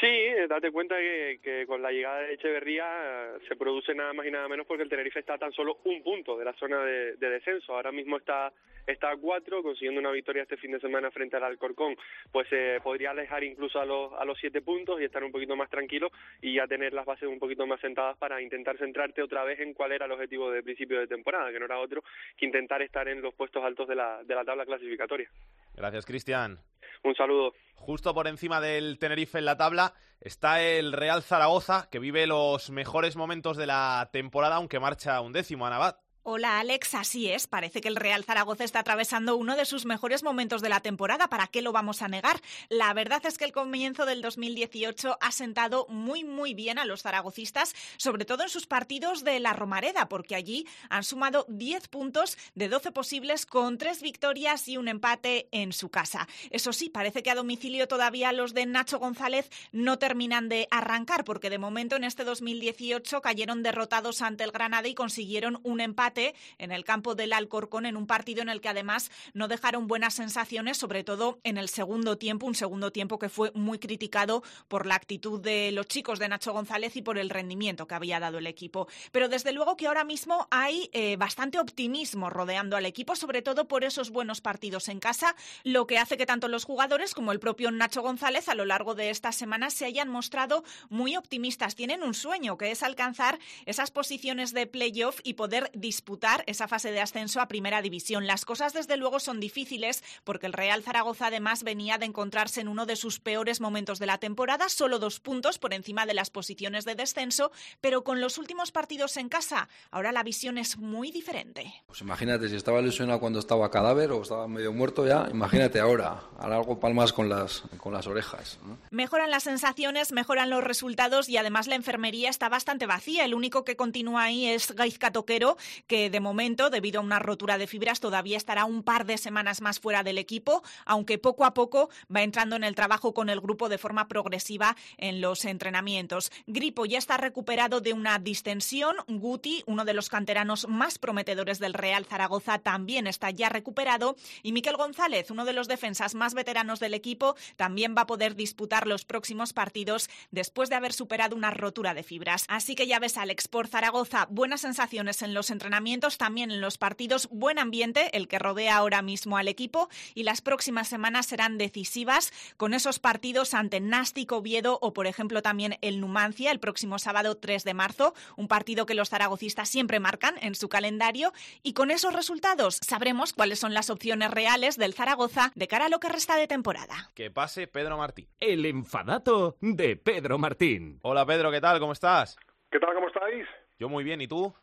Sí, 0.00 0.06
eh, 0.06 0.46
date 0.48 0.70
cuenta 0.70 0.96
que, 0.96 1.64
con 1.66 1.82
la 1.82 1.92
llegada 1.92 2.20
de 2.20 2.34
Echeverría 2.34 2.84
eh, 2.84 3.38
se 3.48 3.56
produce 3.56 3.94
nada 3.94 4.12
más 4.12 4.26
y 4.26 4.30
nada 4.30 4.48
menos 4.48 4.66
porque 4.66 4.82
el 4.82 4.88
Tenerife 4.88 5.20
está 5.20 5.38
tan 5.38 5.52
solo 5.52 5.78
un 5.84 6.02
punto 6.02 6.36
de 6.36 6.44
la 6.44 6.52
zona 6.54 6.82
de, 6.84 7.16
descenso. 7.16 7.74
Ahora 7.74 7.92
mismo 7.92 8.16
está 8.16 8.52
está 8.84 9.10
a 9.12 9.16
cuatro, 9.16 9.62
consiguiendo 9.62 10.00
una 10.00 10.10
victoria 10.10 10.42
este 10.42 10.56
fin 10.56 10.72
de 10.72 10.80
semana 10.80 11.10
frente 11.12 11.36
al 11.36 11.44
Alcorcón, 11.44 11.94
pues 12.32 12.48
se 12.48 12.80
podría 12.82 13.12
alejar 13.12 13.44
incluso 13.44 13.78
a 13.78 13.84
los, 13.84 14.12
a 14.14 14.24
los 14.24 14.36
siete 14.38 14.60
puntos 14.60 15.00
y 15.00 15.04
estar 15.04 15.22
un 15.22 15.30
poquito 15.30 15.54
más 15.54 15.70
tranquilo 15.70 16.10
y 16.40 16.54
ya 16.56 16.66
tener 16.66 16.92
las 16.92 17.06
bases 17.06 17.28
un 17.28 17.38
poquito 17.38 17.64
más 17.64 17.80
sentadas 17.80 18.16
para 18.18 18.42
intentar 18.42 18.76
centrarte 18.78 19.22
otra 19.22 19.44
vez 19.44 19.60
en 19.60 19.72
cuál 19.72 19.92
era 19.92 20.06
el 20.06 20.12
objetivo 20.12 20.50
de 20.50 20.64
principio 20.64 20.98
de 20.98 21.06
temporada, 21.06 21.52
que 21.52 21.60
no 21.60 21.66
era 21.66 21.78
otro 21.78 22.02
que 22.36 22.46
intentar 22.46 22.82
estar 22.82 23.06
en 23.06 23.22
los 23.22 23.34
puestos 23.34 23.62
altos 23.62 23.86
de 23.86 23.94
la, 23.94 24.24
de 24.24 24.34
la 24.34 24.44
tabla 24.44 24.66
clasificatoria. 24.66 25.30
Gracias, 25.76 26.04
Cristian. 26.04 26.58
Un 27.04 27.14
saludo. 27.14 27.52
Justo 27.74 28.14
por 28.14 28.28
encima 28.28 28.60
del 28.60 28.96
Tenerife 28.98 29.38
en 29.38 29.44
la 29.44 29.56
tabla 29.56 29.81
está 30.20 30.62
el 30.62 30.92
Real 30.92 31.22
Zaragoza, 31.22 31.88
que 31.90 31.98
vive 31.98 32.26
los 32.26 32.70
mejores 32.70 33.16
momentos 33.16 33.56
de 33.56 33.66
la 33.66 34.10
temporada, 34.12 34.56
aunque 34.56 34.80
marcha 34.80 35.20
un 35.20 35.32
décimo 35.32 35.66
a 35.66 35.70
Navat. 35.70 35.96
Hola 36.24 36.60
Alex, 36.60 36.94
así 36.94 37.28
es. 37.28 37.48
Parece 37.48 37.80
que 37.80 37.88
el 37.88 37.96
Real 37.96 38.22
Zaragoza 38.22 38.62
está 38.62 38.78
atravesando 38.78 39.34
uno 39.34 39.56
de 39.56 39.64
sus 39.64 39.86
mejores 39.86 40.22
momentos 40.22 40.62
de 40.62 40.68
la 40.68 40.78
temporada. 40.78 41.26
¿Para 41.26 41.48
qué 41.48 41.62
lo 41.62 41.72
vamos 41.72 42.00
a 42.00 42.06
negar? 42.06 42.40
La 42.68 42.94
verdad 42.94 43.26
es 43.26 43.38
que 43.38 43.44
el 43.44 43.50
comienzo 43.50 44.06
del 44.06 44.22
2018 44.22 45.18
ha 45.20 45.32
sentado 45.32 45.84
muy 45.88 46.22
muy 46.22 46.54
bien 46.54 46.78
a 46.78 46.84
los 46.84 47.02
zaragocistas, 47.02 47.74
sobre 47.96 48.24
todo 48.24 48.44
en 48.44 48.50
sus 48.50 48.68
partidos 48.68 49.24
de 49.24 49.40
la 49.40 49.52
Romareda, 49.52 50.08
porque 50.08 50.36
allí 50.36 50.64
han 50.90 51.02
sumado 51.02 51.44
10 51.48 51.88
puntos 51.88 52.38
de 52.54 52.68
12 52.68 52.92
posibles 52.92 53.44
con 53.44 53.76
tres 53.76 54.00
victorias 54.00 54.68
y 54.68 54.76
un 54.76 54.86
empate 54.86 55.48
en 55.50 55.72
su 55.72 55.88
casa. 55.88 56.28
Eso 56.50 56.72
sí, 56.72 56.88
parece 56.88 57.24
que 57.24 57.32
a 57.32 57.34
domicilio 57.34 57.88
todavía 57.88 58.30
los 58.30 58.54
de 58.54 58.66
Nacho 58.66 59.00
González 59.00 59.50
no 59.72 59.98
terminan 59.98 60.48
de 60.48 60.68
arrancar, 60.70 61.24
porque 61.24 61.50
de 61.50 61.58
momento 61.58 61.96
en 61.96 62.04
este 62.04 62.22
2018 62.22 63.20
cayeron 63.22 63.64
derrotados 63.64 64.22
ante 64.22 64.44
el 64.44 64.52
Granada 64.52 64.86
y 64.86 64.94
consiguieron 64.94 65.58
un 65.64 65.80
empate 65.80 66.11
en 66.58 66.72
el 66.72 66.84
campo 66.84 67.14
del 67.14 67.32
Alcorcón 67.32 67.86
en 67.86 67.96
un 67.96 68.06
partido 68.06 68.42
en 68.42 68.48
el 68.48 68.60
que 68.60 68.68
además 68.68 69.10
no 69.34 69.48
dejaron 69.48 69.86
buenas 69.86 70.14
sensaciones, 70.14 70.76
sobre 70.76 71.04
todo 71.04 71.40
en 71.44 71.56
el 71.56 71.68
segundo 71.68 72.18
tiempo, 72.18 72.46
un 72.46 72.54
segundo 72.54 72.92
tiempo 72.92 73.18
que 73.18 73.28
fue 73.28 73.50
muy 73.54 73.78
criticado 73.78 74.42
por 74.68 74.86
la 74.86 74.94
actitud 74.94 75.40
de 75.40 75.72
los 75.72 75.86
chicos 75.86 76.18
de 76.18 76.28
Nacho 76.28 76.52
González 76.52 76.96
y 76.96 77.02
por 77.02 77.18
el 77.18 77.30
rendimiento 77.30 77.86
que 77.86 77.94
había 77.94 78.20
dado 78.20 78.38
el 78.38 78.46
equipo. 78.46 78.88
Pero 79.10 79.28
desde 79.28 79.52
luego 79.52 79.76
que 79.76 79.86
ahora 79.86 80.04
mismo 80.04 80.48
hay 80.50 80.90
eh, 80.92 81.16
bastante 81.16 81.58
optimismo 81.58 82.30
rodeando 82.30 82.76
al 82.76 82.86
equipo, 82.86 83.16
sobre 83.16 83.42
todo 83.42 83.68
por 83.68 83.84
esos 83.84 84.10
buenos 84.10 84.40
partidos 84.40 84.88
en 84.88 85.00
casa, 85.00 85.34
lo 85.64 85.86
que 85.86 85.98
hace 85.98 86.16
que 86.16 86.26
tanto 86.26 86.48
los 86.48 86.64
jugadores 86.64 87.14
como 87.14 87.32
el 87.32 87.40
propio 87.40 87.70
Nacho 87.70 88.02
González 88.02 88.48
a 88.48 88.54
lo 88.54 88.64
largo 88.64 88.94
de 88.94 89.10
estas 89.10 89.36
semanas 89.36 89.74
se 89.74 89.84
hayan 89.84 90.08
mostrado 90.08 90.64
muy 90.88 91.16
optimistas. 91.16 91.74
Tienen 91.74 92.02
un 92.02 92.14
sueño 92.14 92.56
que 92.56 92.70
es 92.70 92.82
alcanzar 92.82 93.38
esas 93.66 93.90
posiciones 93.90 94.52
de 94.52 94.66
playoff 94.66 95.20
y 95.22 95.34
poder 95.34 95.70
disputar 95.74 96.01
disputar 96.02 96.42
esa 96.48 96.66
fase 96.66 96.90
de 96.90 97.00
ascenso 97.00 97.40
a 97.40 97.46
Primera 97.46 97.80
División. 97.80 98.26
Las 98.26 98.44
cosas, 98.44 98.72
desde 98.72 98.96
luego, 98.96 99.20
son 99.20 99.38
difíciles 99.38 100.02
porque 100.24 100.46
el 100.46 100.52
Real 100.52 100.82
Zaragoza, 100.82 101.28
además, 101.28 101.62
venía 101.62 101.96
de 101.96 102.06
encontrarse 102.06 102.60
en 102.60 102.66
uno 102.66 102.86
de 102.86 102.96
sus 102.96 103.20
peores 103.20 103.60
momentos 103.60 104.00
de 104.00 104.06
la 104.06 104.18
temporada, 104.18 104.68
solo 104.68 104.98
dos 104.98 105.20
puntos 105.20 105.60
por 105.60 105.72
encima 105.72 106.04
de 106.04 106.14
las 106.14 106.30
posiciones 106.30 106.84
de 106.84 106.96
descenso, 106.96 107.52
pero 107.80 108.02
con 108.02 108.20
los 108.20 108.36
últimos 108.36 108.72
partidos 108.72 109.16
en 109.16 109.28
casa, 109.28 109.68
ahora 109.92 110.10
la 110.10 110.24
visión 110.24 110.58
es 110.58 110.76
muy 110.76 111.12
diferente. 111.12 111.72
Pues 111.86 112.00
imagínate, 112.00 112.48
si 112.48 112.56
estaba 112.56 112.82
lesionado 112.82 113.20
cuando 113.20 113.38
estaba 113.38 113.70
cadáver 113.70 114.10
o 114.10 114.22
estaba 114.22 114.48
medio 114.48 114.72
muerto 114.72 115.06
ya, 115.06 115.28
imagínate 115.30 115.78
ahora, 115.78 116.24
a 116.36 116.48
largo 116.48 116.80
palmas 116.80 117.12
con 117.12 117.28
las, 117.28 117.62
con 117.78 117.92
las 117.92 118.08
orejas. 118.08 118.58
Mejoran 118.90 119.30
las 119.30 119.44
sensaciones, 119.44 120.10
mejoran 120.10 120.50
los 120.50 120.64
resultados 120.64 121.28
y 121.28 121.36
además 121.36 121.68
la 121.68 121.76
enfermería 121.76 122.28
está 122.28 122.48
bastante 122.48 122.86
vacía. 122.86 123.24
El 123.24 123.34
único 123.34 123.64
que 123.64 123.76
continúa 123.76 124.24
ahí 124.24 124.48
es 124.48 124.72
Gaizka 124.72 125.12
Toquero, 125.12 125.56
que 125.92 126.08
de 126.08 126.20
momento, 126.20 126.70
debido 126.70 127.00
a 127.00 127.04
una 127.04 127.18
rotura 127.18 127.58
de 127.58 127.66
fibras, 127.66 128.00
todavía 128.00 128.38
estará 128.38 128.64
un 128.64 128.82
par 128.82 129.04
de 129.04 129.18
semanas 129.18 129.60
más 129.60 129.78
fuera 129.78 130.02
del 130.02 130.16
equipo, 130.16 130.62
aunque 130.86 131.18
poco 131.18 131.44
a 131.44 131.52
poco 131.52 131.90
va 132.08 132.22
entrando 132.22 132.56
en 132.56 132.64
el 132.64 132.74
trabajo 132.74 133.12
con 133.12 133.28
el 133.28 133.42
grupo 133.42 133.68
de 133.68 133.76
forma 133.76 134.08
progresiva 134.08 134.74
en 134.96 135.20
los 135.20 135.44
entrenamientos. 135.44 136.32
Gripo 136.46 136.86
ya 136.86 136.96
está 136.96 137.18
recuperado 137.18 137.82
de 137.82 137.92
una 137.92 138.18
distensión. 138.18 138.96
Guti, 139.06 139.64
uno 139.66 139.84
de 139.84 139.92
los 139.92 140.08
canteranos 140.08 140.66
más 140.66 140.98
prometedores 140.98 141.58
del 141.58 141.74
Real 141.74 142.06
Zaragoza, 142.06 142.58
también 142.58 143.06
está 143.06 143.28
ya 143.28 143.50
recuperado. 143.50 144.16
Y 144.42 144.52
Miquel 144.52 144.78
González, 144.78 145.30
uno 145.30 145.44
de 145.44 145.52
los 145.52 145.68
defensas 145.68 146.14
más 146.14 146.32
veteranos 146.32 146.80
del 146.80 146.94
equipo, 146.94 147.36
también 147.56 147.94
va 147.94 148.02
a 148.02 148.06
poder 148.06 148.34
disputar 148.34 148.86
los 148.86 149.04
próximos 149.04 149.52
partidos 149.52 150.08
después 150.30 150.70
de 150.70 150.76
haber 150.76 150.94
superado 150.94 151.36
una 151.36 151.50
rotura 151.50 151.92
de 151.92 152.02
fibras. 152.02 152.46
Así 152.48 152.74
que 152.76 152.86
ya 152.86 152.98
ves, 152.98 153.18
Alex, 153.18 153.46
por 153.46 153.68
Zaragoza, 153.68 154.26
buenas 154.30 154.62
sensaciones 154.62 155.20
en 155.20 155.34
los 155.34 155.50
entrenamientos 155.50 155.81
también 156.18 156.50
en 156.50 156.60
los 156.60 156.78
partidos, 156.78 157.28
buen 157.30 157.58
ambiente, 157.58 158.16
el 158.16 158.28
que 158.28 158.38
rodea 158.38 158.76
ahora 158.76 159.02
mismo 159.02 159.36
al 159.36 159.48
equipo, 159.48 159.88
y 160.14 160.22
las 160.22 160.40
próximas 160.40 160.88
semanas 160.88 161.26
serán 161.26 161.58
decisivas 161.58 162.32
con 162.56 162.72
esos 162.72 162.98
partidos 162.98 163.52
ante 163.52 163.80
Nástico, 163.80 164.36
Oviedo 164.36 164.78
o, 164.80 164.92
por 164.92 165.06
ejemplo, 165.06 165.42
también 165.42 165.78
el 165.80 166.00
Numancia 166.00 166.52
el 166.52 166.60
próximo 166.60 166.98
sábado 166.98 167.36
3 167.36 167.64
de 167.64 167.74
marzo, 167.74 168.14
un 168.36 168.48
partido 168.48 168.86
que 168.86 168.94
los 168.94 169.10
zaragocistas 169.10 169.68
siempre 169.68 169.98
marcan 169.98 170.36
en 170.40 170.54
su 170.54 170.68
calendario, 170.68 171.32
y 171.62 171.72
con 171.72 171.90
esos 171.90 172.12
resultados 172.12 172.78
sabremos 172.80 173.32
cuáles 173.32 173.58
son 173.58 173.74
las 173.74 173.90
opciones 173.90 174.30
reales 174.30 174.76
del 174.76 174.94
Zaragoza 174.94 175.50
de 175.54 175.68
cara 175.68 175.86
a 175.86 175.88
lo 175.88 175.98
que 175.98 176.08
resta 176.08 176.36
de 176.36 176.46
temporada. 176.46 177.10
Que 177.14 177.30
pase 177.30 177.66
Pedro 177.66 177.98
Martín. 177.98 178.28
El 178.38 178.64
enfadato 178.66 179.56
de 179.60 179.96
Pedro 179.96 180.38
Martín. 180.38 181.00
Hola 181.02 181.26
Pedro, 181.26 181.50
¿qué 181.50 181.60
tal? 181.60 181.80
¿Cómo 181.80 181.92
estás? 181.92 182.36
¿Qué 182.70 182.78
tal? 182.78 182.94
¿Cómo 182.94 183.08
estáis? 183.08 183.46
Yo 183.78 183.88
muy 183.88 184.04
bien, 184.04 184.20
¿y 184.20 184.28
tú? 184.28 184.54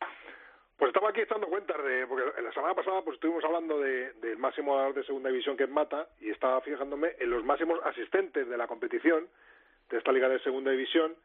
Pues 0.80 0.92
estaba 0.92 1.10
aquí 1.10 1.20
echando 1.20 1.48
cuentas 1.48 1.84
de, 1.84 2.08
porque 2.08 2.42
la 2.42 2.54
semana 2.54 2.74
pasada 2.74 3.02
pues 3.02 3.16
estuvimos 3.16 3.44
hablando 3.44 3.82
de, 3.82 4.14
del 4.14 4.38
máximo 4.38 4.94
de 4.94 5.04
segunda 5.04 5.30
división 5.30 5.58
que 5.58 5.66
es 5.66 5.70
Mata 5.70 6.08
y 6.22 6.30
estaba 6.30 6.62
fijándome 6.62 7.18
en 7.20 7.30
los 7.30 7.44
máximos 7.44 7.82
asistentes 7.84 8.48
de 8.48 8.58
la 8.58 8.66
competición 8.66 9.28
de 9.90 9.98
esta 9.98 10.14
liga 10.14 10.30
de 10.30 10.40
segunda 10.40 10.72
división 10.72 11.18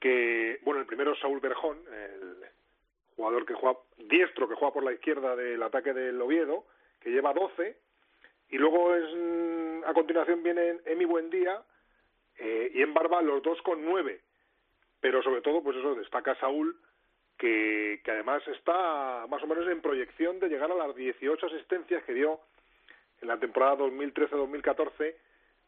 que, 0.00 0.58
bueno, 0.62 0.80
el 0.80 0.86
primero 0.86 1.12
es 1.12 1.18
Saúl 1.18 1.38
Berjón, 1.38 1.76
el 1.92 2.46
jugador 3.14 3.44
que 3.44 3.52
juega, 3.52 3.78
diestro 3.98 4.48
que 4.48 4.54
juega 4.54 4.72
por 4.72 4.84
la 4.84 4.92
izquierda 4.92 5.36
del 5.36 5.62
ataque 5.62 5.92
del 5.92 6.18
Oviedo, 6.22 6.64
que 7.00 7.10
lleva 7.10 7.34
12 7.34 7.76
y 8.48 8.56
luego 8.56 8.94
es, 8.94 9.84
a 9.84 9.92
continuación 9.92 10.42
vienen 10.42 10.80
Emi 10.86 11.04
Buendía 11.04 11.62
eh, 12.38 12.70
y 12.72 12.80
en 12.80 12.94
Barba 12.94 13.20
los 13.20 13.42
dos 13.42 13.60
con 13.60 13.84
9 13.84 14.18
pero 15.00 15.22
sobre 15.22 15.42
todo 15.42 15.62
pues 15.62 15.76
eso 15.76 15.94
destaca 15.94 16.34
Saúl 16.36 16.74
que, 17.38 18.00
además 18.06 18.42
está 18.48 19.26
más 19.28 19.42
o 19.42 19.46
menos 19.46 19.66
en 19.68 19.80
proyección 19.80 20.40
de 20.40 20.48
llegar 20.48 20.70
a 20.70 20.74
las 20.74 20.94
18 20.94 21.46
asistencias 21.46 22.02
que 22.04 22.12
dio 22.12 22.40
en 23.22 23.28
la 23.28 23.38
temporada 23.38 23.78
2013-2014 23.78 25.14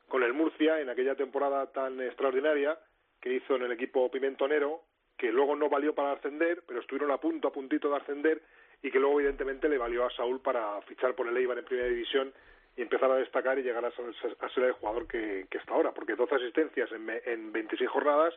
con 0.08 0.22
el 0.24 0.32
Murcia, 0.32 0.80
en 0.80 0.90
aquella 0.90 1.14
temporada 1.14 1.70
tan 1.72 2.00
extraordinaria 2.00 2.78
que 3.20 3.34
hizo 3.34 3.54
en 3.54 3.62
el 3.62 3.72
equipo 3.72 4.10
pimentonero, 4.10 4.82
que 5.16 5.30
luego 5.30 5.54
no 5.54 5.68
valió 5.68 5.94
para 5.94 6.12
ascender, 6.12 6.62
pero 6.66 6.80
estuvieron 6.80 7.12
a 7.12 7.18
punto, 7.18 7.48
a 7.48 7.52
puntito 7.52 7.88
de 7.88 7.96
ascender, 7.96 8.42
y 8.82 8.90
que 8.90 8.98
luego 8.98 9.20
evidentemente 9.20 9.68
le 9.68 9.78
valió 9.78 10.04
a 10.06 10.10
Saúl 10.10 10.40
para 10.40 10.80
fichar 10.82 11.14
por 11.14 11.28
el 11.28 11.36
Eibar 11.36 11.58
en 11.58 11.64
primera 11.64 11.88
división 11.88 12.32
y 12.76 12.82
empezar 12.82 13.10
a 13.10 13.16
destacar 13.16 13.58
y 13.58 13.62
llegar 13.62 13.84
a 13.84 13.90
ser, 13.92 14.06
a 14.40 14.48
ser 14.48 14.64
el 14.64 14.72
jugador 14.72 15.06
que, 15.06 15.46
que, 15.50 15.58
está 15.58 15.74
ahora, 15.74 15.92
porque 15.92 16.16
12 16.16 16.34
asistencias 16.34 16.90
en, 16.92 17.08
en 17.26 17.52
26 17.52 17.90
jornadas, 17.90 18.34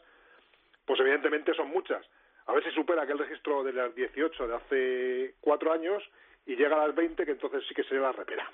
pues 0.85 0.99
evidentemente 0.99 1.53
son 1.53 1.69
muchas, 1.69 2.05
a 2.45 2.53
ver 2.53 2.63
si 2.63 2.71
supera 2.71 3.03
aquel 3.03 3.19
registro 3.19 3.63
de 3.63 3.73
las 3.73 3.95
18 3.95 4.47
de 4.47 4.55
hace 4.55 5.35
cuatro 5.41 5.71
años 5.71 6.03
y 6.45 6.55
llega 6.55 6.75
a 6.75 6.87
las 6.87 6.95
20, 6.95 7.25
que 7.25 7.31
entonces 7.31 7.63
sí 7.67 7.73
que 7.73 7.83
sería 7.83 8.01
la 8.03 8.11
repera. 8.11 8.49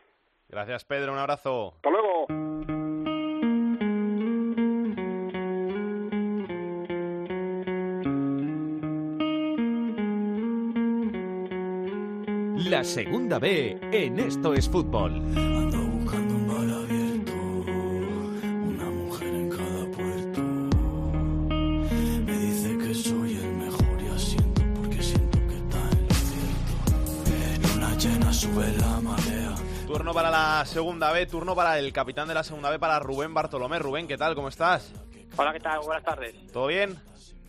Gracias, 0.47 0.85
Pedro. 0.85 1.13
Un 1.13 1.19
abrazo. 1.19 1.73
Hasta 1.75 1.89
luego. 1.89 2.27
La 12.69 12.83
segunda 12.83 13.39
B 13.39 13.79
en 13.91 14.19
Esto 14.19 14.53
es 14.53 14.69
Fútbol. 14.69 15.88
La 30.39 30.63
segunda 30.65 31.11
B, 31.11 31.25
turno 31.25 31.53
para 31.53 31.77
el 31.79 31.91
capitán 31.91 32.29
de 32.29 32.33
la 32.33 32.43
segunda 32.43 32.69
B, 32.69 32.79
para 32.79 32.97
Rubén 32.99 33.33
Bartolomé. 33.33 33.77
Rubén, 33.77 34.07
¿qué 34.07 34.15
tal? 34.15 34.35
¿Cómo 34.35 34.47
estás? 34.47 34.93
Hola, 35.35 35.51
¿qué 35.51 35.59
tal? 35.59 35.81
Buenas 35.81 36.03
tardes. 36.03 36.33
¿Todo 36.53 36.67
bien? 36.67 36.95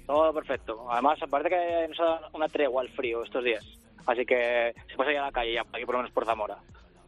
Todo 0.07 0.34
perfecto. 0.34 0.91
Además, 0.91 1.20
parece 1.30 1.51
que 1.51 1.86
nos 1.88 2.01
ha 2.01 2.05
dado 2.05 2.28
una 2.32 2.49
tregua 2.49 2.82
al 2.82 2.88
frío 2.88 3.22
estos 3.22 3.45
días. 3.45 3.64
Así 4.07 4.26
que 4.26 4.74
se 4.88 4.97
puede 4.97 5.11
salir 5.11 5.18
a 5.20 5.26
la 5.26 5.30
calle 5.30 5.55
ya, 5.55 5.61
aquí 5.61 5.84
por 5.84 5.95
lo 5.95 5.99
menos 6.01 6.12
por 6.12 6.26
Zamora. 6.26 6.59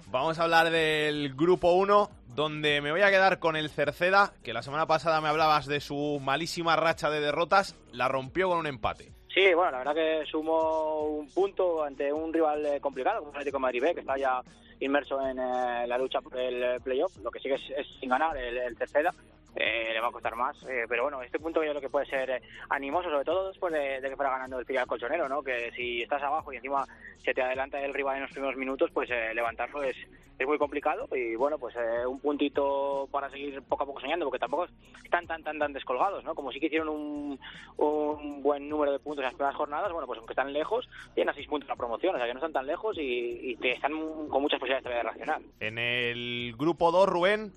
Vamos 0.07 0.39
a 0.39 0.45
hablar 0.45 0.70
del 0.70 1.35
grupo 1.35 1.72
1, 1.72 2.11
donde 2.28 2.80
me 2.80 2.93
voy 2.93 3.03
a 3.03 3.11
quedar 3.11 3.41
con 3.41 3.57
el 3.57 3.68
Cerceda, 3.68 4.35
que 4.45 4.53
la 4.53 4.62
semana 4.62 4.87
pasada 4.87 5.20
me 5.20 5.28
hablabas 5.28 5.66
de 5.66 5.80
su 5.80 6.20
malísima 6.22 6.76
racha 6.76 7.11
de 7.11 7.20
derrotas, 7.20 7.76
la 7.91 8.07
rompió 8.07 8.49
con 8.49 8.59
un 8.59 8.68
empate. 8.68 9.11
Sí, 9.35 9.53
bueno, 9.55 9.72
la 9.72 9.78
verdad 9.78 9.95
que 9.95 10.26
sumó 10.30 11.07
un 11.07 11.28
punto 11.28 11.83
ante 11.83 12.12
un 12.12 12.33
rival 12.33 12.66
eh, 12.66 12.80
complicado, 12.80 13.18
como 13.18 13.30
el 13.30 13.37
Atlético 13.39 13.57
de 13.57 13.62
Madrid 13.62 13.83
B, 13.83 13.95
que 13.95 14.01
está 14.01 14.16
ya 14.16 14.43
inmerso 14.85 15.20
en 15.26 15.39
eh, 15.39 15.87
la 15.87 15.99
lucha 15.99 16.20
por 16.20 16.39
el 16.39 16.80
playoff. 16.80 17.16
Lo 17.22 17.30
que 17.30 17.41
sigue 17.41 17.55
es, 17.55 17.70
es 17.76 17.87
sin 18.01 18.09
ganar 18.09 18.37
el, 18.37 18.59
el 18.59 18.76
Cerceda. 18.76 19.14
Eh, 19.57 19.90
le 19.92 20.00
va 20.00 20.09
a 20.09 20.12
costar 20.12 20.36
más. 20.36 20.57
Eh, 20.64 20.84
pero 20.88 21.05
bueno, 21.05 21.22
este 21.22 21.38
punto 21.38 21.62
yo 21.62 21.70
creo 21.70 21.80
que 21.80 21.90
puede 21.90 22.07
ser 22.07 22.30
eh, 22.30 22.42
animoso, 22.68 23.11
sobre 23.11 23.24
todo 23.24 23.48
después 23.48 23.72
de, 23.72 24.00
que 24.00 24.16
fuera 24.16 24.30
ganando 24.30 24.59
el 24.59 24.66
filial 24.66 24.86
colchonero, 24.86 25.28
¿no? 25.28 25.42
Que 25.42 25.70
si 25.72 26.03
estás 26.03 26.22
abajo 26.22 26.53
y 26.53 26.57
encima 26.57 26.86
se 27.22 27.34
te 27.34 27.42
adelanta 27.42 27.80
el 27.80 27.94
rival 27.94 28.16
en 28.16 28.22
los 28.22 28.30
primeros 28.30 28.57
minutos, 28.57 28.90
pues 28.92 29.11
eh, 29.11 29.32
levantarlo 29.34 29.82
es, 29.82 29.96
es 30.38 30.46
muy 30.46 30.59
complicado. 30.59 31.09
Y 31.14 31.36
bueno, 31.36 31.59
pues 31.59 31.76
eh, 31.76 32.07
un 32.07 32.20
puntito 32.20 33.09
para 33.11 33.30
seguir 33.30 33.62
poco 33.62 33.84
a 33.84 33.86
poco 33.86 34.00
soñando, 34.00 34.26
porque 34.26 34.38
tampoco 34.38 34.66
están 35.05 35.26
tan, 35.26 35.42
tan, 35.42 35.59
tan 35.59 35.72
descolgados, 35.72 36.24
¿no? 36.24 36.34
Como 36.34 36.53
sí 36.53 36.59
que 36.59 36.66
hicieron 36.66 36.88
un, 36.88 37.38
un 37.76 38.42
buen 38.42 38.68
número 38.68 38.92
de 38.92 38.98
puntos 38.98 39.22
en 39.22 39.26
las 39.26 39.34
primeras 39.34 39.57
jornadas, 39.57 39.92
bueno, 39.92 40.07
pues 40.07 40.18
aunque 40.18 40.32
están 40.32 40.53
lejos, 40.53 40.88
tienen 41.14 41.30
a 41.30 41.34
seis 41.34 41.46
puntos 41.46 41.68
la 41.68 41.76
promoción, 41.76 42.14
o 42.14 42.18
sea 42.18 42.26
que 42.26 42.34
no 42.34 42.38
están 42.38 42.53
tan 42.53 42.66
lejos 42.66 42.96
y, 42.98 43.50
y 43.50 43.57
te 43.57 43.72
están 43.72 43.92
con 44.28 44.42
muchas 44.42 44.59
posibilidades 44.59 44.84
de 44.84 45.03
reaccionar. 45.03 45.40
En 45.61 45.78
el 45.78 46.55
grupo 46.57 46.90
2, 46.90 47.09
Rubén, 47.09 47.53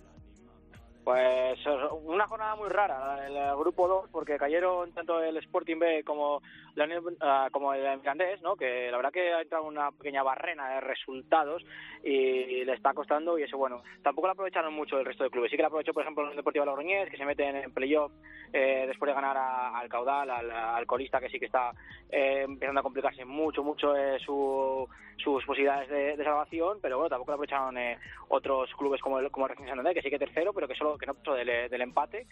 Pues 1.05 1.59
una 2.03 2.27
jornada 2.27 2.55
muy 2.55 2.67
rara, 2.67 3.27
el 3.27 3.55
grupo 3.57 3.87
2, 3.87 4.09
porque 4.11 4.39
cayeron 4.39 4.91
tanto 4.91 5.21
el 5.21 5.37
Sporting 5.37 5.77
B 5.77 6.03
como, 6.03 6.41
la, 6.73 6.87
ah, 7.21 7.47
como 7.51 7.75
el 7.75 7.99
Mirandés, 7.99 8.41
¿no? 8.41 8.55
que 8.55 8.89
la 8.89 8.97
verdad 8.97 9.11
que 9.11 9.31
ha 9.31 9.41
entrado 9.43 9.65
una 9.65 9.91
pequeña 9.91 10.23
barrena 10.23 10.67
de 10.67 10.81
resultados 10.81 11.63
y 12.03 12.65
le 12.65 12.73
está 12.73 12.95
costando 12.95 13.37
y 13.37 13.43
eso, 13.43 13.55
bueno, 13.55 13.83
tampoco 14.01 14.25
lo 14.25 14.33
aprovecharon 14.33 14.73
mucho 14.73 14.97
el 14.97 15.05
resto 15.05 15.23
de 15.23 15.29
clubes. 15.29 15.51
Sí 15.51 15.57
que 15.57 15.61
lo 15.61 15.67
aprovechó, 15.67 15.93
por 15.93 16.01
ejemplo, 16.01 16.27
el 16.27 16.35
Deportivo 16.35 16.65
Logroñés, 16.65 17.11
que 17.11 17.17
se 17.17 17.25
mete 17.25 17.47
en 17.47 17.71
playoff 17.71 18.11
eh, 18.51 18.85
después 18.87 19.07
de 19.07 19.13
ganar 19.13 19.37
al 19.37 19.87
Caudal, 19.87 20.31
al, 20.31 20.49
al 20.49 20.87
colista, 20.87 21.19
que 21.19 21.29
sí 21.29 21.39
que 21.39 21.45
está 21.45 21.71
eh, 22.09 22.41
empezando 22.45 22.79
a 22.79 22.83
complicarse 22.83 23.25
mucho, 23.25 23.63
mucho 23.63 23.95
eh, 23.95 24.17
su, 24.25 24.87
sus 25.17 25.43
posibilidades 25.45 25.89
de, 25.89 26.17
de 26.17 26.23
salvación, 26.23 26.79
pero 26.81 26.97
bueno, 26.97 27.09
tampoco 27.09 27.31
lo 27.31 27.35
aprovecharon 27.35 27.77
eh, 27.77 27.97
otros 28.29 28.69
clubes 28.77 29.01
como 29.01 29.19
el, 29.19 29.31
como 29.31 29.45
el 29.45 29.51
Racing 29.51 29.67
Santander, 29.67 29.93
que 29.93 30.01
sí 30.01 30.09
que 30.09 30.19
tercero, 30.19 30.53
pero 30.53 30.67
que 30.67 30.75
solo 30.75 30.94
que 30.97 31.05
no 31.05 31.13
pasó 31.13 31.33
del, 31.33 31.69
del 31.69 31.81
empate. 31.81 32.27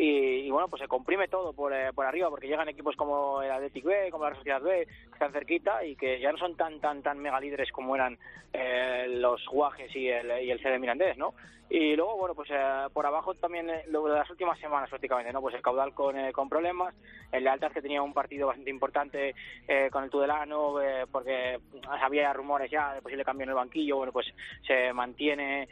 Y, 0.00 0.48
bueno, 0.50 0.68
pues 0.68 0.80
se 0.80 0.86
comprime 0.86 1.26
todo 1.26 1.52
por, 1.52 1.72
eh, 1.72 1.92
por 1.92 2.06
arriba, 2.06 2.30
porque 2.30 2.46
llegan 2.46 2.68
equipos 2.68 2.94
como 2.94 3.42
el 3.42 3.50
Athletic 3.50 3.84
B, 3.84 4.08
como 4.12 4.28
la 4.28 4.36
Sociedad 4.36 4.62
B, 4.62 4.86
que 4.86 5.12
están 5.12 5.32
cerquita 5.32 5.84
y 5.84 5.96
que 5.96 6.20
ya 6.20 6.30
no 6.30 6.38
son 6.38 6.56
tan, 6.56 6.80
tan, 6.80 7.02
tan 7.02 7.18
mega 7.18 7.40
líderes 7.40 7.72
como 7.72 7.96
eran 7.96 8.16
eh, 8.52 9.06
los 9.08 9.44
Guajes 9.46 9.94
y 9.96 10.08
el, 10.08 10.44
y 10.44 10.52
el 10.52 10.60
CD 10.60 10.78
Mirandés, 10.78 11.18
¿no? 11.18 11.34
Y 11.70 11.96
luego, 11.96 12.16
bueno, 12.16 12.34
pues 12.34 12.48
eh, 12.50 12.86
por 12.94 13.04
abajo 13.04 13.34
también 13.34 13.68
eh, 13.68 13.84
lo 13.88 14.04
de 14.04 14.14
las 14.14 14.30
últimas 14.30 14.58
semanas 14.58 14.88
prácticamente, 14.88 15.32
¿no? 15.32 15.42
Pues 15.42 15.54
el 15.54 15.60
caudal 15.60 15.92
con, 15.92 16.18
eh, 16.18 16.32
con 16.32 16.48
problemas, 16.48 16.94
el 17.30 17.44
Lealtad 17.44 17.72
que 17.72 17.82
tenía 17.82 18.00
un 18.00 18.14
partido 18.14 18.46
bastante 18.46 18.70
importante 18.70 19.34
eh, 19.66 19.90
con 19.92 20.02
el 20.02 20.08
Tudelano, 20.08 20.80
eh, 20.80 21.04
porque 21.12 21.58
había 21.86 22.32
rumores 22.32 22.70
ya 22.70 22.94
de 22.94 23.02
posible 23.02 23.24
cambio 23.24 23.44
en 23.44 23.50
el 23.50 23.54
banquillo, 23.54 23.96
bueno, 23.96 24.12
pues 24.12 24.26
se 24.66 24.92
mantiene 24.94 25.68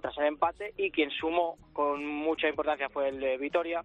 tras 0.00 0.16
el 0.18 0.26
empate 0.26 0.72
y 0.76 0.90
quien 0.90 1.10
sumó 1.10 1.56
con 1.72 2.06
mucha 2.06 2.48
importancia 2.48 2.88
fue 2.88 3.08
el 3.08 3.38
Vitoria. 3.38 3.84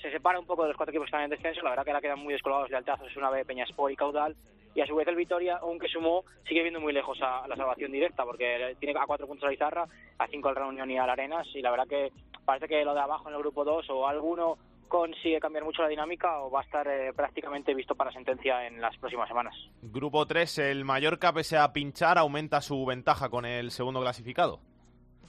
Se 0.00 0.10
separa 0.10 0.38
un 0.38 0.46
poco 0.46 0.62
de 0.62 0.68
los 0.68 0.76
cuatro 0.76 0.92
equipos 0.92 1.06
que 1.06 1.08
están 1.08 1.22
en 1.22 1.30
descenso, 1.30 1.62
la 1.62 1.70
verdad 1.70 1.84
que 1.84 1.90
ahora 1.90 2.02
quedan 2.02 2.18
muy 2.18 2.34
descolgados 2.34 2.70
es 2.70 3.16
una 3.16 3.30
B, 3.30 3.44
Peñaspor 3.44 3.90
y 3.90 3.96
Caudal, 3.96 4.36
y 4.76 4.80
a 4.82 4.86
su 4.86 4.94
vez 4.94 5.08
el 5.08 5.16
Vitoria, 5.16 5.56
aunque 5.62 5.88
sumó, 5.88 6.22
sigue 6.46 6.62
viendo 6.62 6.80
muy 6.80 6.92
lejos 6.92 7.18
a 7.22 7.48
la 7.48 7.56
salvación 7.56 7.90
directa, 7.90 8.24
porque 8.24 8.76
tiene 8.78 8.96
a 8.96 9.06
cuatro 9.06 9.26
puntos 9.26 9.44
a 9.44 9.48
la 9.48 9.54
Izarra, 9.54 9.86
a 10.18 10.26
cinco 10.28 10.48
al 10.50 10.54
Reunión 10.56 10.88
y 10.90 10.98
al 10.98 11.10
Arenas, 11.10 11.48
y 11.54 11.62
la 11.62 11.70
verdad 11.72 11.88
que 11.88 12.12
parece 12.44 12.68
que 12.68 12.84
lo 12.84 12.94
de 12.94 13.00
abajo 13.00 13.28
en 13.28 13.34
el 13.34 13.40
grupo 13.40 13.64
2 13.64 13.90
o 13.90 14.06
alguno 14.06 14.56
consigue 14.86 15.40
cambiar 15.40 15.64
mucho 15.64 15.82
la 15.82 15.88
dinámica 15.88 16.38
o 16.42 16.50
va 16.50 16.60
a 16.60 16.62
estar 16.62 16.86
eh, 16.86 17.12
prácticamente 17.12 17.74
visto 17.74 17.96
para 17.96 18.12
sentencia 18.12 18.68
en 18.68 18.80
las 18.80 18.96
próximas 18.98 19.26
semanas. 19.26 19.52
grupo 19.82 20.24
3, 20.26 20.58
el 20.58 20.84
Mallorca, 20.84 21.32
pese 21.32 21.56
a 21.56 21.72
pinchar, 21.72 22.18
aumenta 22.18 22.60
su 22.60 22.84
ventaja 22.86 23.28
con 23.28 23.44
el 23.46 23.72
segundo 23.72 24.00
clasificado. 24.00 24.60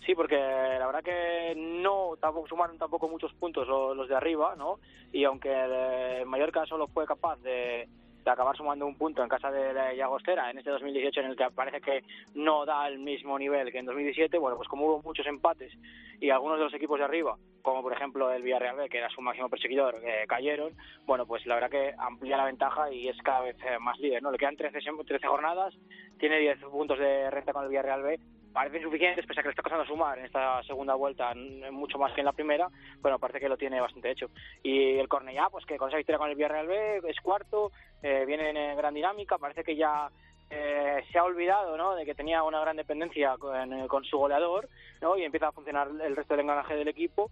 Sí, 0.05 0.13
porque 0.13 0.35
la 0.37 0.85
verdad 0.85 1.01
que 1.03 1.53
no 1.57 2.11
tampoco 2.21 2.47
sumaron 2.47 2.77
tampoco 2.77 3.09
muchos 3.09 3.33
puntos 3.33 3.67
lo- 3.67 3.95
los 3.95 4.07
de 4.07 4.15
arriba, 4.15 4.55
¿no? 4.55 4.79
Y 5.11 5.23
aunque 5.23 5.49
el 5.51 6.25
Mallorca 6.27 6.65
solo 6.65 6.87
fue 6.87 7.05
capaz 7.07 7.37
de, 7.41 7.89
de 8.27 8.33
acabar 8.33 8.57
sumando 8.57 8.85
un 8.85 8.95
punto 8.97 9.23
en 9.23 9.29
casa 9.29 9.49
de 9.49 9.73
la 9.73 9.93
Llagostera 9.93 10.51
en 10.51 10.57
este 10.57 10.69
2018 10.69 11.21
en 11.21 11.25
el 11.27 11.35
que 11.37 11.49
parece 11.55 11.79
que 11.79 12.03
no 12.35 12.65
da 12.65 12.87
el 12.87 12.99
mismo 12.99 13.39
nivel 13.39 13.71
que 13.71 13.79
en 13.79 13.85
2017, 13.85 14.37
bueno, 14.37 14.57
pues 14.57 14.67
como 14.67 14.85
hubo 14.85 15.01
muchos 15.01 15.25
empates 15.27 15.71
y 16.19 16.29
algunos 16.29 16.57
de 16.57 16.65
los 16.65 16.73
equipos 16.73 16.99
de 16.99 17.05
arriba, 17.05 17.37
como 17.61 17.81
por 17.81 17.93
ejemplo 17.93 18.29
el 18.31 18.41
Villarreal 18.43 18.75
B, 18.75 18.89
que 18.89 18.97
era 18.97 19.09
su 19.09 19.21
máximo 19.21 19.47
perseguidor, 19.49 19.95
eh, 20.03 20.25
cayeron, 20.27 20.73
bueno, 21.05 21.25
pues 21.25 21.45
la 21.45 21.55
verdad 21.55 21.69
que 21.69 21.93
amplía 21.97 22.35
la 22.37 22.45
ventaja 22.45 22.91
y 22.91 23.07
es 23.07 23.17
cada 23.21 23.41
vez 23.41 23.55
eh, 23.63 23.79
más 23.79 23.97
líder, 23.99 24.21
¿no? 24.21 24.31
Le 24.31 24.37
quedan 24.37 24.57
13, 24.57 24.79
sem- 24.79 25.05
13 25.05 25.25
jornadas, 25.27 25.73
tiene 26.19 26.37
10 26.39 26.59
puntos 26.65 26.99
de 26.99 27.29
renta 27.29 27.53
con 27.53 27.63
el 27.63 27.69
Villarreal 27.69 28.03
B, 28.03 28.19
parecen 28.57 28.81
suficientes, 28.81 29.23
pese 29.27 29.39
a 29.39 29.43
que 29.43 29.49
le 29.49 29.51
está 29.51 29.61
costando 29.61 29.85
sumar 29.85 30.17
en 30.17 30.25
esta 30.25 30.63
segunda 30.63 30.95
vuelta 30.95 31.31
mucho 31.69 31.99
más 31.99 32.11
que 32.13 32.21
en 32.21 32.25
la 32.25 32.31
primera, 32.31 32.67
bueno, 33.01 33.19
parece 33.19 33.39
que 33.39 33.47
lo 33.47 33.55
tiene 33.55 33.79
bastante 33.79 34.09
hecho. 34.09 34.31
Y 34.63 34.97
el 34.97 35.07
Cornellá, 35.07 35.47
pues 35.51 35.63
que 35.67 35.77
con 35.77 35.89
esa 35.89 35.97
victoria 35.97 36.17
con 36.17 36.27
el 36.31 36.35
Villarreal 36.35 36.65
B 36.65 37.01
es 37.07 37.21
cuarto, 37.21 37.71
eh, 38.01 38.23
viene 38.25 38.49
en 38.49 38.75
gran 38.75 38.95
dinámica, 38.95 39.37
parece 39.37 39.63
que 39.63 39.75
ya 39.75 40.09
eh, 40.49 41.03
se 41.11 41.19
ha 41.19 41.23
olvidado 41.23 41.77
¿no? 41.77 41.93
de 41.93 42.03
que 42.03 42.15
tenía 42.15 42.41
una 42.41 42.59
gran 42.59 42.77
dependencia 42.77 43.37
con, 43.37 43.73
eh, 43.73 43.87
con 43.87 44.03
su 44.05 44.17
goleador 44.17 44.67
¿no? 45.01 45.15
y 45.19 45.23
empieza 45.23 45.49
a 45.49 45.51
funcionar 45.51 45.89
el 45.89 46.15
resto 46.15 46.33
del 46.33 46.41
engranaje 46.41 46.73
del 46.73 46.87
equipo. 46.87 47.29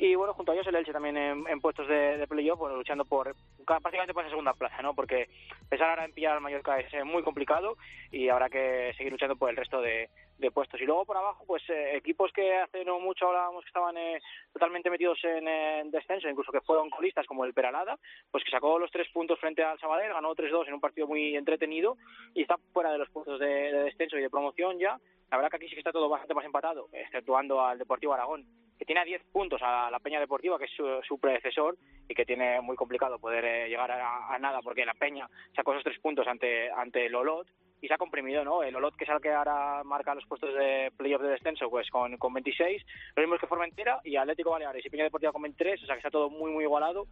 Y 0.00 0.14
bueno, 0.14 0.32
junto 0.32 0.52
a 0.52 0.54
ellos 0.54 0.66
el 0.68 0.76
Elche 0.76 0.92
también 0.92 1.16
en, 1.16 1.60
puestos 1.60 1.88
de, 1.88 2.24
playoff, 2.28 2.56
bueno, 2.56 2.76
luchando 2.76 3.04
por 3.04 3.34
prácticamente 3.66 4.14
por 4.14 4.22
esa 4.22 4.30
segunda 4.30 4.52
plaza, 4.52 4.80
¿no? 4.80 4.94
Porque 4.94 5.28
empezar 5.60 5.90
ahora 5.90 6.04
en 6.04 6.12
pillar 6.12 6.34
al 6.34 6.40
Mallorca 6.40 6.78
es 6.78 6.94
eh, 6.94 7.02
muy 7.02 7.24
complicado 7.24 7.76
y 8.12 8.28
habrá 8.28 8.48
que 8.48 8.94
seguir 8.96 9.10
luchando 9.10 9.34
por 9.34 9.50
el 9.50 9.56
resto 9.56 9.80
de, 9.80 10.08
de 10.38 10.50
puestos. 10.50 10.80
Y 10.80 10.84
luego 10.84 11.04
por 11.04 11.16
abajo, 11.16 11.44
pues 11.46 11.62
eh, 11.68 11.96
equipos 11.96 12.32
que 12.32 12.56
hace 12.56 12.84
no 12.84 13.00
mucho 13.00 13.26
hablábamos 13.26 13.64
que 13.64 13.68
estaban 13.68 13.96
eh, 13.96 14.20
totalmente 14.52 14.90
metidos 14.90 15.18
en, 15.24 15.46
en 15.48 15.90
descenso, 15.90 16.28
incluso 16.28 16.52
que 16.52 16.60
fueron 16.60 16.90
colistas 16.90 17.26
como 17.26 17.44
el 17.44 17.54
Peralada, 17.54 17.98
pues 18.30 18.44
que 18.44 18.50
sacó 18.50 18.78
los 18.78 18.90
tres 18.90 19.08
puntos 19.12 19.38
frente 19.40 19.62
al 19.62 19.78
Sabadell, 19.78 20.12
ganó 20.12 20.34
3-2 20.34 20.68
en 20.68 20.74
un 20.74 20.80
partido 20.80 21.06
muy 21.06 21.36
entretenido 21.36 21.96
y 22.34 22.42
está 22.42 22.56
fuera 22.72 22.92
de 22.92 22.98
los 22.98 23.10
puntos 23.10 23.38
de, 23.40 23.46
de 23.46 23.82
descenso 23.84 24.16
y 24.16 24.22
de 24.22 24.30
promoción 24.30 24.78
ya. 24.78 24.98
La 25.30 25.36
verdad 25.36 25.50
que 25.50 25.56
aquí 25.56 25.68
sí 25.68 25.74
que 25.74 25.80
está 25.80 25.92
todo 25.92 26.08
bastante 26.08 26.34
más 26.34 26.44
empatado, 26.44 26.88
exceptuando 26.92 27.60
al 27.60 27.78
Deportivo 27.78 28.14
Aragón, 28.14 28.46
que 28.78 28.86
tiene 28.86 29.00
a 29.02 29.04
10 29.04 29.24
puntos 29.32 29.60
a 29.62 29.90
la 29.90 29.98
Peña 29.98 30.20
Deportiva, 30.20 30.58
que 30.58 30.64
es 30.64 30.70
su, 30.70 30.86
su 31.06 31.18
predecesor, 31.18 31.76
y 32.08 32.14
que 32.14 32.24
tiene 32.24 32.60
muy 32.62 32.76
complicado 32.76 33.18
poder 33.18 33.44
eh, 33.44 33.68
llegar 33.68 33.90
a, 33.90 34.32
a 34.32 34.38
nada, 34.38 34.60
porque 34.62 34.86
la 34.86 34.94
Peña 34.94 35.28
sacó 35.54 35.72
esos 35.72 35.84
tres 35.84 35.98
puntos 35.98 36.26
ante, 36.26 36.70
ante 36.70 37.04
el 37.04 37.14
Olot, 37.14 37.46
y 37.80 37.88
se 37.88 37.94
ha 37.94 37.98
comprimido, 37.98 38.44
¿no? 38.44 38.62
El 38.62 38.74
Olot, 38.76 38.96
que 38.96 39.04
es 39.04 39.10
el 39.10 39.20
que 39.20 39.32
ahora 39.32 39.82
marca 39.84 40.14
los 40.14 40.26
puestos 40.26 40.54
de 40.54 40.92
playoff 40.96 41.22
de 41.22 41.28
descenso, 41.30 41.70
pues 41.70 41.88
con, 41.90 42.16
con 42.16 42.32
26, 42.34 42.84
lo 43.16 43.22
mismo 43.22 43.38
que 43.38 43.46
Formentera, 43.46 44.00
y 44.04 44.16
Atlético 44.16 44.50
Baleares 44.50 44.84
y 44.84 44.90
Peña 44.90 45.04
Deportiva 45.04 45.32
con 45.32 45.42
23, 45.42 45.82
o 45.82 45.86
sea 45.86 45.94
que 45.94 46.00
está 46.00 46.10
todo 46.10 46.28
muy, 46.30 46.50
muy 46.50 46.64
igualado. 46.64 47.06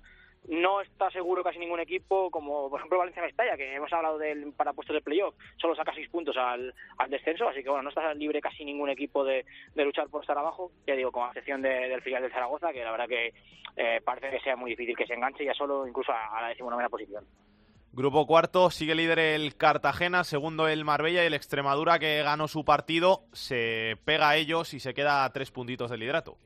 No 0.49 0.81
está 0.81 1.11
seguro 1.11 1.43
casi 1.43 1.59
ningún 1.59 1.81
equipo, 1.81 2.31
como 2.31 2.71
por 2.71 2.79
ejemplo 2.79 2.99
Valencia 2.99 3.23
Mestalla, 3.23 3.57
que 3.57 3.75
hemos 3.75 3.93
hablado 3.93 4.17
del 4.19 4.53
para 4.53 4.73
puestos 4.75 4.95
de 4.95 5.01
playoff, 5.03 5.35
solo 5.57 5.75
saca 5.75 5.93
seis 5.93 6.09
puntos 6.09 6.37
al, 6.37 6.73
al 6.99 7.11
descenso, 7.11 7.49
así 7.49 7.65
que 7.65 7.69
bueno, 7.69 7.83
no 7.83 7.89
está 7.89 8.15
libre 8.15 8.41
casi 8.41 8.65
ningún 8.65 8.89
equipo 8.91 9.25
de, 9.25 9.45
de 9.75 9.85
luchar 9.85 10.09
por 10.09 10.21
estar 10.21 10.39
abajo, 10.39 10.71
ya 10.87 10.95
digo, 10.95 11.11
con 11.11 11.27
excepción 11.29 11.63
de- 11.63 11.89
del 11.89 12.01
filial 12.03 12.23
del 12.23 12.31
Zaragoza, 12.33 12.73
que 12.73 12.85
la 12.85 12.93
verdad 12.93 13.09
que 13.09 13.33
eh, 13.77 14.01
parece 14.05 14.31
que 14.31 14.41
sea 14.41 14.55
muy 14.55 14.71
difícil 14.71 14.97
que 14.97 15.07
se 15.07 15.15
enganche 15.15 15.45
ya 15.45 15.53
solo 15.55 15.85
incluso 15.87 16.13
a, 16.13 16.39
a 16.39 16.43
la 16.43 16.49
decimonovena 16.49 16.89
posición. 16.91 17.25
Grupo 17.97 18.27
cuarto, 18.27 18.69
sigue 18.69 18.95
líder 18.95 19.19
el 19.19 19.57
Cartagena, 19.57 20.23
segundo 20.23 20.69
el 20.69 20.85
Marbella 20.85 21.25
y 21.25 21.29
el 21.29 21.33
Extremadura 21.33 21.99
que 21.99 22.23
ganó 22.23 22.47
su 22.47 22.63
partido, 22.63 23.23
se 23.33 23.97
pega 24.05 24.29
a 24.29 24.37
ellos 24.37 24.75
y 24.75 24.81
se 24.81 24.93
queda 24.93 25.25
a 25.25 25.33
tres 25.33 25.51
puntitos 25.51 25.91
del 25.91 26.01
liderato. 26.01 26.37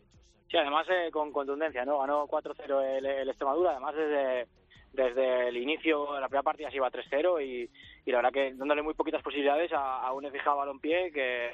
Sí, 0.48 0.56
además 0.56 0.86
eh, 0.88 1.10
con 1.10 1.32
contundencia, 1.32 1.84
¿no? 1.84 1.98
Ganó 1.98 2.28
4-0 2.28 2.98
el, 2.98 3.04
el 3.04 3.28
Extremadura, 3.28 3.72
además 3.72 3.96
desde, 3.96 4.46
desde 4.92 5.48
el 5.48 5.56
inicio 5.56 6.18
la 6.18 6.28
primera 6.28 6.42
partida 6.42 6.70
se 6.70 6.76
iba 6.76 6.90
3-0 6.90 7.44
y, 7.44 7.70
y 8.04 8.10
la 8.10 8.18
verdad 8.18 8.32
que 8.32 8.54
dándole 8.54 8.82
muy 8.82 8.94
poquitas 8.94 9.22
posibilidades 9.22 9.72
a, 9.72 10.06
a 10.06 10.12
un 10.12 10.24
FJ 10.24 10.44
Balompié 10.54 11.12
que 11.12 11.50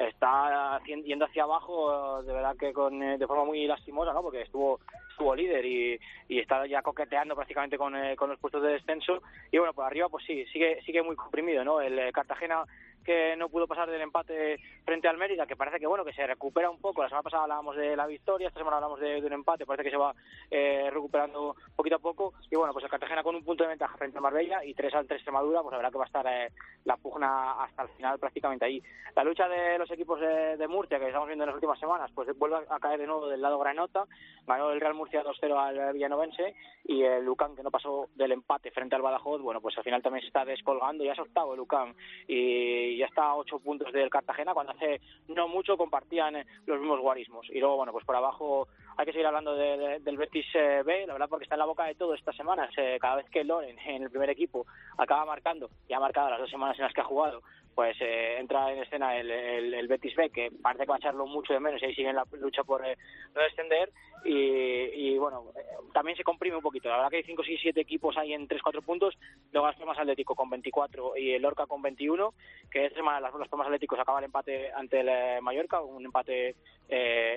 está 0.00 0.80
yendo 0.84 1.24
hacia 1.24 1.42
abajo 1.42 2.22
de 2.22 2.32
verdad 2.32 2.56
que 2.56 2.72
con 2.72 3.02
eh, 3.02 3.18
de 3.18 3.26
forma 3.26 3.44
muy 3.44 3.66
lastimosa, 3.66 4.12
¿no? 4.12 4.22
Porque 4.22 4.42
estuvo 4.42 4.80
estuvo 5.10 5.34
líder 5.34 5.64
y, 5.64 6.00
y 6.28 6.38
está 6.38 6.64
ya 6.66 6.82
coqueteando 6.82 7.34
prácticamente 7.34 7.76
con, 7.76 7.96
eh, 7.96 8.14
con 8.14 8.30
los 8.30 8.38
puestos 8.38 8.62
de 8.62 8.70
descenso 8.70 9.22
y 9.50 9.58
bueno, 9.58 9.72
por 9.72 9.84
arriba 9.84 10.08
pues 10.08 10.24
sí, 10.24 10.44
sigue 10.52 10.80
sigue 10.82 11.02
muy 11.02 11.16
comprimido, 11.16 11.64
¿no? 11.64 11.80
El 11.80 11.98
eh, 11.98 12.12
Cartagena 12.12 12.64
que 13.08 13.36
no 13.36 13.48
pudo 13.48 13.66
pasar 13.66 13.88
del 13.88 14.02
empate 14.02 14.60
frente 14.84 15.08
al 15.08 15.16
Mérida, 15.16 15.46
que 15.46 15.56
parece 15.56 15.80
que 15.80 15.86
bueno 15.86 16.04
que 16.04 16.12
se 16.12 16.26
recupera 16.26 16.68
un 16.68 16.78
poco. 16.78 17.00
La 17.00 17.08
semana 17.08 17.22
pasada 17.22 17.44
hablábamos 17.44 17.74
de 17.74 17.96
la 17.96 18.06
victoria, 18.06 18.48
esta 18.48 18.60
semana 18.60 18.76
hablamos 18.76 19.00
de, 19.00 19.24
un 19.24 19.32
empate, 19.32 19.64
parece 19.64 19.84
que 19.84 19.90
se 19.90 19.96
va 19.96 20.14
eh, 20.50 20.90
recuperando 20.92 21.56
poquito 21.74 21.96
a 21.96 22.00
poco. 22.00 22.34
Y 22.50 22.56
bueno, 22.56 22.74
pues 22.74 22.84
el 22.84 22.90
Cartagena 22.90 23.22
con 23.22 23.34
un 23.34 23.42
punto 23.42 23.64
de 23.64 23.70
ventaja 23.70 23.96
frente 23.96 24.18
al 24.18 24.22
Marbella 24.22 24.62
y 24.62 24.74
tres 24.74 24.94
al 24.94 25.06
tres 25.06 25.20
Extremadura, 25.20 25.62
pues 25.62 25.72
la 25.72 25.78
verdad 25.78 25.92
que 25.92 25.96
va 25.96 26.04
a 26.04 26.06
estar 26.06 26.26
eh, 26.26 26.52
la 26.84 26.98
pugna 26.98 27.64
hasta 27.64 27.84
el 27.84 27.88
final 27.88 28.18
prácticamente 28.18 28.66
ahí. 28.66 28.82
La 29.16 29.24
lucha 29.24 29.48
de 29.48 29.78
los 29.78 29.90
equipos 29.90 30.20
de, 30.20 30.58
de 30.58 30.68
Murcia 30.68 30.98
que 30.98 31.06
estamos 31.06 31.28
viendo 31.28 31.44
en 31.44 31.48
las 31.48 31.54
últimas 31.54 31.80
semanas, 31.80 32.10
pues 32.14 32.28
vuelve 32.36 32.58
a 32.68 32.78
caer 32.78 33.00
de 33.00 33.06
nuevo 33.06 33.26
del 33.26 33.40
lado 33.40 33.58
granota. 33.58 34.04
Ganó 34.46 34.70
el 34.70 34.82
Real 34.82 34.92
Murcia 34.92 35.24
2-0 35.24 35.56
al 35.56 35.94
Villanovense 35.94 36.54
y 36.84 37.02
el 37.02 37.24
Lucan 37.24 37.56
que 37.56 37.62
no 37.62 37.70
pasó 37.70 38.08
del 38.14 38.32
empate 38.32 38.70
frente 38.70 38.96
al 38.96 39.02
Badajoz, 39.02 39.40
bueno, 39.40 39.62
pues 39.62 39.76
al 39.78 39.84
final 39.84 40.02
también 40.02 40.22
se 40.22 40.28
está 40.28 40.44
descolgando, 40.44 41.04
ya 41.04 41.12
es 41.12 41.18
octavo 41.18 41.52
el 41.52 41.58
Lucan 41.58 41.94
y 42.26 42.97
ya 42.98 43.06
está 43.06 43.24
a 43.24 43.36
ocho 43.36 43.58
puntos 43.58 43.92
del 43.92 44.10
Cartagena 44.10 44.54
cuando 44.54 44.72
hace 44.72 45.00
no 45.28 45.48
mucho 45.48 45.76
compartían 45.76 46.36
eh, 46.36 46.46
los 46.66 46.78
mismos 46.78 47.00
guarismos. 47.00 47.46
Y 47.50 47.60
luego 47.60 47.76
bueno 47.76 47.92
pues 47.92 48.04
por 48.04 48.16
abajo 48.16 48.68
hay 48.98 49.06
que 49.06 49.12
seguir 49.12 49.26
hablando 49.26 49.54
del 49.54 50.16
Betis 50.18 50.46
eh, 50.54 50.82
B, 50.84 51.06
la 51.06 51.12
verdad 51.12 51.28
porque 51.28 51.44
está 51.44 51.54
en 51.54 51.60
la 51.60 51.66
boca 51.66 51.84
de 51.84 51.94
todo 51.94 52.14
esta 52.14 52.32
semana. 52.32 52.68
cada 53.00 53.16
vez 53.16 53.30
que 53.30 53.44
Loren 53.44 53.78
en 53.86 54.02
el 54.02 54.10
primer 54.10 54.28
equipo 54.28 54.66
acaba 54.98 55.24
marcando, 55.24 55.70
y 55.88 55.92
ha 55.92 56.00
marcado 56.00 56.30
las 56.30 56.40
dos 56.40 56.50
semanas 56.50 56.76
en 56.78 56.84
las 56.84 56.92
que 56.92 57.00
ha 57.00 57.04
jugado, 57.04 57.40
pues 57.78 57.96
eh, 58.00 58.38
entra 58.40 58.72
en 58.72 58.82
escena 58.82 59.16
el, 59.16 59.86
Betis 59.86 60.16
B, 60.16 60.30
que 60.30 60.50
parece 60.50 60.82
que 60.82 60.90
va 60.90 60.96
a 60.96 60.98
echarlo 60.98 61.28
mucho 61.28 61.52
de 61.52 61.60
menos 61.60 61.80
y 61.80 61.84
ahí 61.84 61.94
sigue 61.94 62.12
la 62.12 62.26
lucha 62.32 62.64
por 62.64 62.84
eh, 62.84 62.98
no 63.36 63.40
descender. 63.40 63.92
Y, 64.24 65.16
bueno, 65.16 65.44
eh, 65.54 65.62
también 65.94 66.16
se 66.16 66.24
comprime 66.24 66.56
un 66.56 66.62
poquito. 66.62 66.88
La 66.88 66.96
verdad 66.96 67.10
que 67.10 67.18
hay 67.18 67.22
5, 67.22 67.40
6, 67.46 67.60
7 67.62 67.80
equipos 67.80 68.16
ahí 68.16 68.32
en 68.32 68.48
3, 68.48 68.60
4 68.62 68.82
puntos. 68.82 69.16
Luego 69.52 69.68
las 69.68 69.76
Palmas 69.76 69.96
Atlético 69.96 70.34
con 70.34 70.50
24 70.50 71.16
y 71.18 71.34
el 71.34 71.42
Lorca 71.42 71.66
con 71.66 71.80
21, 71.80 72.34
que 72.68 72.86
esta 72.86 72.98
semana 72.98 73.20
las, 73.20 73.32
las 73.34 73.48
Palmas 73.48 73.68
Atléticos 73.68 74.00
acaba 74.00 74.18
el 74.18 74.24
empate 74.24 74.72
ante 74.72 74.98
el 74.98 75.40
Mallorca, 75.40 75.80
un 75.80 76.04
empate 76.04 76.56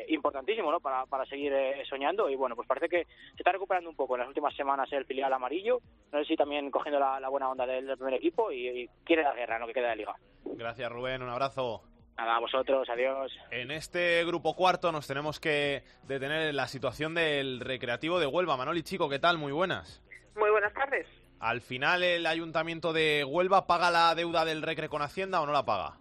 importantísimo 0.08 0.72
¿no? 0.72 0.80
para, 0.80 1.06
para 1.06 1.26
seguir 1.26 1.54
soñando. 1.90 2.30
Y 2.30 2.36
bueno, 2.36 2.56
pues 2.56 2.68
parece 2.68 2.90
que 2.90 3.06
se 3.06 3.38
está 3.38 3.52
recuperando 3.52 3.90
un 3.90 3.96
poco 3.96 4.16
en 4.16 4.20
las 4.20 4.28
últimas 4.28 4.56
semanas 4.56 4.92
el 4.92 5.06
filial 5.06 5.34
amarillo. 5.34 5.80
No 6.12 6.20
sé 6.20 6.26
si 6.26 6.36
también 6.36 6.72
cogiendo 6.72 7.00
la, 7.00 7.30
buena 7.30 7.50
onda 7.50 7.66
del, 7.66 7.98
primer 7.98 8.16
equipo 8.16 8.52
y, 8.52 8.68
y 8.68 8.88
quiere 9.04 9.24
la 9.24 9.34
guerra 9.34 9.56
en 9.56 9.62
lo 9.62 9.68
que 9.68 9.74
queda 9.74 9.90
de 9.90 9.98
liga. 9.98 10.16
Gracias, 10.44 10.92
Rubén. 10.92 11.22
Un 11.22 11.30
abrazo. 11.30 11.84
Nada, 12.18 12.36
a 12.36 12.40
vosotros, 12.40 12.88
adiós. 12.90 13.32
En 13.52 13.72
este 13.72 14.24
grupo 14.26 14.56
cuarto 14.56 14.92
nos 14.92 15.08
tenemos 15.08 15.40
que 15.40 15.84
detener 16.04 16.50
en 16.50 16.56
la 16.56 16.68
situación 16.68 17.14
del 17.14 17.60
Recreativo 17.60 18.20
de 18.20 18.28
Huelva. 18.28 18.58
Manoli 18.58 18.84
Chico, 18.84 19.10
¿qué 19.10 19.20
tal? 19.20 19.38
Muy 19.38 19.52
buenas. 19.52 20.04
Muy 20.36 20.50
buenas 20.52 20.74
tardes. 20.74 21.08
Al 21.40 21.62
final, 21.62 22.04
¿el 22.04 22.28
Ayuntamiento 22.28 22.94
de 22.94 23.26
Huelva 23.26 23.66
paga 23.66 23.90
la 23.90 24.14
deuda 24.14 24.46
del 24.46 24.62
Recre 24.62 24.90
con 24.90 25.02
Hacienda 25.02 25.42
o 25.42 25.46
no 25.46 25.52
la 25.52 25.66
paga? 25.66 25.98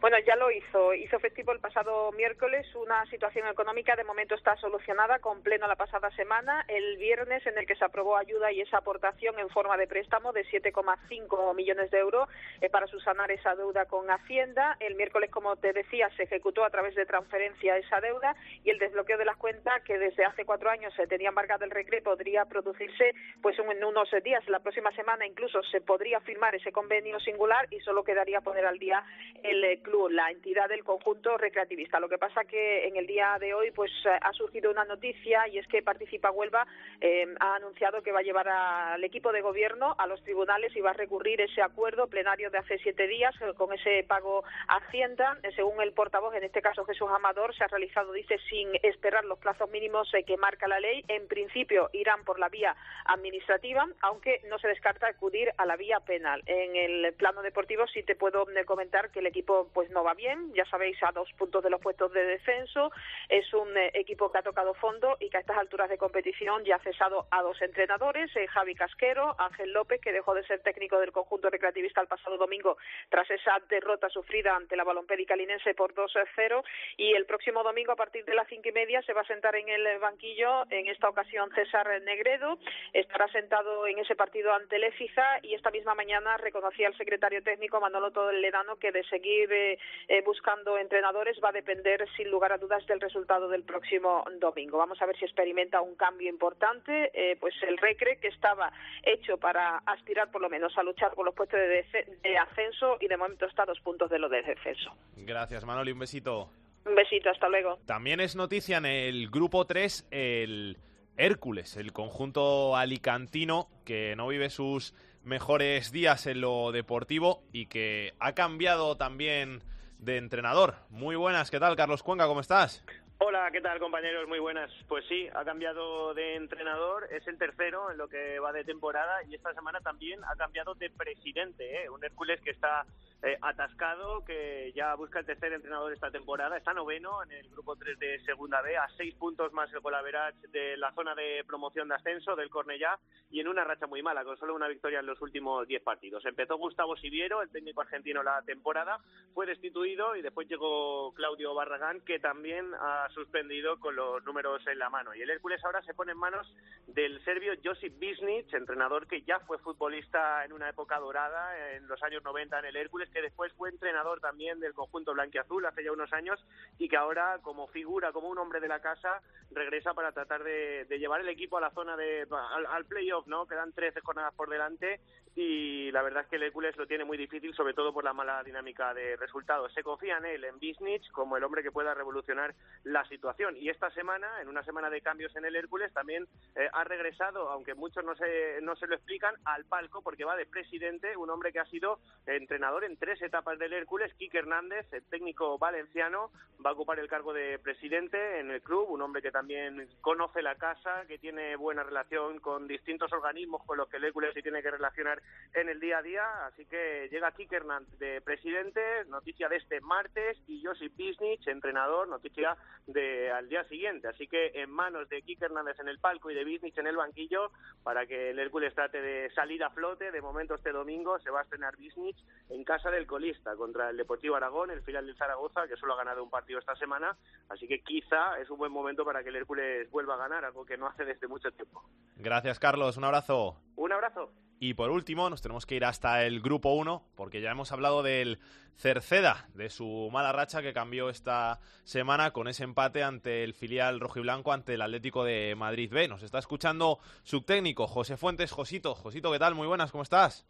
Bueno, 0.00 0.16
ya 0.24 0.36
lo 0.36 0.48
hizo. 0.52 0.94
Hizo 0.94 1.16
efectivo 1.16 1.50
el 1.50 1.58
pasado 1.58 2.12
miércoles. 2.12 2.64
Una 2.76 3.04
situación 3.06 3.48
económica 3.48 3.96
de 3.96 4.04
momento 4.04 4.36
está 4.36 4.56
solucionada 4.56 5.18
con 5.18 5.42
pleno 5.42 5.66
la 5.66 5.74
pasada 5.74 6.08
semana. 6.12 6.64
El 6.68 6.98
viernes 6.98 7.44
en 7.46 7.58
el 7.58 7.66
que 7.66 7.74
se 7.74 7.84
aprobó 7.84 8.16
ayuda 8.16 8.52
y 8.52 8.60
esa 8.60 8.78
aportación 8.78 9.36
en 9.40 9.48
forma 9.48 9.76
de 9.76 9.88
préstamo 9.88 10.32
de 10.32 10.44
7,5 10.46 11.52
millones 11.56 11.90
de 11.90 11.98
euros 11.98 12.28
eh, 12.60 12.70
para 12.70 12.86
subsanar 12.86 13.32
esa 13.32 13.56
deuda 13.56 13.86
con 13.86 14.08
Hacienda. 14.08 14.76
El 14.78 14.94
miércoles, 14.94 15.32
como 15.32 15.56
te 15.56 15.72
decía, 15.72 16.08
se 16.16 16.22
ejecutó 16.22 16.64
a 16.64 16.70
través 16.70 16.94
de 16.94 17.04
transferencia 17.04 17.76
esa 17.76 18.00
deuda 18.00 18.36
y 18.62 18.70
el 18.70 18.78
desbloqueo 18.78 19.18
de 19.18 19.24
las 19.24 19.36
cuentas 19.36 19.82
que 19.82 19.98
desde 19.98 20.24
hace 20.24 20.44
cuatro 20.44 20.70
años 20.70 20.94
se 20.94 21.08
tenía 21.08 21.30
embargado 21.30 21.64
el 21.64 21.72
recreo 21.72 21.88
podría 22.04 22.44
producirse 22.44 23.14
pues 23.42 23.58
en 23.58 23.82
unos 23.82 24.08
días. 24.22 24.46
La 24.48 24.60
próxima 24.60 24.92
semana 24.92 25.26
incluso 25.26 25.60
se 25.64 25.80
podría 25.80 26.20
firmar 26.20 26.54
ese 26.54 26.70
convenio 26.70 27.18
singular 27.18 27.66
y 27.70 27.80
solo 27.80 28.04
quedaría 28.04 28.40
poner 28.40 28.64
al 28.64 28.78
día 28.78 29.02
el 29.42 29.82
la 30.10 30.30
entidad 30.30 30.68
del 30.68 30.84
conjunto 30.84 31.36
recreativista. 31.36 32.00
Lo 32.00 32.08
que 32.08 32.18
pasa 32.18 32.44
que 32.44 32.86
en 32.86 32.96
el 32.96 33.06
día 33.06 33.36
de 33.40 33.54
hoy 33.54 33.70
pues 33.70 33.90
ha 34.06 34.32
surgido 34.32 34.70
una 34.70 34.84
noticia 34.84 35.48
y 35.48 35.58
es 35.58 35.66
que 35.66 35.82
Participa 35.82 36.30
Huelva 36.30 36.66
eh, 37.00 37.26
ha 37.40 37.56
anunciado 37.56 38.02
que 38.02 38.12
va 38.12 38.20
a 38.20 38.22
llevar 38.22 38.48
al 38.48 39.02
equipo 39.04 39.32
de 39.32 39.40
gobierno 39.40 39.94
a 39.98 40.06
los 40.06 40.22
tribunales 40.22 40.74
y 40.76 40.80
va 40.80 40.90
a 40.90 40.94
recurrir 40.94 41.40
ese 41.40 41.62
acuerdo 41.62 42.08
plenario 42.08 42.50
de 42.50 42.58
hace 42.58 42.78
siete 42.78 43.06
días 43.06 43.34
eh, 43.40 43.52
con 43.56 43.72
ese 43.72 44.04
pago 44.06 44.44
a 44.66 44.76
Hacienda. 44.76 45.38
Eh, 45.42 45.50
según 45.54 45.80
el 45.80 45.92
portavoz, 45.92 46.34
en 46.34 46.44
este 46.44 46.62
caso 46.62 46.84
Jesús 46.84 47.08
Amador, 47.10 47.54
se 47.56 47.64
ha 47.64 47.68
realizado, 47.68 48.12
dice, 48.12 48.38
sin 48.48 48.68
esperar 48.82 49.24
los 49.24 49.38
plazos 49.38 49.70
mínimos 49.70 50.10
que 50.26 50.36
marca 50.36 50.68
la 50.68 50.80
ley. 50.80 51.04
En 51.08 51.26
principio 51.28 51.90
irán 51.92 52.24
por 52.24 52.38
la 52.38 52.48
vía 52.48 52.76
administrativa, 53.06 53.86
aunque 54.00 54.40
no 54.48 54.58
se 54.58 54.68
descarta 54.68 55.08
acudir 55.08 55.52
a 55.56 55.66
la 55.66 55.76
vía 55.76 56.00
penal. 56.00 56.42
En 56.46 56.76
el 56.76 57.12
plano 57.14 57.42
deportivo 57.42 57.86
sí 57.86 58.02
te 58.02 58.16
puedo 58.16 58.46
comentar 58.66 59.10
que 59.10 59.20
el 59.20 59.26
equipo 59.26 59.68
pues 59.78 59.90
no 59.90 60.02
va 60.02 60.14
bien, 60.14 60.52
ya 60.54 60.64
sabéis, 60.64 61.00
a 61.04 61.12
dos 61.12 61.32
puntos 61.34 61.62
de 61.62 61.70
los 61.70 61.80
puestos 61.80 62.12
de 62.12 62.24
descenso. 62.24 62.90
Es 63.28 63.54
un 63.54 63.76
eh, 63.76 63.92
equipo 63.94 64.28
que 64.28 64.38
ha 64.38 64.42
tocado 64.42 64.74
fondo 64.74 65.16
y 65.20 65.30
que 65.30 65.36
a 65.36 65.40
estas 65.40 65.56
alturas 65.56 65.88
de 65.88 65.96
competición 65.96 66.64
ya 66.64 66.74
ha 66.74 66.78
cesado 66.80 67.28
a 67.30 67.42
dos 67.42 67.62
entrenadores, 67.62 68.28
eh, 68.34 68.48
Javi 68.48 68.74
Casquero, 68.74 69.36
Ángel 69.38 69.72
López, 69.72 70.00
que 70.00 70.10
dejó 70.10 70.34
de 70.34 70.44
ser 70.48 70.64
técnico 70.64 70.98
del 70.98 71.12
conjunto 71.12 71.48
recreativista 71.48 72.00
el 72.00 72.08
pasado 72.08 72.36
domingo 72.38 72.76
tras 73.08 73.30
esa 73.30 73.56
derrota 73.68 74.08
sufrida 74.08 74.56
ante 74.56 74.74
la 74.74 74.82
balompédica 74.82 75.36
linense 75.36 75.74
por 75.74 75.94
2-0. 75.94 76.64
Y 76.96 77.12
el 77.12 77.24
próximo 77.26 77.62
domingo, 77.62 77.92
a 77.92 77.96
partir 77.96 78.24
de 78.24 78.34
las 78.34 78.48
cinco 78.48 78.70
y 78.70 78.72
media, 78.72 79.00
se 79.02 79.12
va 79.12 79.20
a 79.20 79.26
sentar 79.26 79.54
en 79.54 79.68
el 79.68 80.00
banquillo, 80.00 80.64
en 80.70 80.88
esta 80.88 81.08
ocasión 81.08 81.52
César 81.54 82.02
Negredo. 82.02 82.58
Estará 82.92 83.28
sentado 83.28 83.86
en 83.86 84.00
ese 84.00 84.16
partido 84.16 84.52
ante 84.52 84.74
el 84.74 84.82
EFIZA 84.82 85.38
y 85.44 85.54
esta 85.54 85.70
misma 85.70 85.94
mañana 85.94 86.36
reconocía 86.36 86.88
el 86.88 86.96
secretario 86.96 87.44
técnico 87.44 87.80
Manolo 87.80 88.10
Toledano 88.10 88.74
que 88.74 88.90
de 88.90 89.04
seguir 89.04 89.52
eh, 89.52 89.67
eh, 89.72 90.22
buscando 90.24 90.78
entrenadores 90.78 91.38
va 91.42 91.50
a 91.50 91.52
depender 91.52 92.06
sin 92.16 92.30
lugar 92.30 92.52
a 92.52 92.58
dudas 92.58 92.86
del 92.86 93.00
resultado 93.00 93.48
del 93.48 93.64
próximo 93.64 94.24
domingo. 94.38 94.78
Vamos 94.78 95.00
a 95.02 95.06
ver 95.06 95.16
si 95.18 95.24
experimenta 95.24 95.80
un 95.80 95.96
cambio 95.96 96.30
importante, 96.30 97.10
eh, 97.12 97.36
pues 97.40 97.54
el 97.62 97.76
Recre 97.78 98.18
que 98.18 98.28
estaba 98.28 98.72
hecho 99.02 99.38
para 99.38 99.78
aspirar 99.86 100.30
por 100.30 100.40
lo 100.40 100.48
menos 100.48 100.76
a 100.78 100.82
luchar 100.82 101.14
por 101.14 101.24
los 101.26 101.34
puestos 101.34 101.58
de, 101.60 102.38
ascenso 102.38 102.96
y 103.00 103.08
de 103.08 103.16
momento 103.16 103.46
está 103.46 103.64
a 103.64 103.66
dos 103.66 103.80
puntos 103.80 104.10
de 104.10 104.18
lo 104.18 104.28
de 104.28 104.42
descenso. 104.42 104.92
Gracias 105.16 105.64
Manoli, 105.64 105.92
un 105.92 105.98
besito. 105.98 106.50
Un 106.86 106.94
besito, 106.94 107.28
hasta 107.30 107.48
luego. 107.48 107.78
También 107.86 108.20
es 108.20 108.36
noticia 108.36 108.78
en 108.78 108.86
el 108.86 109.28
grupo 109.28 109.66
3 109.66 110.08
el 110.10 110.78
Hércules, 111.18 111.76
el 111.76 111.92
conjunto 111.92 112.76
alicantino 112.76 113.68
que 113.84 114.14
no 114.16 114.28
vive 114.28 114.50
sus 114.50 114.94
mejores 115.28 115.92
días 115.92 116.26
en 116.26 116.40
lo 116.40 116.72
deportivo 116.72 117.44
y 117.52 117.66
que 117.66 118.14
ha 118.18 118.32
cambiado 118.32 118.96
también 118.96 119.62
de 119.98 120.16
entrenador. 120.16 120.76
Muy 120.90 121.16
buenas, 121.16 121.50
¿qué 121.50 121.60
tal 121.60 121.76
Carlos 121.76 122.02
Cuenca? 122.02 122.26
¿Cómo 122.26 122.40
estás? 122.40 122.82
Hola, 123.20 123.50
¿qué 123.50 123.60
tal 123.60 123.80
compañeros? 123.80 124.28
Muy 124.28 124.38
buenas. 124.38 124.70
Pues 124.86 125.04
sí, 125.08 125.28
ha 125.34 125.44
cambiado 125.44 126.14
de 126.14 126.36
entrenador, 126.36 127.08
es 127.10 127.26
el 127.26 127.36
tercero 127.36 127.90
en 127.90 127.98
lo 127.98 128.08
que 128.08 128.38
va 128.38 128.52
de 128.52 128.62
temporada 128.62 129.24
y 129.24 129.34
esta 129.34 129.52
semana 129.54 129.80
también 129.80 130.20
ha 130.22 130.36
cambiado 130.36 130.74
de 130.76 130.88
presidente, 130.90 131.82
¿eh? 131.82 131.90
un 131.90 132.04
Hércules 132.04 132.40
que 132.42 132.52
está 132.52 132.86
eh, 133.20 133.36
atascado, 133.42 134.24
que 134.24 134.72
ya 134.76 134.94
busca 134.94 135.18
el 135.18 135.26
tercer 135.26 135.52
entrenador 135.52 135.92
esta 135.92 136.12
temporada, 136.12 136.56
está 136.56 136.72
noveno 136.72 137.20
en 137.24 137.32
el 137.32 137.48
grupo 137.50 137.74
3 137.74 137.98
de 137.98 138.20
Segunda 138.20 138.62
B, 138.62 138.76
a 138.76 138.86
seis 138.96 139.12
puntos 139.16 139.52
más 139.52 139.72
el 139.72 139.80
Golaverach 139.80 140.36
de 140.52 140.76
la 140.76 140.92
zona 140.92 141.16
de 141.16 141.42
promoción 141.44 141.88
de 141.88 141.96
ascenso 141.96 142.36
del 142.36 142.48
Cornellá 142.48 142.96
y 143.28 143.40
en 143.40 143.48
una 143.48 143.64
racha 143.64 143.88
muy 143.88 144.04
mala, 144.04 144.22
con 144.22 144.36
solo 144.38 144.54
una 144.54 144.68
victoria 144.68 145.00
en 145.00 145.06
los 145.06 145.20
últimos 145.20 145.66
diez 145.66 145.82
partidos. 145.82 146.24
Empezó 146.24 146.56
Gustavo 146.56 146.96
Siviero, 146.96 147.42
el 147.42 147.50
técnico 147.50 147.80
argentino, 147.80 148.22
la 148.22 148.40
temporada, 148.42 149.00
fue 149.34 149.46
destituido 149.46 150.14
y 150.14 150.22
después 150.22 150.46
llegó 150.46 151.12
Claudio 151.14 151.54
Barragán, 151.54 152.00
que 152.02 152.20
también 152.20 152.72
ha 152.80 153.07
suspendido 153.10 153.78
con 153.80 153.96
los 153.96 154.24
números 154.24 154.66
en 154.66 154.78
la 154.78 154.90
mano. 154.90 155.14
Y 155.14 155.22
el 155.22 155.30
Hércules 155.30 155.64
ahora 155.64 155.82
se 155.82 155.94
pone 155.94 156.12
en 156.12 156.18
manos 156.18 156.46
del 156.86 157.22
serbio 157.24 157.52
Josip 157.62 157.98
Bisnic, 157.98 158.52
entrenador 158.54 159.06
que 159.06 159.22
ya 159.22 159.40
fue 159.40 159.58
futbolista 159.58 160.44
en 160.44 160.52
una 160.52 160.68
época 160.68 160.98
dorada, 160.98 161.74
en 161.74 161.86
los 161.86 162.02
años 162.02 162.22
90 162.24 162.58
en 162.58 162.64
el 162.64 162.76
Hércules, 162.76 163.10
que 163.10 163.22
después 163.22 163.52
fue 163.54 163.70
entrenador 163.70 164.20
también 164.20 164.60
del 164.60 164.74
conjunto 164.74 165.12
blanquiazul 165.12 165.66
hace 165.66 165.84
ya 165.84 165.92
unos 165.92 166.12
años 166.12 166.38
y 166.78 166.88
que 166.88 166.96
ahora, 166.96 167.38
como 167.42 167.68
figura, 167.68 168.12
como 168.12 168.28
un 168.28 168.38
hombre 168.38 168.60
de 168.60 168.68
la 168.68 168.80
casa, 168.80 169.20
regresa 169.50 169.94
para 169.94 170.12
tratar 170.12 170.42
de, 170.42 170.86
llevar 170.98 171.20
el 171.20 171.28
equipo 171.28 171.58
a 171.58 171.60
la 171.60 171.70
zona 171.70 171.96
de. 171.96 172.26
al, 172.30 172.66
al 172.66 172.84
playoff, 172.86 173.26
¿no? 173.26 173.46
Quedan 173.46 173.72
13 173.72 174.00
jornadas 174.00 174.34
por 174.34 174.48
delante 174.48 175.00
y 175.40 175.92
la 175.92 176.02
verdad 176.02 176.24
es 176.24 176.28
que 176.28 176.34
el 176.34 176.42
Hércules 176.42 176.76
lo 176.76 176.88
tiene 176.88 177.04
muy 177.04 177.16
difícil, 177.16 177.54
sobre 177.54 177.72
todo 177.72 177.92
por 177.92 178.02
la 178.02 178.12
mala 178.12 178.42
dinámica 178.42 178.92
de 178.92 179.16
resultados. 179.16 179.72
Se 179.72 179.84
confía 179.84 180.18
en 180.18 180.24
él, 180.24 180.44
en 180.44 180.58
Bisnich, 180.58 181.08
como 181.12 181.36
el 181.36 181.44
hombre 181.44 181.62
que 181.62 181.70
pueda 181.70 181.94
revolucionar 181.94 182.56
la 182.82 182.97
situación. 183.06 183.56
Y 183.56 183.68
esta 183.68 183.90
semana, 183.90 184.40
en 184.40 184.48
una 184.48 184.62
semana 184.62 184.90
de 184.90 185.00
cambios 185.00 185.34
en 185.36 185.44
el 185.44 185.56
Hércules, 185.56 185.92
también 185.92 186.26
eh, 186.54 186.68
ha 186.72 186.84
regresado, 186.84 187.50
aunque 187.50 187.74
muchos 187.74 188.04
no 188.04 188.14
se, 188.16 188.60
no 188.62 188.76
se 188.76 188.86
lo 188.86 188.94
explican, 188.94 189.34
al 189.44 189.64
palco 189.64 190.02
porque 190.02 190.24
va 190.24 190.36
de 190.36 190.46
presidente, 190.46 191.16
un 191.16 191.30
hombre 191.30 191.52
que 191.52 191.60
ha 191.60 191.66
sido 191.66 192.00
entrenador 192.26 192.84
en 192.84 192.96
tres 192.96 193.20
etapas 193.22 193.58
del 193.58 193.72
Hércules, 193.72 194.14
Quique 194.14 194.38
Hernández, 194.38 194.86
el 194.92 195.04
técnico 195.04 195.58
valenciano, 195.58 196.30
va 196.64 196.70
a 196.70 196.72
ocupar 196.72 196.98
el 196.98 197.08
cargo 197.08 197.32
de 197.32 197.58
presidente 197.58 198.40
en 198.40 198.50
el 198.50 198.62
club, 198.62 198.90
un 198.90 199.02
hombre 199.02 199.22
que 199.22 199.30
también 199.30 199.88
conoce 200.00 200.42
la 200.42 200.56
casa, 200.56 201.04
que 201.06 201.18
tiene 201.18 201.56
buena 201.56 201.82
relación 201.82 202.40
con 202.40 202.66
distintos 202.66 203.12
organismos 203.12 203.64
con 203.64 203.78
los 203.78 203.88
que 203.88 203.98
el 203.98 204.04
Hércules 204.04 204.34
se 204.34 204.42
tiene 204.42 204.62
que 204.62 204.70
relacionar 204.70 205.22
en 205.54 205.68
el 205.68 205.80
día 205.80 205.98
a 205.98 206.02
día. 206.02 206.46
Así 206.46 206.64
que 206.66 207.08
llega 207.10 207.32
Kike 207.32 207.56
Hernández 207.56 207.98
de 207.98 208.20
presidente, 208.20 209.04
noticia 209.06 209.48
de 209.48 209.56
este 209.56 209.80
martes, 209.80 210.38
y 210.46 210.64
Josip 210.64 210.96
Bisnich, 210.96 211.46
entrenador, 211.46 212.08
noticia 212.08 212.56
de 212.88 213.30
al 213.30 213.48
día 213.48 213.64
siguiente. 213.64 214.08
Así 214.08 214.26
que 214.26 214.50
en 214.54 214.70
manos 214.70 215.08
de 215.08 215.22
Kike 215.22 215.44
Hernández 215.44 215.78
en 215.78 215.88
el 215.88 215.98
palco 215.98 216.30
y 216.30 216.34
de 216.34 216.44
Bisnich 216.44 216.76
en 216.78 216.86
el 216.86 216.96
banquillo 216.96 217.52
para 217.82 218.06
que 218.06 218.30
el 218.30 218.38
Hércules 218.38 218.74
trate 218.74 219.00
de 219.00 219.30
salir 219.30 219.62
a 219.62 219.70
flote. 219.70 220.10
De 220.10 220.20
momento 220.20 220.54
este 220.54 220.72
domingo 220.72 221.18
se 221.20 221.30
va 221.30 221.40
a 221.40 221.42
estrenar 221.42 221.76
Bisnich 221.76 222.16
en 222.48 222.64
casa 222.64 222.90
del 222.90 223.06
colista 223.06 223.54
contra 223.56 223.90
el 223.90 223.96
Deportivo 223.96 224.36
Aragón, 224.36 224.70
el 224.70 224.82
final 224.82 225.06
del 225.06 225.16
Zaragoza, 225.16 225.68
que 225.68 225.76
solo 225.76 225.94
ha 225.94 225.98
ganado 225.98 226.24
un 226.24 226.30
partido 226.30 226.58
esta 226.58 226.74
semana. 226.76 227.16
Así 227.48 227.68
que 227.68 227.80
quizá 227.80 228.38
es 228.40 228.50
un 228.50 228.58
buen 228.58 228.72
momento 228.72 229.04
para 229.04 229.22
que 229.22 229.28
el 229.28 229.36
Hércules 229.36 229.90
vuelva 229.90 230.14
a 230.14 230.18
ganar, 230.18 230.44
algo 230.44 230.64
que 230.64 230.76
no 230.76 230.86
hace 230.86 231.04
desde 231.04 231.28
mucho 231.28 231.50
tiempo. 231.52 231.82
Gracias, 232.16 232.58
Carlos. 232.58 232.96
Un 232.96 233.04
abrazo. 233.04 233.56
Un 233.76 233.92
abrazo. 233.92 234.32
Y 234.60 234.74
por 234.74 234.90
último, 234.90 235.30
nos 235.30 235.40
tenemos 235.40 235.66
que 235.66 235.76
ir 235.76 235.84
hasta 235.84 236.24
el 236.24 236.40
grupo 236.40 236.72
1, 236.74 237.02
porque 237.16 237.40
ya 237.40 237.50
hemos 237.50 237.70
hablado 237.70 238.02
del 238.02 238.38
Cerceda, 238.74 239.48
de 239.54 239.70
su 239.70 240.08
mala 240.12 240.32
racha 240.32 240.62
que 240.62 240.72
cambió 240.72 241.10
esta 241.10 241.60
semana 241.84 242.32
con 242.32 242.48
ese 242.48 242.64
empate 242.64 243.02
ante 243.02 243.44
el 243.44 243.54
filial 243.54 244.00
rojiblanco, 244.00 244.52
ante 244.52 244.74
el 244.74 244.82
Atlético 244.82 245.24
de 245.24 245.54
Madrid 245.56 245.92
B. 245.92 246.08
Nos 246.08 246.22
está 246.22 246.38
escuchando 246.38 246.98
su 247.22 247.42
técnico, 247.42 247.86
José 247.86 248.16
Fuentes. 248.16 248.50
Josito, 248.50 248.94
Josito, 248.94 249.30
¿qué 249.30 249.38
tal? 249.38 249.54
Muy 249.54 249.66
buenas, 249.68 249.92
¿cómo 249.92 250.02
estás? 250.02 250.46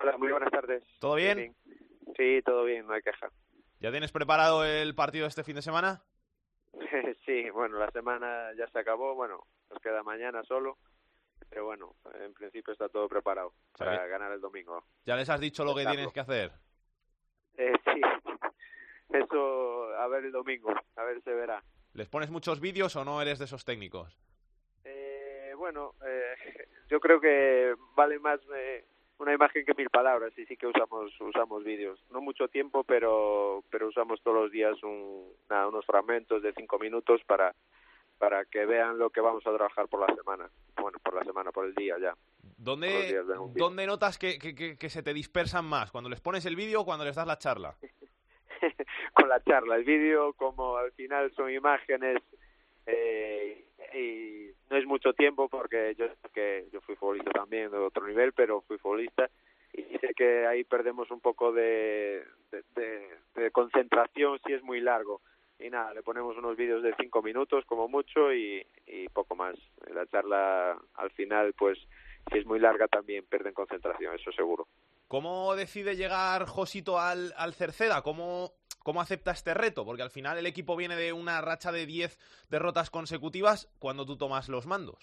Hola, 0.00 0.18
muy 0.18 0.30
buenas 0.30 0.50
tardes. 0.50 0.84
¿Todo 1.00 1.14
bien? 1.14 1.54
Sí, 2.16 2.42
todo 2.44 2.64
bien, 2.64 2.86
no 2.86 2.92
hay 2.92 3.02
queja. 3.02 3.30
¿Ya 3.80 3.90
tienes 3.90 4.12
preparado 4.12 4.64
el 4.64 4.94
partido 4.94 5.26
este 5.26 5.44
fin 5.44 5.56
de 5.56 5.62
semana? 5.62 6.02
sí, 7.26 7.48
bueno, 7.50 7.78
la 7.78 7.90
semana 7.90 8.52
ya 8.56 8.66
se 8.68 8.78
acabó, 8.78 9.14
bueno, 9.14 9.44
nos 9.70 9.80
queda 9.80 10.02
mañana 10.02 10.42
solo, 10.44 10.76
pero 11.48 11.64
bueno, 11.64 11.94
en 12.20 12.32
principio 12.34 12.72
está 12.72 12.88
todo 12.88 13.08
preparado 13.08 13.52
para 13.76 14.06
ganar 14.06 14.32
el 14.32 14.40
domingo. 14.40 14.84
¿Ya 15.04 15.16
les 15.16 15.28
has 15.30 15.40
dicho 15.40 15.64
lo 15.64 15.74
que 15.74 15.86
tienes 15.86 16.12
que 16.12 16.20
hacer? 16.20 16.52
Eh, 17.56 17.72
sí, 17.84 18.00
eso 19.10 19.94
a 19.96 20.06
ver 20.08 20.24
el 20.24 20.32
domingo, 20.32 20.72
a 20.96 21.04
ver 21.04 21.22
se 21.22 21.32
verá. 21.32 21.62
¿Les 21.94 22.08
pones 22.08 22.30
muchos 22.30 22.60
vídeos 22.60 22.94
o 22.96 23.04
no 23.04 23.22
eres 23.22 23.38
de 23.38 23.46
esos 23.46 23.64
técnicos? 23.64 24.18
Eh, 24.84 25.52
bueno, 25.56 25.94
eh, 26.06 26.34
yo 26.90 27.00
creo 27.00 27.20
que 27.20 27.74
vale 27.94 28.18
más 28.18 28.40
eh, 28.54 28.84
una 29.18 29.32
imagen 29.32 29.64
que 29.64 29.74
mil 29.74 29.88
palabras 29.88 30.36
y 30.36 30.44
sí 30.44 30.56
que 30.56 30.66
usamos 30.66 31.18
usamos 31.20 31.64
vídeos. 31.64 31.98
No 32.10 32.20
mucho 32.20 32.48
tiempo, 32.48 32.84
pero 32.84 33.64
pero 33.70 33.88
usamos 33.88 34.20
todos 34.22 34.36
los 34.36 34.52
días 34.52 34.82
un, 34.82 35.32
nada, 35.48 35.68
unos 35.68 35.86
fragmentos 35.86 36.42
de 36.42 36.52
cinco 36.52 36.78
minutos 36.78 37.22
para 37.26 37.54
para 38.18 38.44
que 38.44 38.64
vean 38.66 38.98
lo 38.98 39.10
que 39.10 39.20
vamos 39.20 39.46
a 39.46 39.54
trabajar 39.54 39.88
por 39.88 40.00
la 40.08 40.14
semana. 40.14 40.48
Bueno, 40.80 40.98
por 41.02 41.14
la 41.14 41.24
semana, 41.24 41.52
por 41.52 41.66
el 41.66 41.74
día 41.74 41.96
ya. 42.00 42.14
¿Dónde, 42.56 43.22
¿dónde 43.54 43.86
notas 43.86 44.18
que, 44.18 44.38
que, 44.38 44.76
que, 44.78 44.90
se 44.90 45.02
te 45.02 45.12
dispersan 45.12 45.64
más? 45.64 45.90
¿Cuando 45.90 46.08
les 46.08 46.20
pones 46.20 46.46
el 46.46 46.56
vídeo 46.56 46.80
o 46.80 46.84
cuando 46.84 47.04
les 47.04 47.16
das 47.16 47.26
la 47.26 47.38
charla? 47.38 47.76
Con 49.12 49.28
la 49.28 49.42
charla. 49.42 49.76
El 49.76 49.84
vídeo, 49.84 50.32
como 50.32 50.76
al 50.76 50.92
final 50.92 51.32
son 51.34 51.50
imágenes 51.50 52.22
eh, 52.86 53.66
y 53.94 54.50
no 54.70 54.76
es 54.78 54.86
mucho 54.86 55.12
tiempo 55.12 55.48
porque 55.48 55.94
yo 55.98 56.06
que 56.32 56.66
yo 56.72 56.80
fui 56.80 56.96
futbolista 56.96 57.30
también 57.30 57.70
de 57.70 57.78
otro 57.78 58.06
nivel, 58.06 58.32
pero 58.32 58.62
fui 58.62 58.78
futbolista 58.78 59.28
y 59.72 59.98
sé 59.98 60.14
que 60.14 60.46
ahí 60.46 60.64
perdemos 60.64 61.10
un 61.10 61.20
poco 61.20 61.52
de, 61.52 62.24
de, 62.50 63.08
de 63.34 63.50
concentración 63.50 64.38
si 64.46 64.54
es 64.54 64.62
muy 64.62 64.80
largo 64.80 65.20
y 65.58 65.70
nada, 65.70 65.94
le 65.94 66.02
ponemos 66.02 66.36
unos 66.36 66.56
vídeos 66.56 66.82
de 66.82 66.94
cinco 66.98 67.22
minutos 67.22 67.64
como 67.66 67.88
mucho 67.88 68.32
y, 68.32 68.66
y 68.86 69.08
poco 69.08 69.34
más. 69.34 69.56
La 69.92 70.06
charla 70.06 70.78
al 70.94 71.10
final, 71.12 71.54
pues 71.54 71.78
si 72.30 72.38
es 72.38 72.46
muy 72.46 72.58
larga 72.58 72.88
también 72.88 73.24
pierden 73.26 73.54
concentración, 73.54 74.14
eso 74.14 74.32
seguro. 74.32 74.66
¿Cómo 75.08 75.54
decide 75.54 75.96
llegar 75.96 76.46
Josito 76.46 76.98
al, 76.98 77.32
al 77.36 77.54
Cerceda? 77.54 78.02
¿Cómo, 78.02 78.52
¿Cómo 78.82 79.00
acepta 79.00 79.30
este 79.30 79.54
reto? 79.54 79.84
Porque 79.84 80.02
al 80.02 80.10
final 80.10 80.36
el 80.36 80.46
equipo 80.46 80.76
viene 80.76 80.96
de 80.96 81.12
una 81.12 81.40
racha 81.40 81.70
de 81.70 81.86
10 81.86 82.18
derrotas 82.50 82.90
consecutivas 82.90 83.68
cuando 83.78 84.04
tú 84.04 84.16
tomas 84.16 84.48
los 84.48 84.66
mandos. 84.66 84.98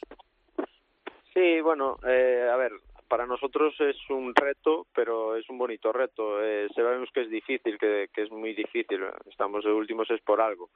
Sí, 1.33 1.61
bueno, 1.61 1.97
eh, 2.05 2.47
a 2.51 2.55
ver, 2.57 2.73
para 3.13 3.27
nosotros 3.27 3.79
es 3.79 3.95
un 4.09 4.33
reto, 4.33 4.87
pero 4.91 5.35
es 5.35 5.47
un 5.47 5.59
bonito 5.59 5.93
reto. 5.93 6.43
Eh, 6.43 6.67
sabemos 6.73 7.11
que 7.13 7.21
es 7.21 7.29
difícil, 7.29 7.77
que, 7.77 8.09
es 8.11 8.31
muy 8.31 8.55
difícil. 8.55 9.05
Estamos 9.29 9.63
de 9.63 9.71
últimos 9.71 10.09
es 10.09 10.19
por 10.21 10.41
algo. 10.41 10.71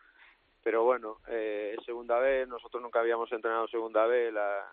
Pero 0.64 0.84
bueno, 0.84 1.18
eh, 1.30 1.76
segunda 1.84 2.20
vez. 2.20 2.48
Nosotros 2.48 2.84
nunca 2.84 3.00
habíamos 3.00 3.32
entrenado 3.32 3.68
segunda 3.70 4.06
vez. 4.06 4.32
La, 4.32 4.72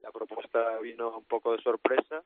la 0.00 0.10
propuesta 0.12 0.78
vino 0.78 1.14
un 1.18 1.26
poco 1.26 1.54
de 1.54 1.62
sorpresa. 1.62 2.24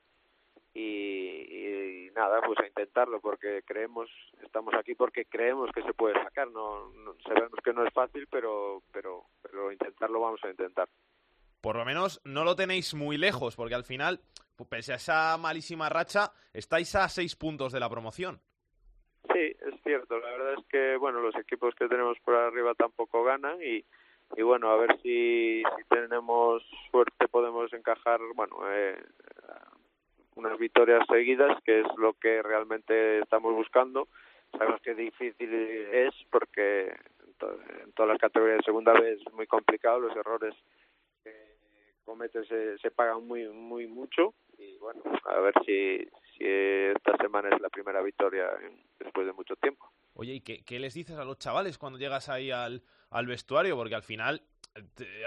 Y, 0.74 2.06
y, 2.06 2.10
nada, 2.14 2.40
pues 2.42 2.60
a 2.60 2.66
intentarlo 2.68 3.20
porque 3.20 3.62
creemos, 3.66 4.08
estamos 4.44 4.74
aquí 4.74 4.94
porque 4.94 5.24
creemos 5.24 5.72
que 5.72 5.82
se 5.82 5.92
puede 5.92 6.14
sacar. 6.22 6.48
No, 6.52 6.88
no 6.92 7.16
sabemos 7.26 7.58
que 7.64 7.72
no 7.72 7.84
es 7.84 7.92
fácil, 7.92 8.28
pero, 8.30 8.80
pero, 8.92 9.24
pero 9.42 9.72
intentarlo 9.72 10.20
vamos 10.20 10.44
a 10.44 10.50
intentar 10.50 10.88
por 11.62 11.76
lo 11.76 11.84
menos 11.84 12.20
no 12.24 12.44
lo 12.44 12.56
tenéis 12.56 12.92
muy 12.92 13.16
lejos, 13.16 13.56
porque 13.56 13.74
al 13.74 13.84
final, 13.84 14.20
pese 14.68 14.92
a 14.92 14.96
esa 14.96 15.38
malísima 15.38 15.88
racha, 15.88 16.32
estáis 16.52 16.94
a 16.94 17.08
seis 17.08 17.36
puntos 17.36 17.72
de 17.72 17.80
la 17.80 17.88
promoción. 17.88 18.40
Sí, 19.32 19.38
es 19.40 19.82
cierto. 19.84 20.18
La 20.18 20.30
verdad 20.30 20.54
es 20.58 20.66
que, 20.66 20.96
bueno, 20.96 21.20
los 21.20 21.34
equipos 21.36 21.74
que 21.76 21.88
tenemos 21.88 22.18
por 22.24 22.34
arriba 22.34 22.74
tampoco 22.74 23.22
ganan 23.22 23.58
y, 23.62 23.84
bueno, 24.42 24.70
a 24.70 24.76
ver 24.76 25.00
si, 25.02 25.62
si 25.62 25.84
tenemos 25.88 26.62
suerte 26.90 27.28
podemos 27.28 27.72
encajar, 27.72 28.20
bueno, 28.34 28.56
eh, 28.68 29.00
unas 30.34 30.58
victorias 30.58 31.06
seguidas, 31.08 31.62
que 31.64 31.80
es 31.80 31.86
lo 31.96 32.14
que 32.14 32.42
realmente 32.42 33.20
estamos 33.20 33.54
buscando. 33.54 34.08
Sabemos 34.50 34.80
que 34.82 34.94
difícil 34.94 35.54
es 35.92 36.14
porque 36.30 36.94
en 37.84 37.92
todas 37.92 38.10
las 38.10 38.18
categorías 38.18 38.58
de 38.58 38.64
segunda 38.64 38.92
vez 38.92 39.20
es 39.20 39.32
muy 39.32 39.46
complicado, 39.46 40.00
los 40.00 40.16
errores 40.16 40.54
cometes 42.04 42.46
se, 42.48 42.78
se 42.78 42.90
pagan 42.90 43.26
muy 43.26 43.48
muy 43.48 43.86
mucho. 43.86 44.34
Y 44.58 44.76
bueno 44.78 45.02
a 45.24 45.40
ver 45.40 45.54
si, 45.66 45.98
si 46.36 46.44
esta 46.44 47.16
semana 47.16 47.48
es 47.54 47.60
la 47.60 47.68
primera 47.68 48.02
victoria 48.02 48.46
después 48.98 49.26
de 49.26 49.32
mucho 49.32 49.56
tiempo. 49.56 49.90
Oye 50.14 50.34
y 50.34 50.40
qué, 50.40 50.62
qué 50.64 50.78
les 50.78 50.94
dices 50.94 51.16
a 51.16 51.24
los 51.24 51.38
chavales 51.38 51.78
cuando 51.78 51.98
llegas 51.98 52.28
ahí 52.28 52.50
al, 52.50 52.82
al 53.10 53.26
vestuario 53.26 53.76
porque 53.76 53.94
al 53.94 54.02
final 54.02 54.42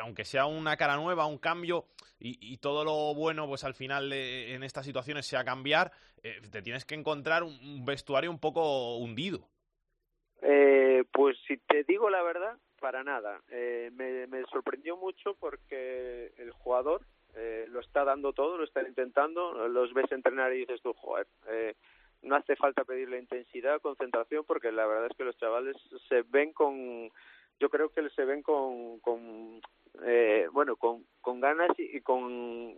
aunque 0.02 0.26
sea 0.26 0.46
una 0.46 0.76
cara 0.76 0.96
nueva 0.96 1.26
un 1.28 1.38
cambio 1.38 1.86
y, 2.18 2.58
todo 2.58 2.84
lo 2.84 3.14
bueno 3.14 3.48
pues 3.48 3.64
al 3.64 3.76
final 3.76 4.12
en 4.12 4.64
estas 4.64 4.86
situaciones 4.86 5.28
sea 5.28 5.44
cambiar 5.44 5.92
eh, 6.24 6.42
te 6.50 6.62
tienes 6.62 6.86
que 6.86 6.96
encontrar 6.96 7.44
un 7.44 7.86
vestuario 7.86 8.32
un 8.32 8.40
poco 8.40 8.98
hundido 8.98 9.48
eh, 10.42 11.04
pues 11.12 11.38
si 11.48 11.58
te 11.58 11.84
digo 11.84 12.10
la 12.10 12.22
verdad 12.24 12.58
para 12.80 13.04
nada. 13.04 13.42
Eh, 13.50 13.92
me, 13.94 14.44
sorprendió 14.52 14.98
mucho 14.98 15.36
porque 15.40 16.34
el 16.38 16.52
jugador 16.52 17.02
eh, 17.36 17.66
lo 17.70 17.80
está 17.80 18.04
dando 18.04 18.34
todo, 18.34 18.58
lo 18.58 18.64
está 18.64 18.88
intentando, 18.88 19.68
los 19.68 19.94
ves 19.94 20.12
entrenar 20.12 20.54
y 20.54 20.60
dices 20.60 20.82
tú, 20.82 20.94
joder, 20.94 21.28
eh, 21.48 21.74
no 22.22 22.36
hace 22.36 22.56
falta 22.56 22.84
pedirle 22.84 23.20
intensidad, 23.20 23.82
concentración, 23.82 24.46
porque 24.46 24.72
la 24.72 24.86
verdad 24.86 25.08
es 25.10 25.18
que 25.18 25.24
los 25.24 25.38
chavales 25.38 25.76
se 26.08 26.22
ven 26.24 26.54
con, 26.54 27.10
yo 27.60 27.70
creo 27.70 27.90
que 27.90 28.08
se 28.10 28.26
ven 28.26 28.42
con, 28.42 29.00
con 29.00 29.62
eh, 30.04 30.48
bueno, 30.52 30.76
con, 30.76 31.06
con 31.22 31.40
ganas 31.40 31.72
y, 31.78 31.98
y 31.98 32.02
con, 32.02 32.76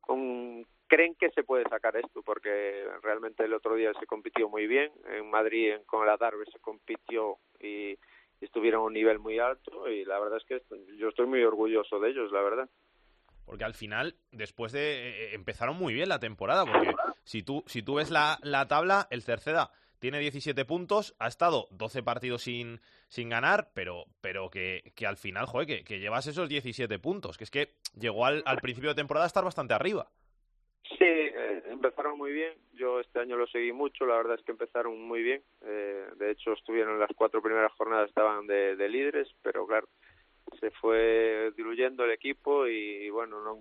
con 0.00 0.66
creen 0.90 1.14
que 1.14 1.30
se 1.30 1.44
puede 1.44 1.62
sacar 1.68 1.96
esto 1.96 2.20
porque 2.22 2.84
realmente 3.02 3.44
el 3.44 3.54
otro 3.54 3.76
día 3.76 3.92
se 3.98 4.06
compitió 4.06 4.48
muy 4.48 4.66
bien 4.66 4.90
en 5.08 5.30
Madrid 5.30 5.76
con 5.86 6.02
el 6.02 6.10
Adarve 6.10 6.44
se 6.52 6.58
compitió 6.58 7.38
y 7.60 7.96
estuvieron 8.40 8.82
a 8.82 8.84
un 8.86 8.92
nivel 8.92 9.20
muy 9.20 9.38
alto 9.38 9.88
y 9.88 10.04
la 10.04 10.18
verdad 10.18 10.38
es 10.38 10.44
que 10.44 10.62
yo 10.98 11.08
estoy 11.08 11.26
muy 11.26 11.44
orgulloso 11.44 12.00
de 12.00 12.10
ellos, 12.10 12.32
la 12.32 12.42
verdad. 12.42 12.68
Porque 13.46 13.64
al 13.64 13.74
final, 13.74 14.16
después 14.32 14.72
de... 14.72 15.10
Eh, 15.10 15.34
empezaron 15.34 15.76
muy 15.76 15.94
bien 15.94 16.08
la 16.08 16.18
temporada, 16.18 16.64
porque 16.66 16.92
si 17.24 17.42
tú, 17.42 17.62
si 17.66 17.82
tú 17.82 17.94
ves 17.94 18.10
la, 18.10 18.38
la 18.42 18.66
tabla, 18.66 19.06
el 19.10 19.22
Cerceda 19.22 19.70
tiene 20.00 20.18
17 20.18 20.64
puntos, 20.64 21.14
ha 21.18 21.28
estado 21.28 21.68
12 21.70 22.02
partidos 22.02 22.42
sin, 22.42 22.80
sin 23.08 23.28
ganar, 23.28 23.70
pero, 23.74 24.06
pero 24.20 24.50
que, 24.50 24.92
que 24.96 25.06
al 25.06 25.18
final, 25.18 25.46
joder, 25.46 25.66
que, 25.66 25.84
que 25.84 26.00
llevas 26.00 26.26
esos 26.26 26.48
17 26.48 26.98
puntos, 26.98 27.36
que 27.38 27.44
es 27.44 27.50
que 27.50 27.74
llegó 27.98 28.24
al, 28.24 28.42
al 28.46 28.58
principio 28.58 28.90
de 28.90 28.96
temporada 28.96 29.26
a 29.26 29.28
estar 29.28 29.44
bastante 29.44 29.74
arriba. 29.74 30.10
Empezaron 31.70 32.18
muy 32.18 32.32
bien. 32.32 32.52
Yo 32.72 32.98
este 33.00 33.20
año 33.20 33.36
lo 33.36 33.46
seguí 33.46 33.72
mucho. 33.72 34.04
La 34.04 34.16
verdad 34.16 34.36
es 34.38 34.44
que 34.44 34.52
empezaron 34.52 35.00
muy 35.00 35.22
bien. 35.22 35.42
Eh, 35.62 36.06
de 36.16 36.30
hecho, 36.32 36.52
estuvieron 36.52 36.98
las 36.98 37.10
cuatro 37.14 37.40
primeras 37.40 37.72
jornadas, 37.72 38.08
estaban 38.08 38.46
de, 38.46 38.74
de 38.74 38.88
líderes, 38.88 39.28
pero 39.42 39.66
claro, 39.66 39.88
se 40.58 40.70
fue 40.72 41.52
diluyendo 41.56 42.04
el 42.04 42.10
equipo 42.10 42.66
y, 42.66 43.08
bueno, 43.10 43.40
no 43.40 43.58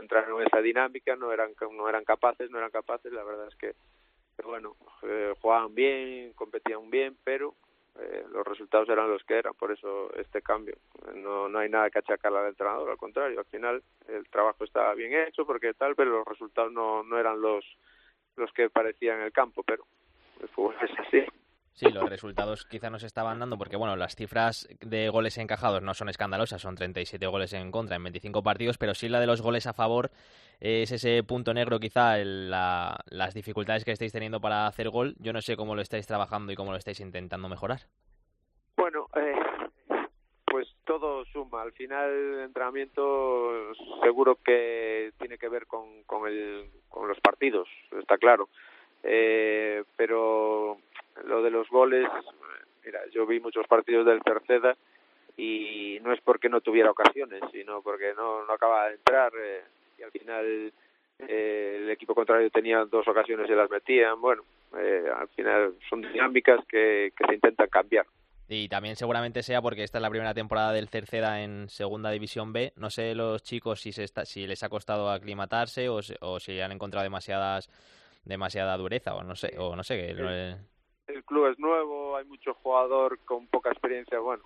entraron 0.00 0.40
en 0.40 0.46
esa 0.46 0.60
dinámica, 0.60 1.14
no 1.16 1.32
eran 1.32 1.52
no 1.72 1.88
eran 1.88 2.04
capaces, 2.04 2.50
no 2.50 2.58
eran 2.58 2.70
capaces. 2.70 3.12
La 3.12 3.22
verdad 3.22 3.48
es 3.48 3.56
que, 3.56 3.74
que 4.36 4.46
bueno, 4.46 4.76
eh, 5.02 5.34
jugaban 5.40 5.74
bien, 5.74 6.32
competían 6.32 6.90
bien, 6.90 7.16
pero 7.22 7.54
eh, 7.98 8.24
los 8.30 8.46
resultados 8.46 8.88
eran 8.88 9.10
los 9.10 9.24
que 9.24 9.38
eran, 9.38 9.54
por 9.54 9.72
eso 9.72 10.12
este 10.14 10.42
cambio. 10.42 10.76
No, 11.14 11.48
no 11.48 11.58
hay 11.58 11.68
nada 11.68 11.90
que 11.90 11.98
achacarle 11.98 12.38
al 12.38 12.48
entrenador, 12.48 12.90
al 12.90 12.96
contrario, 12.96 13.38
al 13.38 13.46
final 13.46 13.82
el 14.08 14.28
trabajo 14.28 14.64
estaba 14.64 14.94
bien 14.94 15.12
hecho, 15.14 15.46
porque 15.46 15.74
tal, 15.74 15.94
pero 15.94 16.10
los 16.10 16.26
resultados 16.26 16.72
no, 16.72 17.02
no 17.02 17.18
eran 17.18 17.40
los, 17.40 17.64
los 18.36 18.52
que 18.52 18.70
parecían 18.70 19.18
en 19.18 19.26
el 19.26 19.32
campo, 19.32 19.62
pero 19.62 19.84
el 20.40 20.48
fútbol 20.48 20.74
es 20.82 20.98
así. 20.98 21.24
Sí, 21.76 21.90
los 21.92 22.08
resultados 22.08 22.64
quizá 22.64 22.88
no 22.88 22.98
se 22.98 23.06
estaban 23.06 23.38
dando 23.38 23.58
porque, 23.58 23.76
bueno, 23.76 23.96
las 23.96 24.16
cifras 24.16 24.66
de 24.80 25.10
goles 25.10 25.36
encajados 25.36 25.82
no 25.82 25.92
son 25.92 26.08
escandalosas, 26.08 26.62
son 26.62 26.74
37 26.74 27.26
goles 27.26 27.52
en 27.52 27.70
contra 27.70 27.96
en 27.96 28.02
25 28.02 28.42
partidos, 28.42 28.78
pero 28.78 28.94
sí 28.94 29.10
la 29.10 29.20
de 29.20 29.26
los 29.26 29.42
goles 29.42 29.66
a 29.66 29.74
favor 29.74 30.10
es 30.58 30.90
ese 30.90 31.22
punto 31.22 31.52
negro 31.52 31.78
quizá, 31.78 32.18
el, 32.18 32.50
la, 32.50 32.98
las 33.10 33.34
dificultades 33.34 33.84
que 33.84 33.92
estáis 33.92 34.10
teniendo 34.10 34.40
para 34.40 34.66
hacer 34.66 34.88
gol. 34.88 35.16
Yo 35.18 35.34
no 35.34 35.42
sé 35.42 35.54
cómo 35.54 35.74
lo 35.74 35.82
estáis 35.82 36.06
trabajando 36.06 36.50
y 36.50 36.56
cómo 36.56 36.70
lo 36.70 36.78
estáis 36.78 37.00
intentando 37.00 37.46
mejorar. 37.46 37.80
Bueno, 38.74 39.08
eh, 39.14 39.34
pues 40.46 40.68
todo 40.84 41.26
suma. 41.26 41.60
Al 41.60 41.72
final, 41.72 42.08
el 42.08 42.40
entrenamiento 42.40 43.74
seguro 44.02 44.38
que 44.42 45.12
tiene 45.18 45.36
que 45.36 45.50
ver 45.50 45.66
con, 45.66 46.04
con, 46.04 46.26
el, 46.26 46.70
con 46.88 47.06
los 47.06 47.20
partidos, 47.20 47.68
está 48.00 48.16
claro. 48.16 48.48
Eh, 49.02 49.84
pero 49.94 50.78
lo 51.24 51.42
de 51.42 51.50
los 51.50 51.68
goles, 51.68 52.08
mira, 52.84 53.00
yo 53.12 53.26
vi 53.26 53.40
muchos 53.40 53.66
partidos 53.66 54.06
del 54.06 54.22
Cerceda 54.22 54.76
y 55.36 55.98
no 56.02 56.12
es 56.12 56.20
porque 56.22 56.48
no 56.48 56.60
tuviera 56.60 56.90
ocasiones, 56.90 57.42
sino 57.52 57.82
porque 57.82 58.14
no, 58.16 58.44
no 58.44 58.52
acaba 58.52 58.88
de 58.88 58.94
entrar 58.94 59.32
eh, 59.38 59.62
y 59.98 60.02
al 60.02 60.10
final 60.10 60.72
eh, 61.18 61.78
el 61.82 61.90
equipo 61.90 62.14
contrario 62.14 62.50
tenía 62.50 62.84
dos 62.84 63.06
ocasiones 63.08 63.48
y 63.48 63.54
las 63.54 63.70
metían. 63.70 64.20
Bueno, 64.20 64.42
eh, 64.78 65.04
al 65.14 65.28
final 65.28 65.74
son 65.88 66.02
dinámicas 66.02 66.60
que, 66.68 67.12
que 67.16 67.26
se 67.26 67.34
intentan 67.34 67.68
cambiar. 67.68 68.06
Y 68.48 68.68
también 68.68 68.94
seguramente 68.94 69.42
sea 69.42 69.60
porque 69.60 69.82
esta 69.82 69.98
es 69.98 70.02
la 70.02 70.10
primera 70.10 70.32
temporada 70.32 70.72
del 70.72 70.88
Cerceda 70.88 71.42
en 71.42 71.68
Segunda 71.68 72.10
División 72.10 72.52
B. 72.52 72.72
No 72.76 72.90
sé 72.90 73.14
los 73.14 73.42
chicos 73.42 73.80
si, 73.80 73.90
se 73.90 74.04
está, 74.04 74.24
si 74.24 74.46
les 74.46 74.62
ha 74.62 74.68
costado 74.68 75.10
aclimatarse 75.10 75.88
o, 75.88 75.98
o 76.20 76.38
si 76.38 76.60
han 76.60 76.72
encontrado 76.72 77.02
demasiadas 77.02 77.68
demasiada 78.24 78.76
dureza 78.76 79.14
o 79.14 79.22
no 79.22 79.36
sé 79.36 79.54
o 79.56 79.76
no 79.76 79.84
sé 79.84 79.96
que 79.96 80.10
El, 80.10 80.56
el 81.08 81.24
club 81.24 81.46
es 81.48 81.58
nuevo, 81.58 82.16
hay 82.16 82.24
mucho 82.24 82.54
jugador 82.54 83.18
con 83.24 83.46
poca 83.46 83.70
experiencia, 83.70 84.18
bueno, 84.18 84.42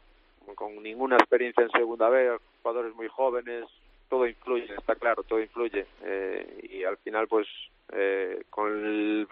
con 0.55 0.83
ninguna 0.83 1.17
experiencia 1.17 1.63
en 1.63 1.71
Segunda 1.71 2.09
B, 2.09 2.39
jugadores 2.63 2.95
muy 2.95 3.09
jóvenes, 3.09 3.67
todo 4.09 4.27
influye, 4.27 4.75
está 4.75 4.97
claro, 4.97 5.23
todo 5.23 5.41
influye. 5.41 5.87
Eh, 6.03 6.69
y 6.71 6.85
al 6.85 6.97
final, 6.99 7.29
pues, 7.29 7.47
eh, 7.93 8.43
con 8.51 8.69
el 8.69 9.29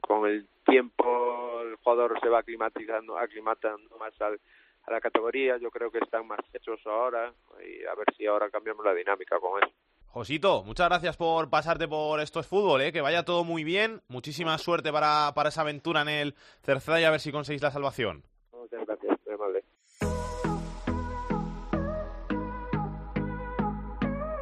con 0.00 0.26
el 0.26 0.46
tiempo 0.64 1.60
el 1.62 1.76
jugador 1.76 2.18
se 2.20 2.28
va 2.28 2.38
aclimatizando, 2.38 3.18
aclimatando 3.18 3.98
más 3.98 4.18
al, 4.20 4.40
a 4.86 4.90
la 4.92 5.00
categoría. 5.00 5.58
Yo 5.58 5.70
creo 5.70 5.90
que 5.90 5.98
están 5.98 6.26
más 6.26 6.40
hechos 6.52 6.80
ahora 6.86 7.32
y 7.60 7.84
a 7.84 7.94
ver 7.94 8.06
si 8.16 8.26
ahora 8.26 8.50
cambiamos 8.50 8.84
la 8.84 8.94
dinámica 8.94 9.38
con 9.38 9.62
eso. 9.62 9.72
Josito, 10.18 10.64
muchas 10.64 10.88
gracias 10.88 11.16
por 11.16 11.48
pasarte 11.48 11.86
por 11.86 12.18
Esto 12.18 12.40
es 12.40 12.46
Fútbol, 12.48 12.82
¿eh? 12.82 12.90
que 12.90 13.00
vaya 13.00 13.24
todo 13.24 13.44
muy 13.44 13.62
bien. 13.62 14.02
Muchísima 14.08 14.58
suerte 14.58 14.90
para, 14.90 15.32
para 15.32 15.50
esa 15.50 15.60
aventura 15.60 16.02
en 16.02 16.08
el 16.08 16.34
Cerceda 16.64 17.00
y 17.00 17.04
a 17.04 17.10
ver 17.12 17.20
si 17.20 17.30
conseguís 17.30 17.62
la 17.62 17.70
salvación. 17.70 18.24
Muchas 18.50 18.84
gracias, 18.84 19.16
muy 19.24 19.34
amable. 19.36 19.64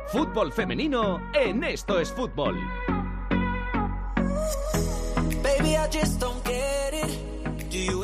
Fútbol 0.07 0.51
femenino 0.51 1.21
en 1.35 1.63
Esto 1.63 2.01
es 2.01 2.11
Fútbol. 2.11 2.59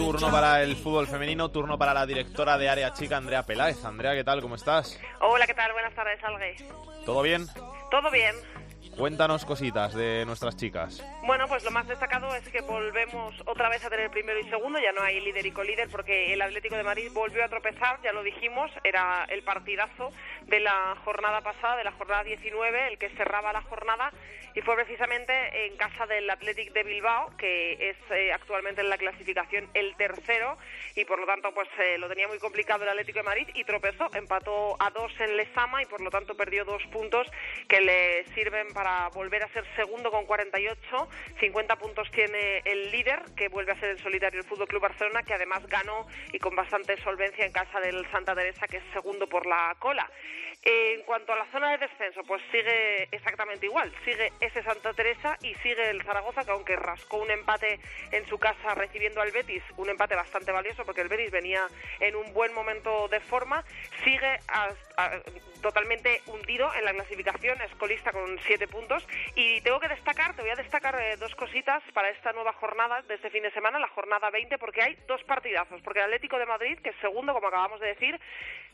Turno 0.02 0.32
para 0.32 0.62
el 0.62 0.74
fútbol 0.74 1.06
femenino, 1.06 1.50
turno 1.50 1.78
para 1.78 1.94
la 1.94 2.04
directora 2.04 2.58
de 2.58 2.68
área 2.68 2.92
chica, 2.92 3.16
Andrea 3.16 3.44
Peláez. 3.44 3.84
Andrea, 3.84 4.14
¿qué 4.14 4.24
tal? 4.24 4.42
¿Cómo 4.42 4.56
estás? 4.56 5.00
Hola, 5.20 5.46
¿qué 5.46 5.54
tal? 5.54 5.72
Buenas 5.72 5.94
tardes, 5.94 6.18
Alge. 6.24 6.56
¿Todo 7.06 7.22
bien? 7.22 7.46
¿Todo 7.88 8.10
bien? 8.10 8.34
Cuéntanos 8.96 9.44
cositas 9.44 9.94
de 9.94 10.24
nuestras 10.26 10.56
chicas. 10.56 11.02
Bueno, 11.24 11.46
pues 11.48 11.64
lo 11.64 11.70
más 11.70 11.86
destacado 11.86 12.34
es 12.34 12.46
que 12.48 12.60
volvemos 12.60 13.34
otra 13.46 13.70
vez 13.70 13.84
a 13.84 13.90
tener 13.90 14.10
primero 14.10 14.38
y 14.40 14.50
segundo, 14.50 14.78
ya 14.80 14.92
no 14.92 15.02
hay 15.02 15.20
líder 15.20 15.46
y 15.46 15.52
colíder 15.52 15.88
porque 15.88 16.34
el 16.34 16.42
Atlético 16.42 16.76
de 16.76 16.82
Madrid 16.82 17.08
volvió 17.14 17.44
a 17.44 17.48
tropezar, 17.48 18.00
ya 18.02 18.12
lo 18.12 18.22
dijimos, 18.22 18.70
era 18.84 19.24
el 19.30 19.42
partidazo 19.44 20.12
de 20.46 20.60
la 20.60 20.96
jornada 21.04 21.40
pasada, 21.40 21.76
de 21.76 21.84
la 21.84 21.92
jornada 21.92 22.24
19, 22.24 22.88
el 22.88 22.98
que 22.98 23.10
cerraba 23.10 23.52
la 23.52 23.62
jornada 23.62 24.12
y 24.54 24.60
fue 24.60 24.74
precisamente 24.76 25.66
en 25.66 25.76
casa 25.76 26.06
del 26.06 26.28
Athletic 26.28 26.72
de 26.72 26.82
Bilbao, 26.82 27.34
que 27.36 27.90
es 27.90 27.96
eh, 28.10 28.32
actualmente 28.32 28.82
en 28.82 28.88
la 28.88 28.98
clasificación 28.98 29.68
el 29.74 29.94
tercero 29.96 30.58
y 30.94 31.04
por 31.04 31.18
lo 31.18 31.26
tanto 31.26 31.52
pues 31.54 31.68
eh, 31.78 31.96
lo 31.98 32.08
tenía 32.08 32.28
muy 32.28 32.38
complicado 32.38 32.82
el 32.82 32.90
Atlético 32.90 33.20
de 33.20 33.24
Madrid 33.24 33.48
y 33.54 33.64
tropezó, 33.64 34.10
empató 34.14 34.76
a 34.78 34.90
dos 34.90 35.12
en 35.20 35.36
Lezama 35.36 35.82
y 35.82 35.86
por 35.86 36.00
lo 36.00 36.10
tanto 36.10 36.36
perdió 36.36 36.64
dos 36.64 36.82
puntos 36.92 37.26
que 37.68 37.80
le 37.80 38.24
sirven 38.34 38.68
para 38.74 39.08
volver 39.08 39.42
a 39.42 39.48
ser 39.48 39.64
segundo 39.76 40.10
con 40.10 40.26
48, 40.26 41.08
50 41.40 41.76
puntos 41.76 42.10
tiene 42.10 42.58
el 42.64 42.90
líder 42.90 43.22
que 43.36 43.48
vuelve 43.48 43.72
a 43.72 43.80
ser 43.80 43.90
en 43.90 43.98
solitario 43.98 44.40
el 44.40 44.46
Fútbol 44.46 44.68
Club 44.68 44.82
Barcelona 44.82 45.22
que 45.22 45.34
además 45.34 45.66
ganó 45.66 46.06
y 46.32 46.38
con 46.38 46.54
bastante 46.54 47.00
solvencia 47.02 47.46
en 47.46 47.52
casa 47.52 47.80
del 47.80 48.06
Santa 48.10 48.34
Teresa 48.34 48.66
que 48.66 48.78
es 48.78 48.84
segundo 48.92 49.26
por 49.26 49.46
la 49.46 49.74
cola. 49.78 50.08
En 50.64 51.02
cuanto 51.02 51.32
a 51.32 51.36
la 51.36 51.46
zona 51.46 51.72
de 51.72 51.78
descenso, 51.78 52.22
pues 52.22 52.40
sigue 52.52 53.08
exactamente 53.10 53.66
igual. 53.66 53.92
Sigue 54.04 54.32
ese 54.40 54.62
Santa 54.62 54.92
Teresa 54.92 55.36
y 55.42 55.54
sigue 55.56 55.90
el 55.90 56.02
Zaragoza, 56.04 56.44
que 56.44 56.52
aunque 56.52 56.76
rascó 56.76 57.16
un 57.16 57.32
empate 57.32 57.80
en 58.12 58.24
su 58.28 58.38
casa 58.38 58.72
recibiendo 58.76 59.20
al 59.20 59.32
Betis, 59.32 59.64
un 59.76 59.88
empate 59.88 60.14
bastante 60.14 60.52
valioso 60.52 60.84
porque 60.84 61.00
el 61.00 61.08
Betis 61.08 61.32
venía 61.32 61.66
en 61.98 62.14
un 62.14 62.32
buen 62.32 62.54
momento 62.54 63.08
de 63.08 63.18
forma, 63.18 63.64
sigue 64.04 64.38
totalmente 65.62 66.20
hundido 66.26 66.72
en 66.74 66.84
la 66.84 66.92
clasificación, 66.92 67.60
es 67.60 67.74
colista 67.76 68.12
con 68.12 68.38
siete 68.40 68.68
puntos. 68.68 69.06
Y 69.34 69.60
tengo 69.62 69.80
que 69.80 69.88
destacar, 69.88 70.36
te 70.36 70.42
voy 70.42 70.50
a 70.50 70.56
destacar 70.56 70.94
eh, 71.00 71.16
dos 71.16 71.34
cositas 71.34 71.82
para 71.92 72.10
esta 72.10 72.32
nueva 72.32 72.52
jornada 72.52 73.02
de 73.02 73.14
este 73.14 73.30
fin 73.30 73.42
de 73.42 73.50
semana, 73.50 73.80
la 73.80 73.88
jornada 73.88 74.30
20, 74.30 74.58
porque 74.58 74.82
hay 74.82 74.96
dos 75.08 75.22
partidazos. 75.24 75.80
Porque 75.82 76.00
el 76.00 76.06
Atlético 76.06 76.38
de 76.38 76.46
Madrid, 76.46 76.78
que 76.78 76.90
es 76.90 76.96
segundo, 77.00 77.32
como 77.32 77.48
acabamos 77.48 77.80
de 77.80 77.88
decir, 77.88 78.20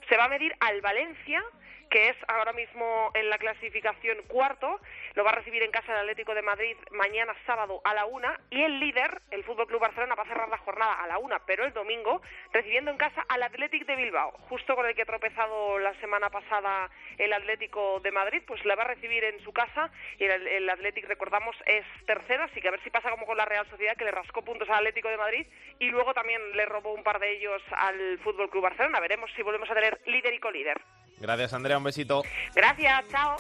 se 0.09 0.17
va 0.17 0.25
a 0.25 0.29
medir 0.29 0.55
al 0.61 0.81
Valencia 0.81 1.43
que 1.91 2.11
es 2.11 2.17
ahora 2.29 2.53
mismo 2.53 3.11
en 3.15 3.31
la 3.31 3.39
clasificación 3.39 4.19
cuarto, 4.29 4.81
lo 5.15 5.25
va 5.25 5.31
a 5.31 5.35
recibir 5.35 5.63
en 5.63 5.71
casa 5.71 5.93
el 5.93 6.01
Atlético 6.01 6.35
de 6.35 6.43
Madrid 6.43 6.77
mañana 6.91 7.35
sábado 7.47 7.81
a 7.85 7.95
la 7.95 8.07
una 8.07 8.39
y 8.51 8.63
el 8.63 8.81
líder, 8.81 9.21
el 9.31 9.45
Fútbol 9.45 9.67
Club 9.67 9.81
Barcelona, 9.81 10.15
va 10.15 10.23
a 10.23 10.27
cerrar 10.27 10.49
la 10.49 10.59
jornada 10.59 10.95
a 10.95 11.07
la 11.07 11.19
una, 11.19 11.39
pero 11.47 11.65
el 11.65 11.73
domingo 11.73 12.23
recibiendo 12.53 12.91
en 12.91 12.97
casa 12.97 13.25
al 13.29 13.43
Atlético 13.43 13.87
de 13.87 13.97
Bilbao, 13.97 14.33
justo 14.49 14.75
con 14.77 14.87
el 14.87 14.95
que 14.95 15.03
ha 15.03 15.07
tropezado 15.07 15.79
la 15.79 15.95
semana 16.01 16.31
pasada 16.31 16.91
el 17.17 17.33
Atlético 17.33 18.01
de 18.01 18.13
Madrid, 18.13 18.43
pues 18.47 18.65
le 18.65 18.75
va 18.75 18.85
a 18.85 18.89
recibir 18.89 19.25
en 19.25 19.41
su 19.41 19.53
casa 19.53 19.91
y 20.19 20.25
el, 20.25 20.47
el 20.47 20.71
Atlético, 20.71 21.09
recordamos, 21.09 21.57
es 21.67 21.85
tercero, 22.07 22.45
así 22.45 22.61
que 22.61 22.69
a 22.69 22.73
ver 22.73 22.83
si 22.83 22.91
pasa 22.91 23.11
como 23.11 23.27
con 23.27 23.37
la 23.37 23.45
Real 23.45 23.69
Sociedad 23.71 23.97
que 23.97 24.05
le 24.05 24.11
rascó 24.11 24.43
puntos 24.43 24.69
al 24.69 24.77
Atlético 24.77 25.09
de 25.09 25.17
Madrid 25.17 25.47
y 25.79 25.91
luego 25.91 26.15
también 26.15 26.41
le 26.53 26.67
robó 26.67 26.93
un 26.93 27.03
par 27.03 27.19
de 27.19 27.33
ellos 27.33 27.63
al 27.73 28.19
Fútbol 28.19 28.51
Club 28.51 28.65
Barcelona. 28.65 29.01
Veremos 29.01 29.31
si 29.35 29.43
volvemos 29.43 29.71
a 29.71 29.75
tener 29.75 30.01
líder 30.07 30.35
y 30.35 30.41
colíder. 30.41 30.81
Gracias, 31.21 31.53
Andrea. 31.53 31.79
Un 31.79 31.85
besito. 31.85 32.23
Gracias, 32.55 33.05
chao. 33.11 33.37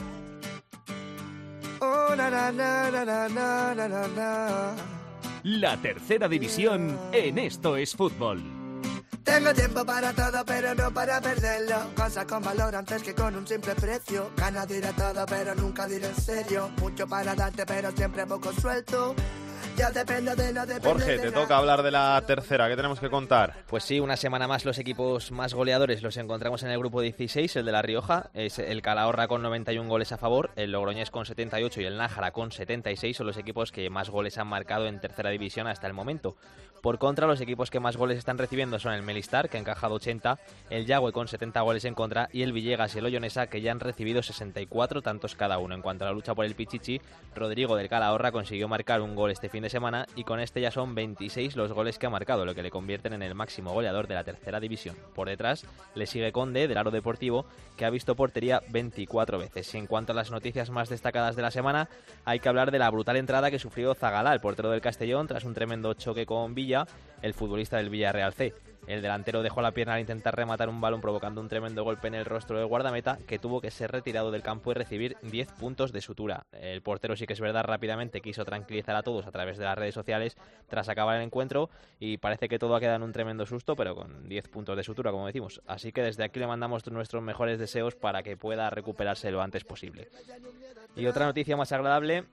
La 5.44 5.76
tercera 5.76 6.28
división 6.28 6.98
en 7.12 7.38
Esto 7.38 7.76
es 7.76 7.94
Fútbol. 7.94 8.42
Tengo 9.22 9.52
tiempo 9.52 9.84
para 9.84 10.12
todo, 10.12 10.44
pero 10.44 10.74
no 10.74 10.90
para 10.92 11.20
perderlo. 11.20 11.94
Cosas 11.94 12.24
con 12.24 12.42
valor 12.42 12.74
antes 12.74 13.02
que 13.02 13.14
con 13.14 13.36
un 13.36 13.46
simple 13.46 13.74
precio. 13.74 14.30
Ganas 14.36 14.66
diré 14.66 14.92
todo, 14.94 15.24
pero 15.26 15.54
nunca 15.54 15.86
diré 15.86 16.08
en 16.08 16.16
serio. 16.16 16.70
Mucho 16.80 17.06
para 17.06 17.34
darte, 17.34 17.64
pero 17.66 17.92
siempre 17.92 18.26
poco 18.26 18.52
suelto. 18.52 19.14
Jorge, 20.82 21.18
te 21.18 21.30
toca 21.30 21.56
hablar 21.56 21.82
de 21.82 21.90
la 21.92 22.20
tercera. 22.26 22.68
¿Qué 22.68 22.74
tenemos 22.74 22.98
que 22.98 23.08
contar? 23.08 23.54
Pues 23.68 23.84
sí, 23.84 24.00
una 24.00 24.16
semana 24.16 24.48
más 24.48 24.64
los 24.64 24.78
equipos 24.78 25.30
más 25.30 25.54
goleadores 25.54 26.02
los 26.02 26.16
encontramos 26.16 26.64
en 26.64 26.70
el 26.70 26.78
grupo 26.78 27.00
16, 27.00 27.54
el 27.56 27.64
de 27.64 27.72
La 27.72 27.82
Rioja, 27.82 28.30
es 28.34 28.58
el 28.58 28.82
Calahorra 28.82 29.28
con 29.28 29.42
91 29.42 29.88
goles 29.88 30.10
a 30.10 30.18
favor, 30.18 30.50
el 30.56 30.72
Logroñés 30.72 31.10
con 31.10 31.26
78 31.26 31.80
y 31.80 31.84
el 31.84 31.96
Nájara 31.96 32.32
con 32.32 32.50
76 32.50 33.16
son 33.16 33.28
los 33.28 33.36
equipos 33.36 33.70
que 33.70 33.88
más 33.88 34.10
goles 34.10 34.38
han 34.38 34.48
marcado 34.48 34.86
en 34.86 35.00
tercera 35.00 35.30
división 35.30 35.68
hasta 35.68 35.86
el 35.86 35.92
momento. 35.92 36.36
Por 36.82 36.98
contra, 36.98 37.26
los 37.26 37.40
equipos 37.40 37.70
que 37.70 37.80
más 37.80 37.96
goles 37.96 38.18
están 38.18 38.38
recibiendo 38.38 38.78
son 38.78 38.92
el 38.92 39.02
Melistar, 39.02 39.48
que 39.48 39.56
ha 39.56 39.60
encajado 39.60 39.94
80, 39.94 40.38
el 40.70 40.86
Yagüe 40.86 41.12
con 41.12 41.26
70 41.26 41.60
goles 41.60 41.84
en 41.84 41.94
contra 41.94 42.28
y 42.32 42.42
el 42.42 42.52
Villegas 42.52 42.94
y 42.94 42.98
el 42.98 43.06
Ollonesa, 43.06 43.48
que 43.48 43.60
ya 43.60 43.72
han 43.72 43.80
recibido 43.80 44.22
64 44.22 45.02
tantos 45.02 45.34
cada 45.34 45.58
uno. 45.58 45.74
En 45.74 45.82
cuanto 45.82 46.04
a 46.04 46.08
la 46.08 46.14
lucha 46.14 46.34
por 46.34 46.44
el 46.44 46.54
Pichichi, 46.54 47.00
Rodrigo 47.34 47.76
del 47.76 47.88
Calahorra 47.88 48.30
consiguió 48.30 48.68
marcar 48.68 49.00
un 49.00 49.16
gol 49.16 49.32
este 49.32 49.48
fin 49.48 49.62
de 49.62 49.67
semana 49.68 50.06
y 50.16 50.24
con 50.24 50.40
este 50.40 50.60
ya 50.60 50.70
son 50.70 50.94
26 50.94 51.56
los 51.56 51.72
goles 51.72 51.98
que 51.98 52.06
ha 52.06 52.10
marcado, 52.10 52.44
lo 52.44 52.54
que 52.54 52.62
le 52.62 52.70
convierten 52.70 53.12
en 53.12 53.22
el 53.22 53.34
máximo 53.34 53.72
goleador 53.72 54.06
de 54.06 54.14
la 54.14 54.24
tercera 54.24 54.60
división. 54.60 54.96
Por 55.14 55.28
detrás 55.28 55.66
le 55.94 56.06
sigue 56.06 56.32
Conde 56.32 56.68
del 56.68 56.78
Aro 56.78 56.90
Deportivo, 56.90 57.46
que 57.76 57.84
ha 57.84 57.90
visto 57.90 58.16
portería 58.16 58.62
24 58.70 59.38
veces. 59.38 59.74
Y 59.74 59.78
en 59.78 59.86
cuanto 59.86 60.12
a 60.12 60.16
las 60.16 60.30
noticias 60.30 60.70
más 60.70 60.88
destacadas 60.88 61.36
de 61.36 61.42
la 61.42 61.50
semana, 61.50 61.88
hay 62.24 62.40
que 62.40 62.48
hablar 62.48 62.70
de 62.70 62.78
la 62.78 62.90
brutal 62.90 63.16
entrada 63.16 63.50
que 63.50 63.58
sufrió 63.58 63.94
Zagalá, 63.94 64.32
el 64.32 64.40
portero 64.40 64.70
del 64.70 64.80
Castellón, 64.80 65.26
tras 65.26 65.44
un 65.44 65.54
tremendo 65.54 65.94
choque 65.94 66.26
con 66.26 66.54
Villa, 66.54 66.86
el 67.22 67.34
futbolista 67.34 67.76
del 67.76 67.90
Villarreal 67.90 68.32
C. 68.32 68.54
El 68.88 69.02
delantero 69.02 69.42
dejó 69.42 69.60
la 69.60 69.72
pierna 69.72 69.94
al 69.94 70.00
intentar 70.00 70.34
rematar 70.34 70.70
un 70.70 70.80
balón 70.80 71.02
provocando 71.02 71.42
un 71.42 71.48
tremendo 71.48 71.84
golpe 71.84 72.08
en 72.08 72.14
el 72.14 72.24
rostro 72.24 72.56
del 72.56 72.66
guardameta 72.66 73.18
que 73.26 73.38
tuvo 73.38 73.60
que 73.60 73.70
ser 73.70 73.92
retirado 73.92 74.30
del 74.30 74.42
campo 74.42 74.70
y 74.70 74.74
recibir 74.74 75.18
10 75.20 75.52
puntos 75.52 75.92
de 75.92 76.00
sutura. 76.00 76.46
El 76.52 76.80
portero 76.80 77.14
sí 77.14 77.26
que 77.26 77.34
es 77.34 77.40
verdad 77.40 77.64
rápidamente 77.64 78.22
quiso 78.22 78.46
tranquilizar 78.46 78.96
a 78.96 79.02
todos 79.02 79.26
a 79.26 79.30
través 79.30 79.58
de 79.58 79.64
las 79.64 79.76
redes 79.76 79.92
sociales 79.92 80.38
tras 80.68 80.88
acabar 80.88 81.16
el 81.16 81.22
encuentro 81.22 81.68
y 82.00 82.16
parece 82.16 82.48
que 82.48 82.58
todo 82.58 82.74
ha 82.76 82.80
quedado 82.80 82.96
en 82.96 83.02
un 83.02 83.12
tremendo 83.12 83.44
susto 83.44 83.76
pero 83.76 83.94
con 83.94 84.26
10 84.26 84.48
puntos 84.48 84.74
de 84.74 84.82
sutura 84.82 85.10
como 85.10 85.26
decimos. 85.26 85.60
Así 85.66 85.92
que 85.92 86.00
desde 86.00 86.24
aquí 86.24 86.40
le 86.40 86.46
mandamos 86.46 86.90
nuestros 86.90 87.22
mejores 87.22 87.58
deseos 87.58 87.94
para 87.94 88.22
que 88.22 88.38
pueda 88.38 88.70
recuperarse 88.70 89.30
lo 89.30 89.42
antes 89.42 89.64
posible. 89.64 90.08
Y 90.96 91.04
otra 91.04 91.26
noticia 91.26 91.58
más 91.58 91.72
agradable 91.72 92.24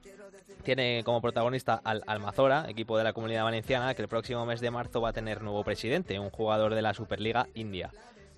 tiene 0.63 1.03
como 1.05 1.21
protagonista 1.21 1.79
al 1.83 2.03
Almazora, 2.07 2.65
equipo 2.67 2.97
de 2.97 3.03
la 3.03 3.13
Comunidad 3.13 3.43
Valenciana, 3.43 3.93
que 3.93 4.01
el 4.01 4.07
próximo 4.07 4.45
mes 4.45 4.61
de 4.61 4.71
marzo 4.71 5.01
va 5.01 5.09
a 5.09 5.13
tener 5.13 5.41
nuevo 5.41 5.63
presidente, 5.63 6.19
un 6.19 6.29
jugador 6.29 6.73
de 6.73 6.81
la 6.81 6.93
Superliga 6.93 7.47
India. 7.53 7.91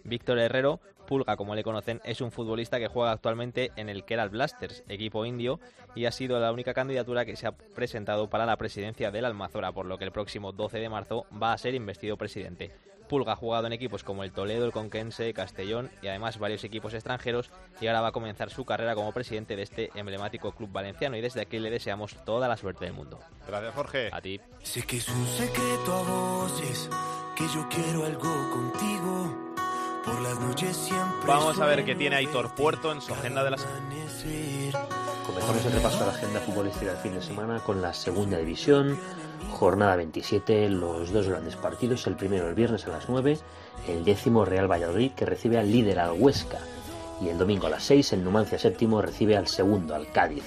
Víctor 0.04 0.40
Herrero, 0.40 0.80
Pulga 1.08 1.38
como 1.38 1.56
le 1.56 1.64
conocen, 1.64 2.02
es 2.04 2.20
un 2.20 2.32
futbolista 2.32 2.80
que 2.80 2.88
juega 2.88 3.12
actualmente 3.12 3.72
en 3.78 3.88
el 3.88 4.04
Kerala 4.04 4.30
Blasters, 4.30 4.84
equipo 4.90 5.26
indio, 5.26 5.60
y 5.96 6.06
ha 6.06 6.12
sido 6.12 6.40
la 6.40 6.52
única 6.52 6.74
candidatura 6.74 7.26
que 7.26 7.38
se 7.38 7.48
ha 7.48 7.54
presentado 7.54 8.30
para 8.30 8.46
la 8.46 8.58
presidencia 8.58 9.10
del 9.10 9.26
Almazora, 9.26 9.72
por 9.72 9.86
lo 9.86 9.98
que 9.98 10.04
el 10.04 10.12
próximo 10.12 10.52
12 10.52 10.80
de 10.80 10.90
marzo 10.90 11.26
va 11.42 11.54
a 11.54 11.58
ser 11.58 11.76
investido 11.76 12.18
presidente. 12.18 12.72
Pulga 13.08 13.34
ha 13.34 13.36
jugado 13.36 13.68
en 13.68 13.74
equipos 13.74 14.04
como 14.04 14.24
el 14.24 14.32
Toledo, 14.32 14.66
el 14.66 14.72
Conquense, 14.72 15.34
Castellón 15.34 15.90
y 16.02 16.08
además 16.08 16.40
varios 16.40 16.64
equipos 16.64 16.94
extranjeros 16.94 17.52
y 17.82 17.88
ahora 17.88 18.02
va 18.02 18.10
a 18.10 18.12
comenzar 18.12 18.50
su 18.50 18.66
carrera 18.66 18.96
como 18.96 19.12
presidente 19.12 19.56
de 19.56 19.64
este 19.64 19.92
emblemático 19.96 20.52
club 20.52 20.72
valenciano 20.72 21.18
y 21.18 21.22
desde 21.22 21.42
aquí 21.42 21.60
le 21.60 21.70
deseamos 21.70 22.16
toda 22.26 22.48
la 22.48 22.58
suerte 22.58 22.86
del 22.86 22.94
mundo. 22.94 23.20
Gracias 23.48 23.74
Jorge. 23.74 24.10
A 24.12 24.22
ti. 24.22 24.40
Sé 24.64 24.84
que 24.84 24.98
es 24.98 25.08
un 25.10 25.26
secreto 25.28 25.94
a 25.94 26.04
voces 26.04 26.90
que 27.36 27.44
yo 27.48 27.68
quiero 27.70 28.06
algo 28.06 28.50
contigo. 28.52 29.54
Por 30.04 30.22
las 30.22 30.40
noches 30.40 30.76
siempre. 30.78 31.28
Vamos 31.28 31.60
a 31.60 31.66
ver 31.66 31.84
qué 31.84 31.94
tiene 31.94 32.16
Aitor 32.16 32.56
Puerto 32.56 32.94
en 32.94 33.02
su 33.02 33.14
agenda 33.14 33.44
de 33.44 33.52
la 33.52 33.58
semana. 33.58 35.07
Comenzamos 35.28 35.66
el 35.66 35.74
repaso 35.74 36.00
de 36.00 36.06
la 36.06 36.12
agenda 36.14 36.40
futbolística 36.40 36.92
del 36.92 37.02
fin 37.02 37.14
de 37.14 37.22
semana 37.22 37.60
con 37.60 37.82
la 37.82 37.94
segunda 37.94 38.38
división, 38.38 38.98
jornada 39.52 39.98
27, 39.98 40.70
los 40.70 41.12
dos 41.12 41.28
grandes 41.28 41.58
partidos, 41.58 42.08
el 42.08 42.16
primero 42.16 42.48
el 42.48 42.56
viernes 42.56 42.86
a 42.86 42.92
las 42.92 43.10
9, 43.10 43.38
el 43.90 44.06
décimo 44.06 44.46
Real 44.46 44.72
Valladolid 44.72 45.12
que 45.12 45.26
recibe 45.26 45.58
al 45.60 45.70
líder 45.70 46.00
al 46.00 46.14
Huesca 46.14 46.60
y 47.20 47.28
el 47.28 47.38
domingo 47.38 47.68
a 47.68 47.72
las 47.72 47.84
6 47.84 48.14
el 48.14 48.24
Numancia 48.24 48.58
séptimo 48.58 49.02
recibe 49.02 49.36
al 49.36 49.48
segundo, 49.48 49.96
al 49.96 50.10
Cádiz. 50.14 50.46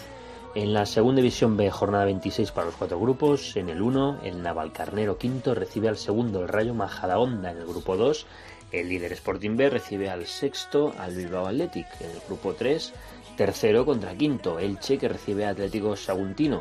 En 0.55 0.73
la 0.73 0.87
segunda 0.87 1.21
división 1.21 1.59
B, 1.59 1.71
jornada 1.71 2.07
26 2.07 2.51
para 2.51 2.69
los 2.69 2.77
cuatro 2.77 2.99
grupos, 2.99 3.57
en 3.57 3.69
el 3.69 3.83
1 3.83 4.21
el 4.25 4.43
Navalcarnero 4.43 5.19
quinto 5.19 5.55
recibe 5.55 5.89
al 5.89 5.99
segundo 5.99 6.41
el 6.41 6.49
Rayo 6.49 6.73
Majadahonda 6.73 7.51
en 7.51 7.59
el 7.59 7.67
grupo 7.67 7.99
2 7.99 8.27
el 8.73 8.89
líder 8.89 9.13
Sporting 9.13 9.57
B 9.57 9.69
recibe 9.69 10.11
al 10.11 10.27
sexto 10.27 10.95
al 10.99 11.15
Bilbao 11.15 11.47
Athletic. 11.47 11.87
En 12.01 12.11
el 12.11 12.21
grupo 12.27 12.55
3, 12.55 12.93
tercero 13.41 13.87
contra 13.87 14.15
quinto, 14.15 14.59
Elche 14.59 14.99
que 14.99 15.09
recibe 15.09 15.47
a 15.47 15.49
Atlético 15.49 15.97
Saguntino. 15.97 16.61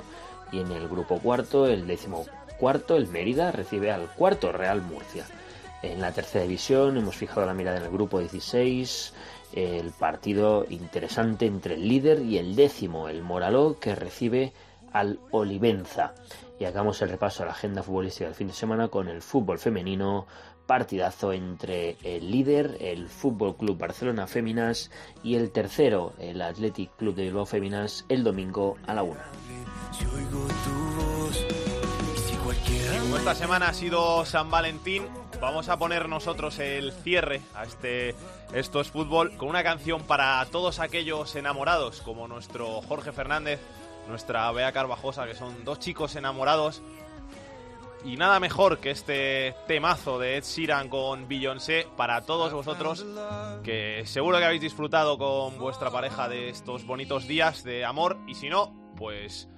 Y 0.49 0.61
en 0.61 0.71
el 0.71 0.87
grupo 0.87 1.19
cuarto, 1.19 1.67
el 1.67 1.85
décimo 1.85 2.25
cuarto, 2.57 2.95
el 2.95 3.07
Mérida 3.07 3.51
recibe 3.51 3.91
al 3.91 4.07
cuarto 4.07 4.53
Real 4.53 4.81
Murcia. 4.81 5.25
En 5.81 5.99
la 5.99 6.13
tercera 6.13 6.45
división 6.45 6.95
hemos 6.95 7.17
fijado 7.17 7.45
la 7.45 7.53
mirada 7.53 7.79
en 7.79 7.83
el 7.83 7.91
grupo 7.91 8.19
16, 8.21 9.13
el 9.51 9.91
partido 9.91 10.65
interesante 10.69 11.47
entre 11.47 11.73
el 11.73 11.85
líder 11.85 12.21
y 12.21 12.37
el 12.37 12.55
décimo, 12.55 13.09
el 13.09 13.23
Moraló, 13.23 13.75
que 13.77 13.93
recibe 13.93 14.53
al 14.93 15.19
Olivenza. 15.31 16.13
Y 16.61 16.63
hagamos 16.63 17.01
el 17.01 17.09
repaso 17.09 17.43
a 17.43 17.47
la 17.47 17.51
agenda 17.51 17.83
futbolística 17.83 18.27
del 18.27 18.35
fin 18.35 18.47
de 18.47 18.53
semana 18.53 18.87
con 18.87 19.09
el 19.09 19.21
fútbol 19.21 19.59
femenino, 19.59 20.27
partidazo 20.69 21.33
entre 21.33 21.97
el 22.03 22.29
líder, 22.29 22.77
el 22.79 23.09
Fútbol 23.09 23.57
Club 23.57 23.79
Barcelona 23.79 24.27
Féminas, 24.27 24.91
y 25.23 25.33
el 25.33 25.49
tercero, 25.49 26.13
el 26.19 26.39
Athletic 26.43 26.95
Club 26.95 27.15
de 27.15 27.23
Bilbao 27.23 27.47
Féminas, 27.47 28.05
el 28.07 28.23
domingo 28.23 28.77
a 28.85 28.93
la 28.93 29.01
una. 29.01 29.25
Como 33.01 33.17
esta 33.17 33.33
semana 33.33 33.69
ha 33.69 33.73
sido 33.73 34.23
San 34.25 34.51
Valentín, 34.51 35.07
vamos 35.41 35.69
a 35.69 35.77
poner 35.79 36.07
nosotros 36.07 36.59
el 36.59 36.91
cierre 36.91 37.41
a 37.55 37.63
este 37.63 38.13
Esto 38.53 38.79
es 38.79 38.89
Fútbol 38.89 39.35
con 39.37 39.49
una 39.49 39.63
canción 39.63 40.03
para 40.03 40.45
todos 40.51 40.79
aquellos 40.79 41.35
enamorados, 41.35 42.01
como 42.01 42.27
nuestro 42.27 42.83
Jorge 42.83 43.11
Fernández, 43.11 43.59
nuestra 44.07 44.51
Bea 44.51 44.71
Carvajosa, 44.71 45.25
que 45.25 45.33
son 45.33 45.65
dos 45.65 45.79
chicos 45.79 46.15
enamorados 46.15 46.83
y 48.05 48.17
nada 48.17 48.39
mejor 48.39 48.79
que 48.79 48.91
este 48.91 49.55
temazo 49.67 50.19
de 50.19 50.37
Ed 50.37 50.43
Sheeran 50.43 50.89
con 50.89 51.27
Beyoncé 51.27 51.87
para 51.97 52.21
todos 52.21 52.53
vosotros 52.53 53.05
que 53.63 54.03
seguro 54.05 54.37
que 54.37 54.45
habéis 54.45 54.61
disfrutado 54.61 55.17
con 55.17 55.57
vuestra 55.57 55.91
pareja 55.91 56.29
de 56.29 56.49
estos 56.49 56.85
bonitos 56.85 57.27
días 57.27 57.63
de 57.63 57.85
amor 57.85 58.17
y 58.27 58.35
si 58.35 58.49
no, 58.49 58.73
pues 58.95 59.49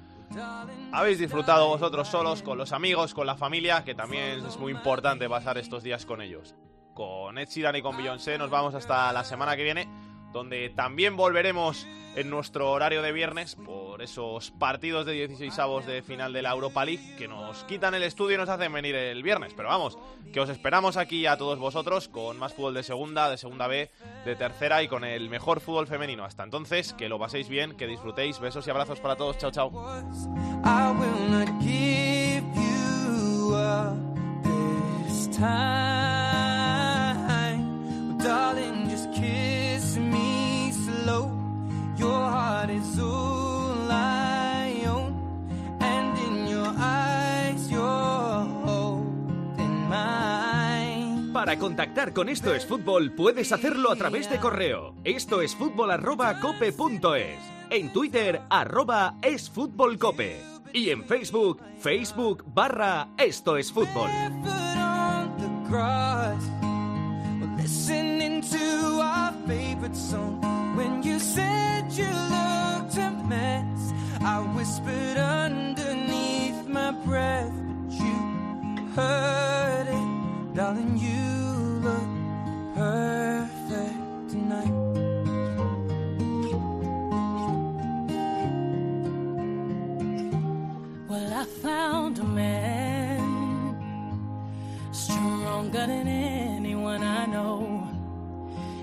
habéis 0.91 1.19
disfrutado 1.19 1.67
vosotros 1.67 2.07
solos, 2.07 2.41
con 2.41 2.57
los 2.57 2.71
amigos, 2.71 3.13
con 3.13 3.27
la 3.27 3.35
familia, 3.35 3.83
que 3.83 3.95
también 3.95 4.45
es 4.45 4.57
muy 4.57 4.71
importante 4.71 5.27
pasar 5.27 5.57
estos 5.57 5.83
días 5.83 6.05
con 6.05 6.21
ellos. 6.21 6.55
Con 6.93 7.37
Ed 7.37 7.49
Sheeran 7.49 7.75
y 7.75 7.81
con 7.81 7.97
Beyoncé 7.97 8.37
nos 8.37 8.49
vamos 8.49 8.73
hasta 8.75 9.11
la 9.11 9.23
semana 9.23 9.55
que 9.55 9.63
viene 9.63 9.87
donde 10.31 10.69
también 10.69 11.15
volveremos 11.15 11.87
en 12.15 12.29
nuestro 12.29 12.71
horario 12.71 13.01
de 13.01 13.11
viernes 13.11 13.55
por 13.55 14.01
esos 14.01 14.51
partidos 14.51 15.05
de 15.05 15.13
16 15.13 15.57
avos 15.59 15.85
de 15.85 16.01
final 16.01 16.33
de 16.33 16.41
la 16.41 16.51
Europa 16.51 16.83
League 16.83 17.15
que 17.17 17.27
nos 17.27 17.63
quitan 17.63 17.93
el 17.93 18.03
estudio 18.03 18.35
y 18.35 18.37
nos 18.37 18.49
hacen 18.49 18.73
venir 18.73 18.95
el 18.95 19.23
viernes. 19.23 19.53
Pero 19.55 19.69
vamos, 19.69 19.97
que 20.33 20.39
os 20.39 20.49
esperamos 20.49 20.97
aquí 20.97 21.25
a 21.25 21.37
todos 21.37 21.59
vosotros 21.59 22.07
con 22.07 22.37
más 22.37 22.53
fútbol 22.53 22.73
de 22.73 22.83
segunda, 22.83 23.29
de 23.29 23.37
segunda 23.37 23.67
B, 23.67 23.89
de 24.25 24.35
tercera 24.35 24.83
y 24.83 24.87
con 24.87 25.03
el 25.03 25.29
mejor 25.29 25.61
fútbol 25.61 25.87
femenino. 25.87 26.25
Hasta 26.25 26.43
entonces, 26.43 26.93
que 26.93 27.09
lo 27.09 27.19
paséis 27.19 27.47
bien, 27.47 27.75
que 27.77 27.87
disfrutéis. 27.87 28.39
Besos 28.39 28.67
y 28.67 28.69
abrazos 28.69 28.99
para 28.99 29.15
todos. 29.15 29.37
Chao, 29.37 29.51
chao. 29.51 29.71
Para 51.41 51.57
contactar 51.57 52.13
con 52.13 52.29
Esto 52.29 52.53
es 52.53 52.67
Fútbol 52.67 53.13
puedes 53.13 53.51
hacerlo 53.51 53.91
a 53.91 53.95
través 53.95 54.29
de 54.29 54.37
correo. 54.37 54.93
Esto 55.03 55.41
es 55.41 55.55
fútbol 55.55 55.89
arroba 55.89 56.39
cope. 56.39 56.71
En 57.71 57.91
Twitter 57.91 58.43
arroba 58.47 59.15
es 59.23 59.49
fútbol. 59.49 59.97
Y 60.71 60.91
en 60.91 61.03
Facebook, 61.03 61.59
Facebook 61.79 62.43
barra 62.45 63.07
Esto 63.17 63.57
es 63.57 63.73
Fútbol. 63.73 64.11
heard 78.93 79.87
it, 79.87 80.10
darling. 80.53 80.97
You 80.97 81.79
look 81.85 82.09
perfect 82.75 84.29
tonight. 84.29 84.71
Well, 91.09 91.33
I 91.33 91.45
found 91.45 92.19
a 92.19 92.23
man 92.23 93.21
stronger 94.91 95.85
than 95.87 96.07
anyone 96.07 97.03
I 97.03 97.25
know. 97.25 97.87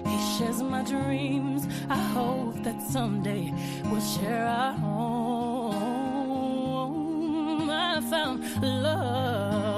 He 0.07 0.19
shares 0.37 0.63
my 0.63 0.83
dreams. 0.83 1.67
I 1.89 1.97
hope 1.97 2.63
that 2.63 2.81
someday 2.83 3.53
we'll 3.91 4.01
share 4.01 4.47
our 4.47 4.73
home. 4.73 5.79
I 7.71 8.01
found 8.01 8.43
love 8.63 9.78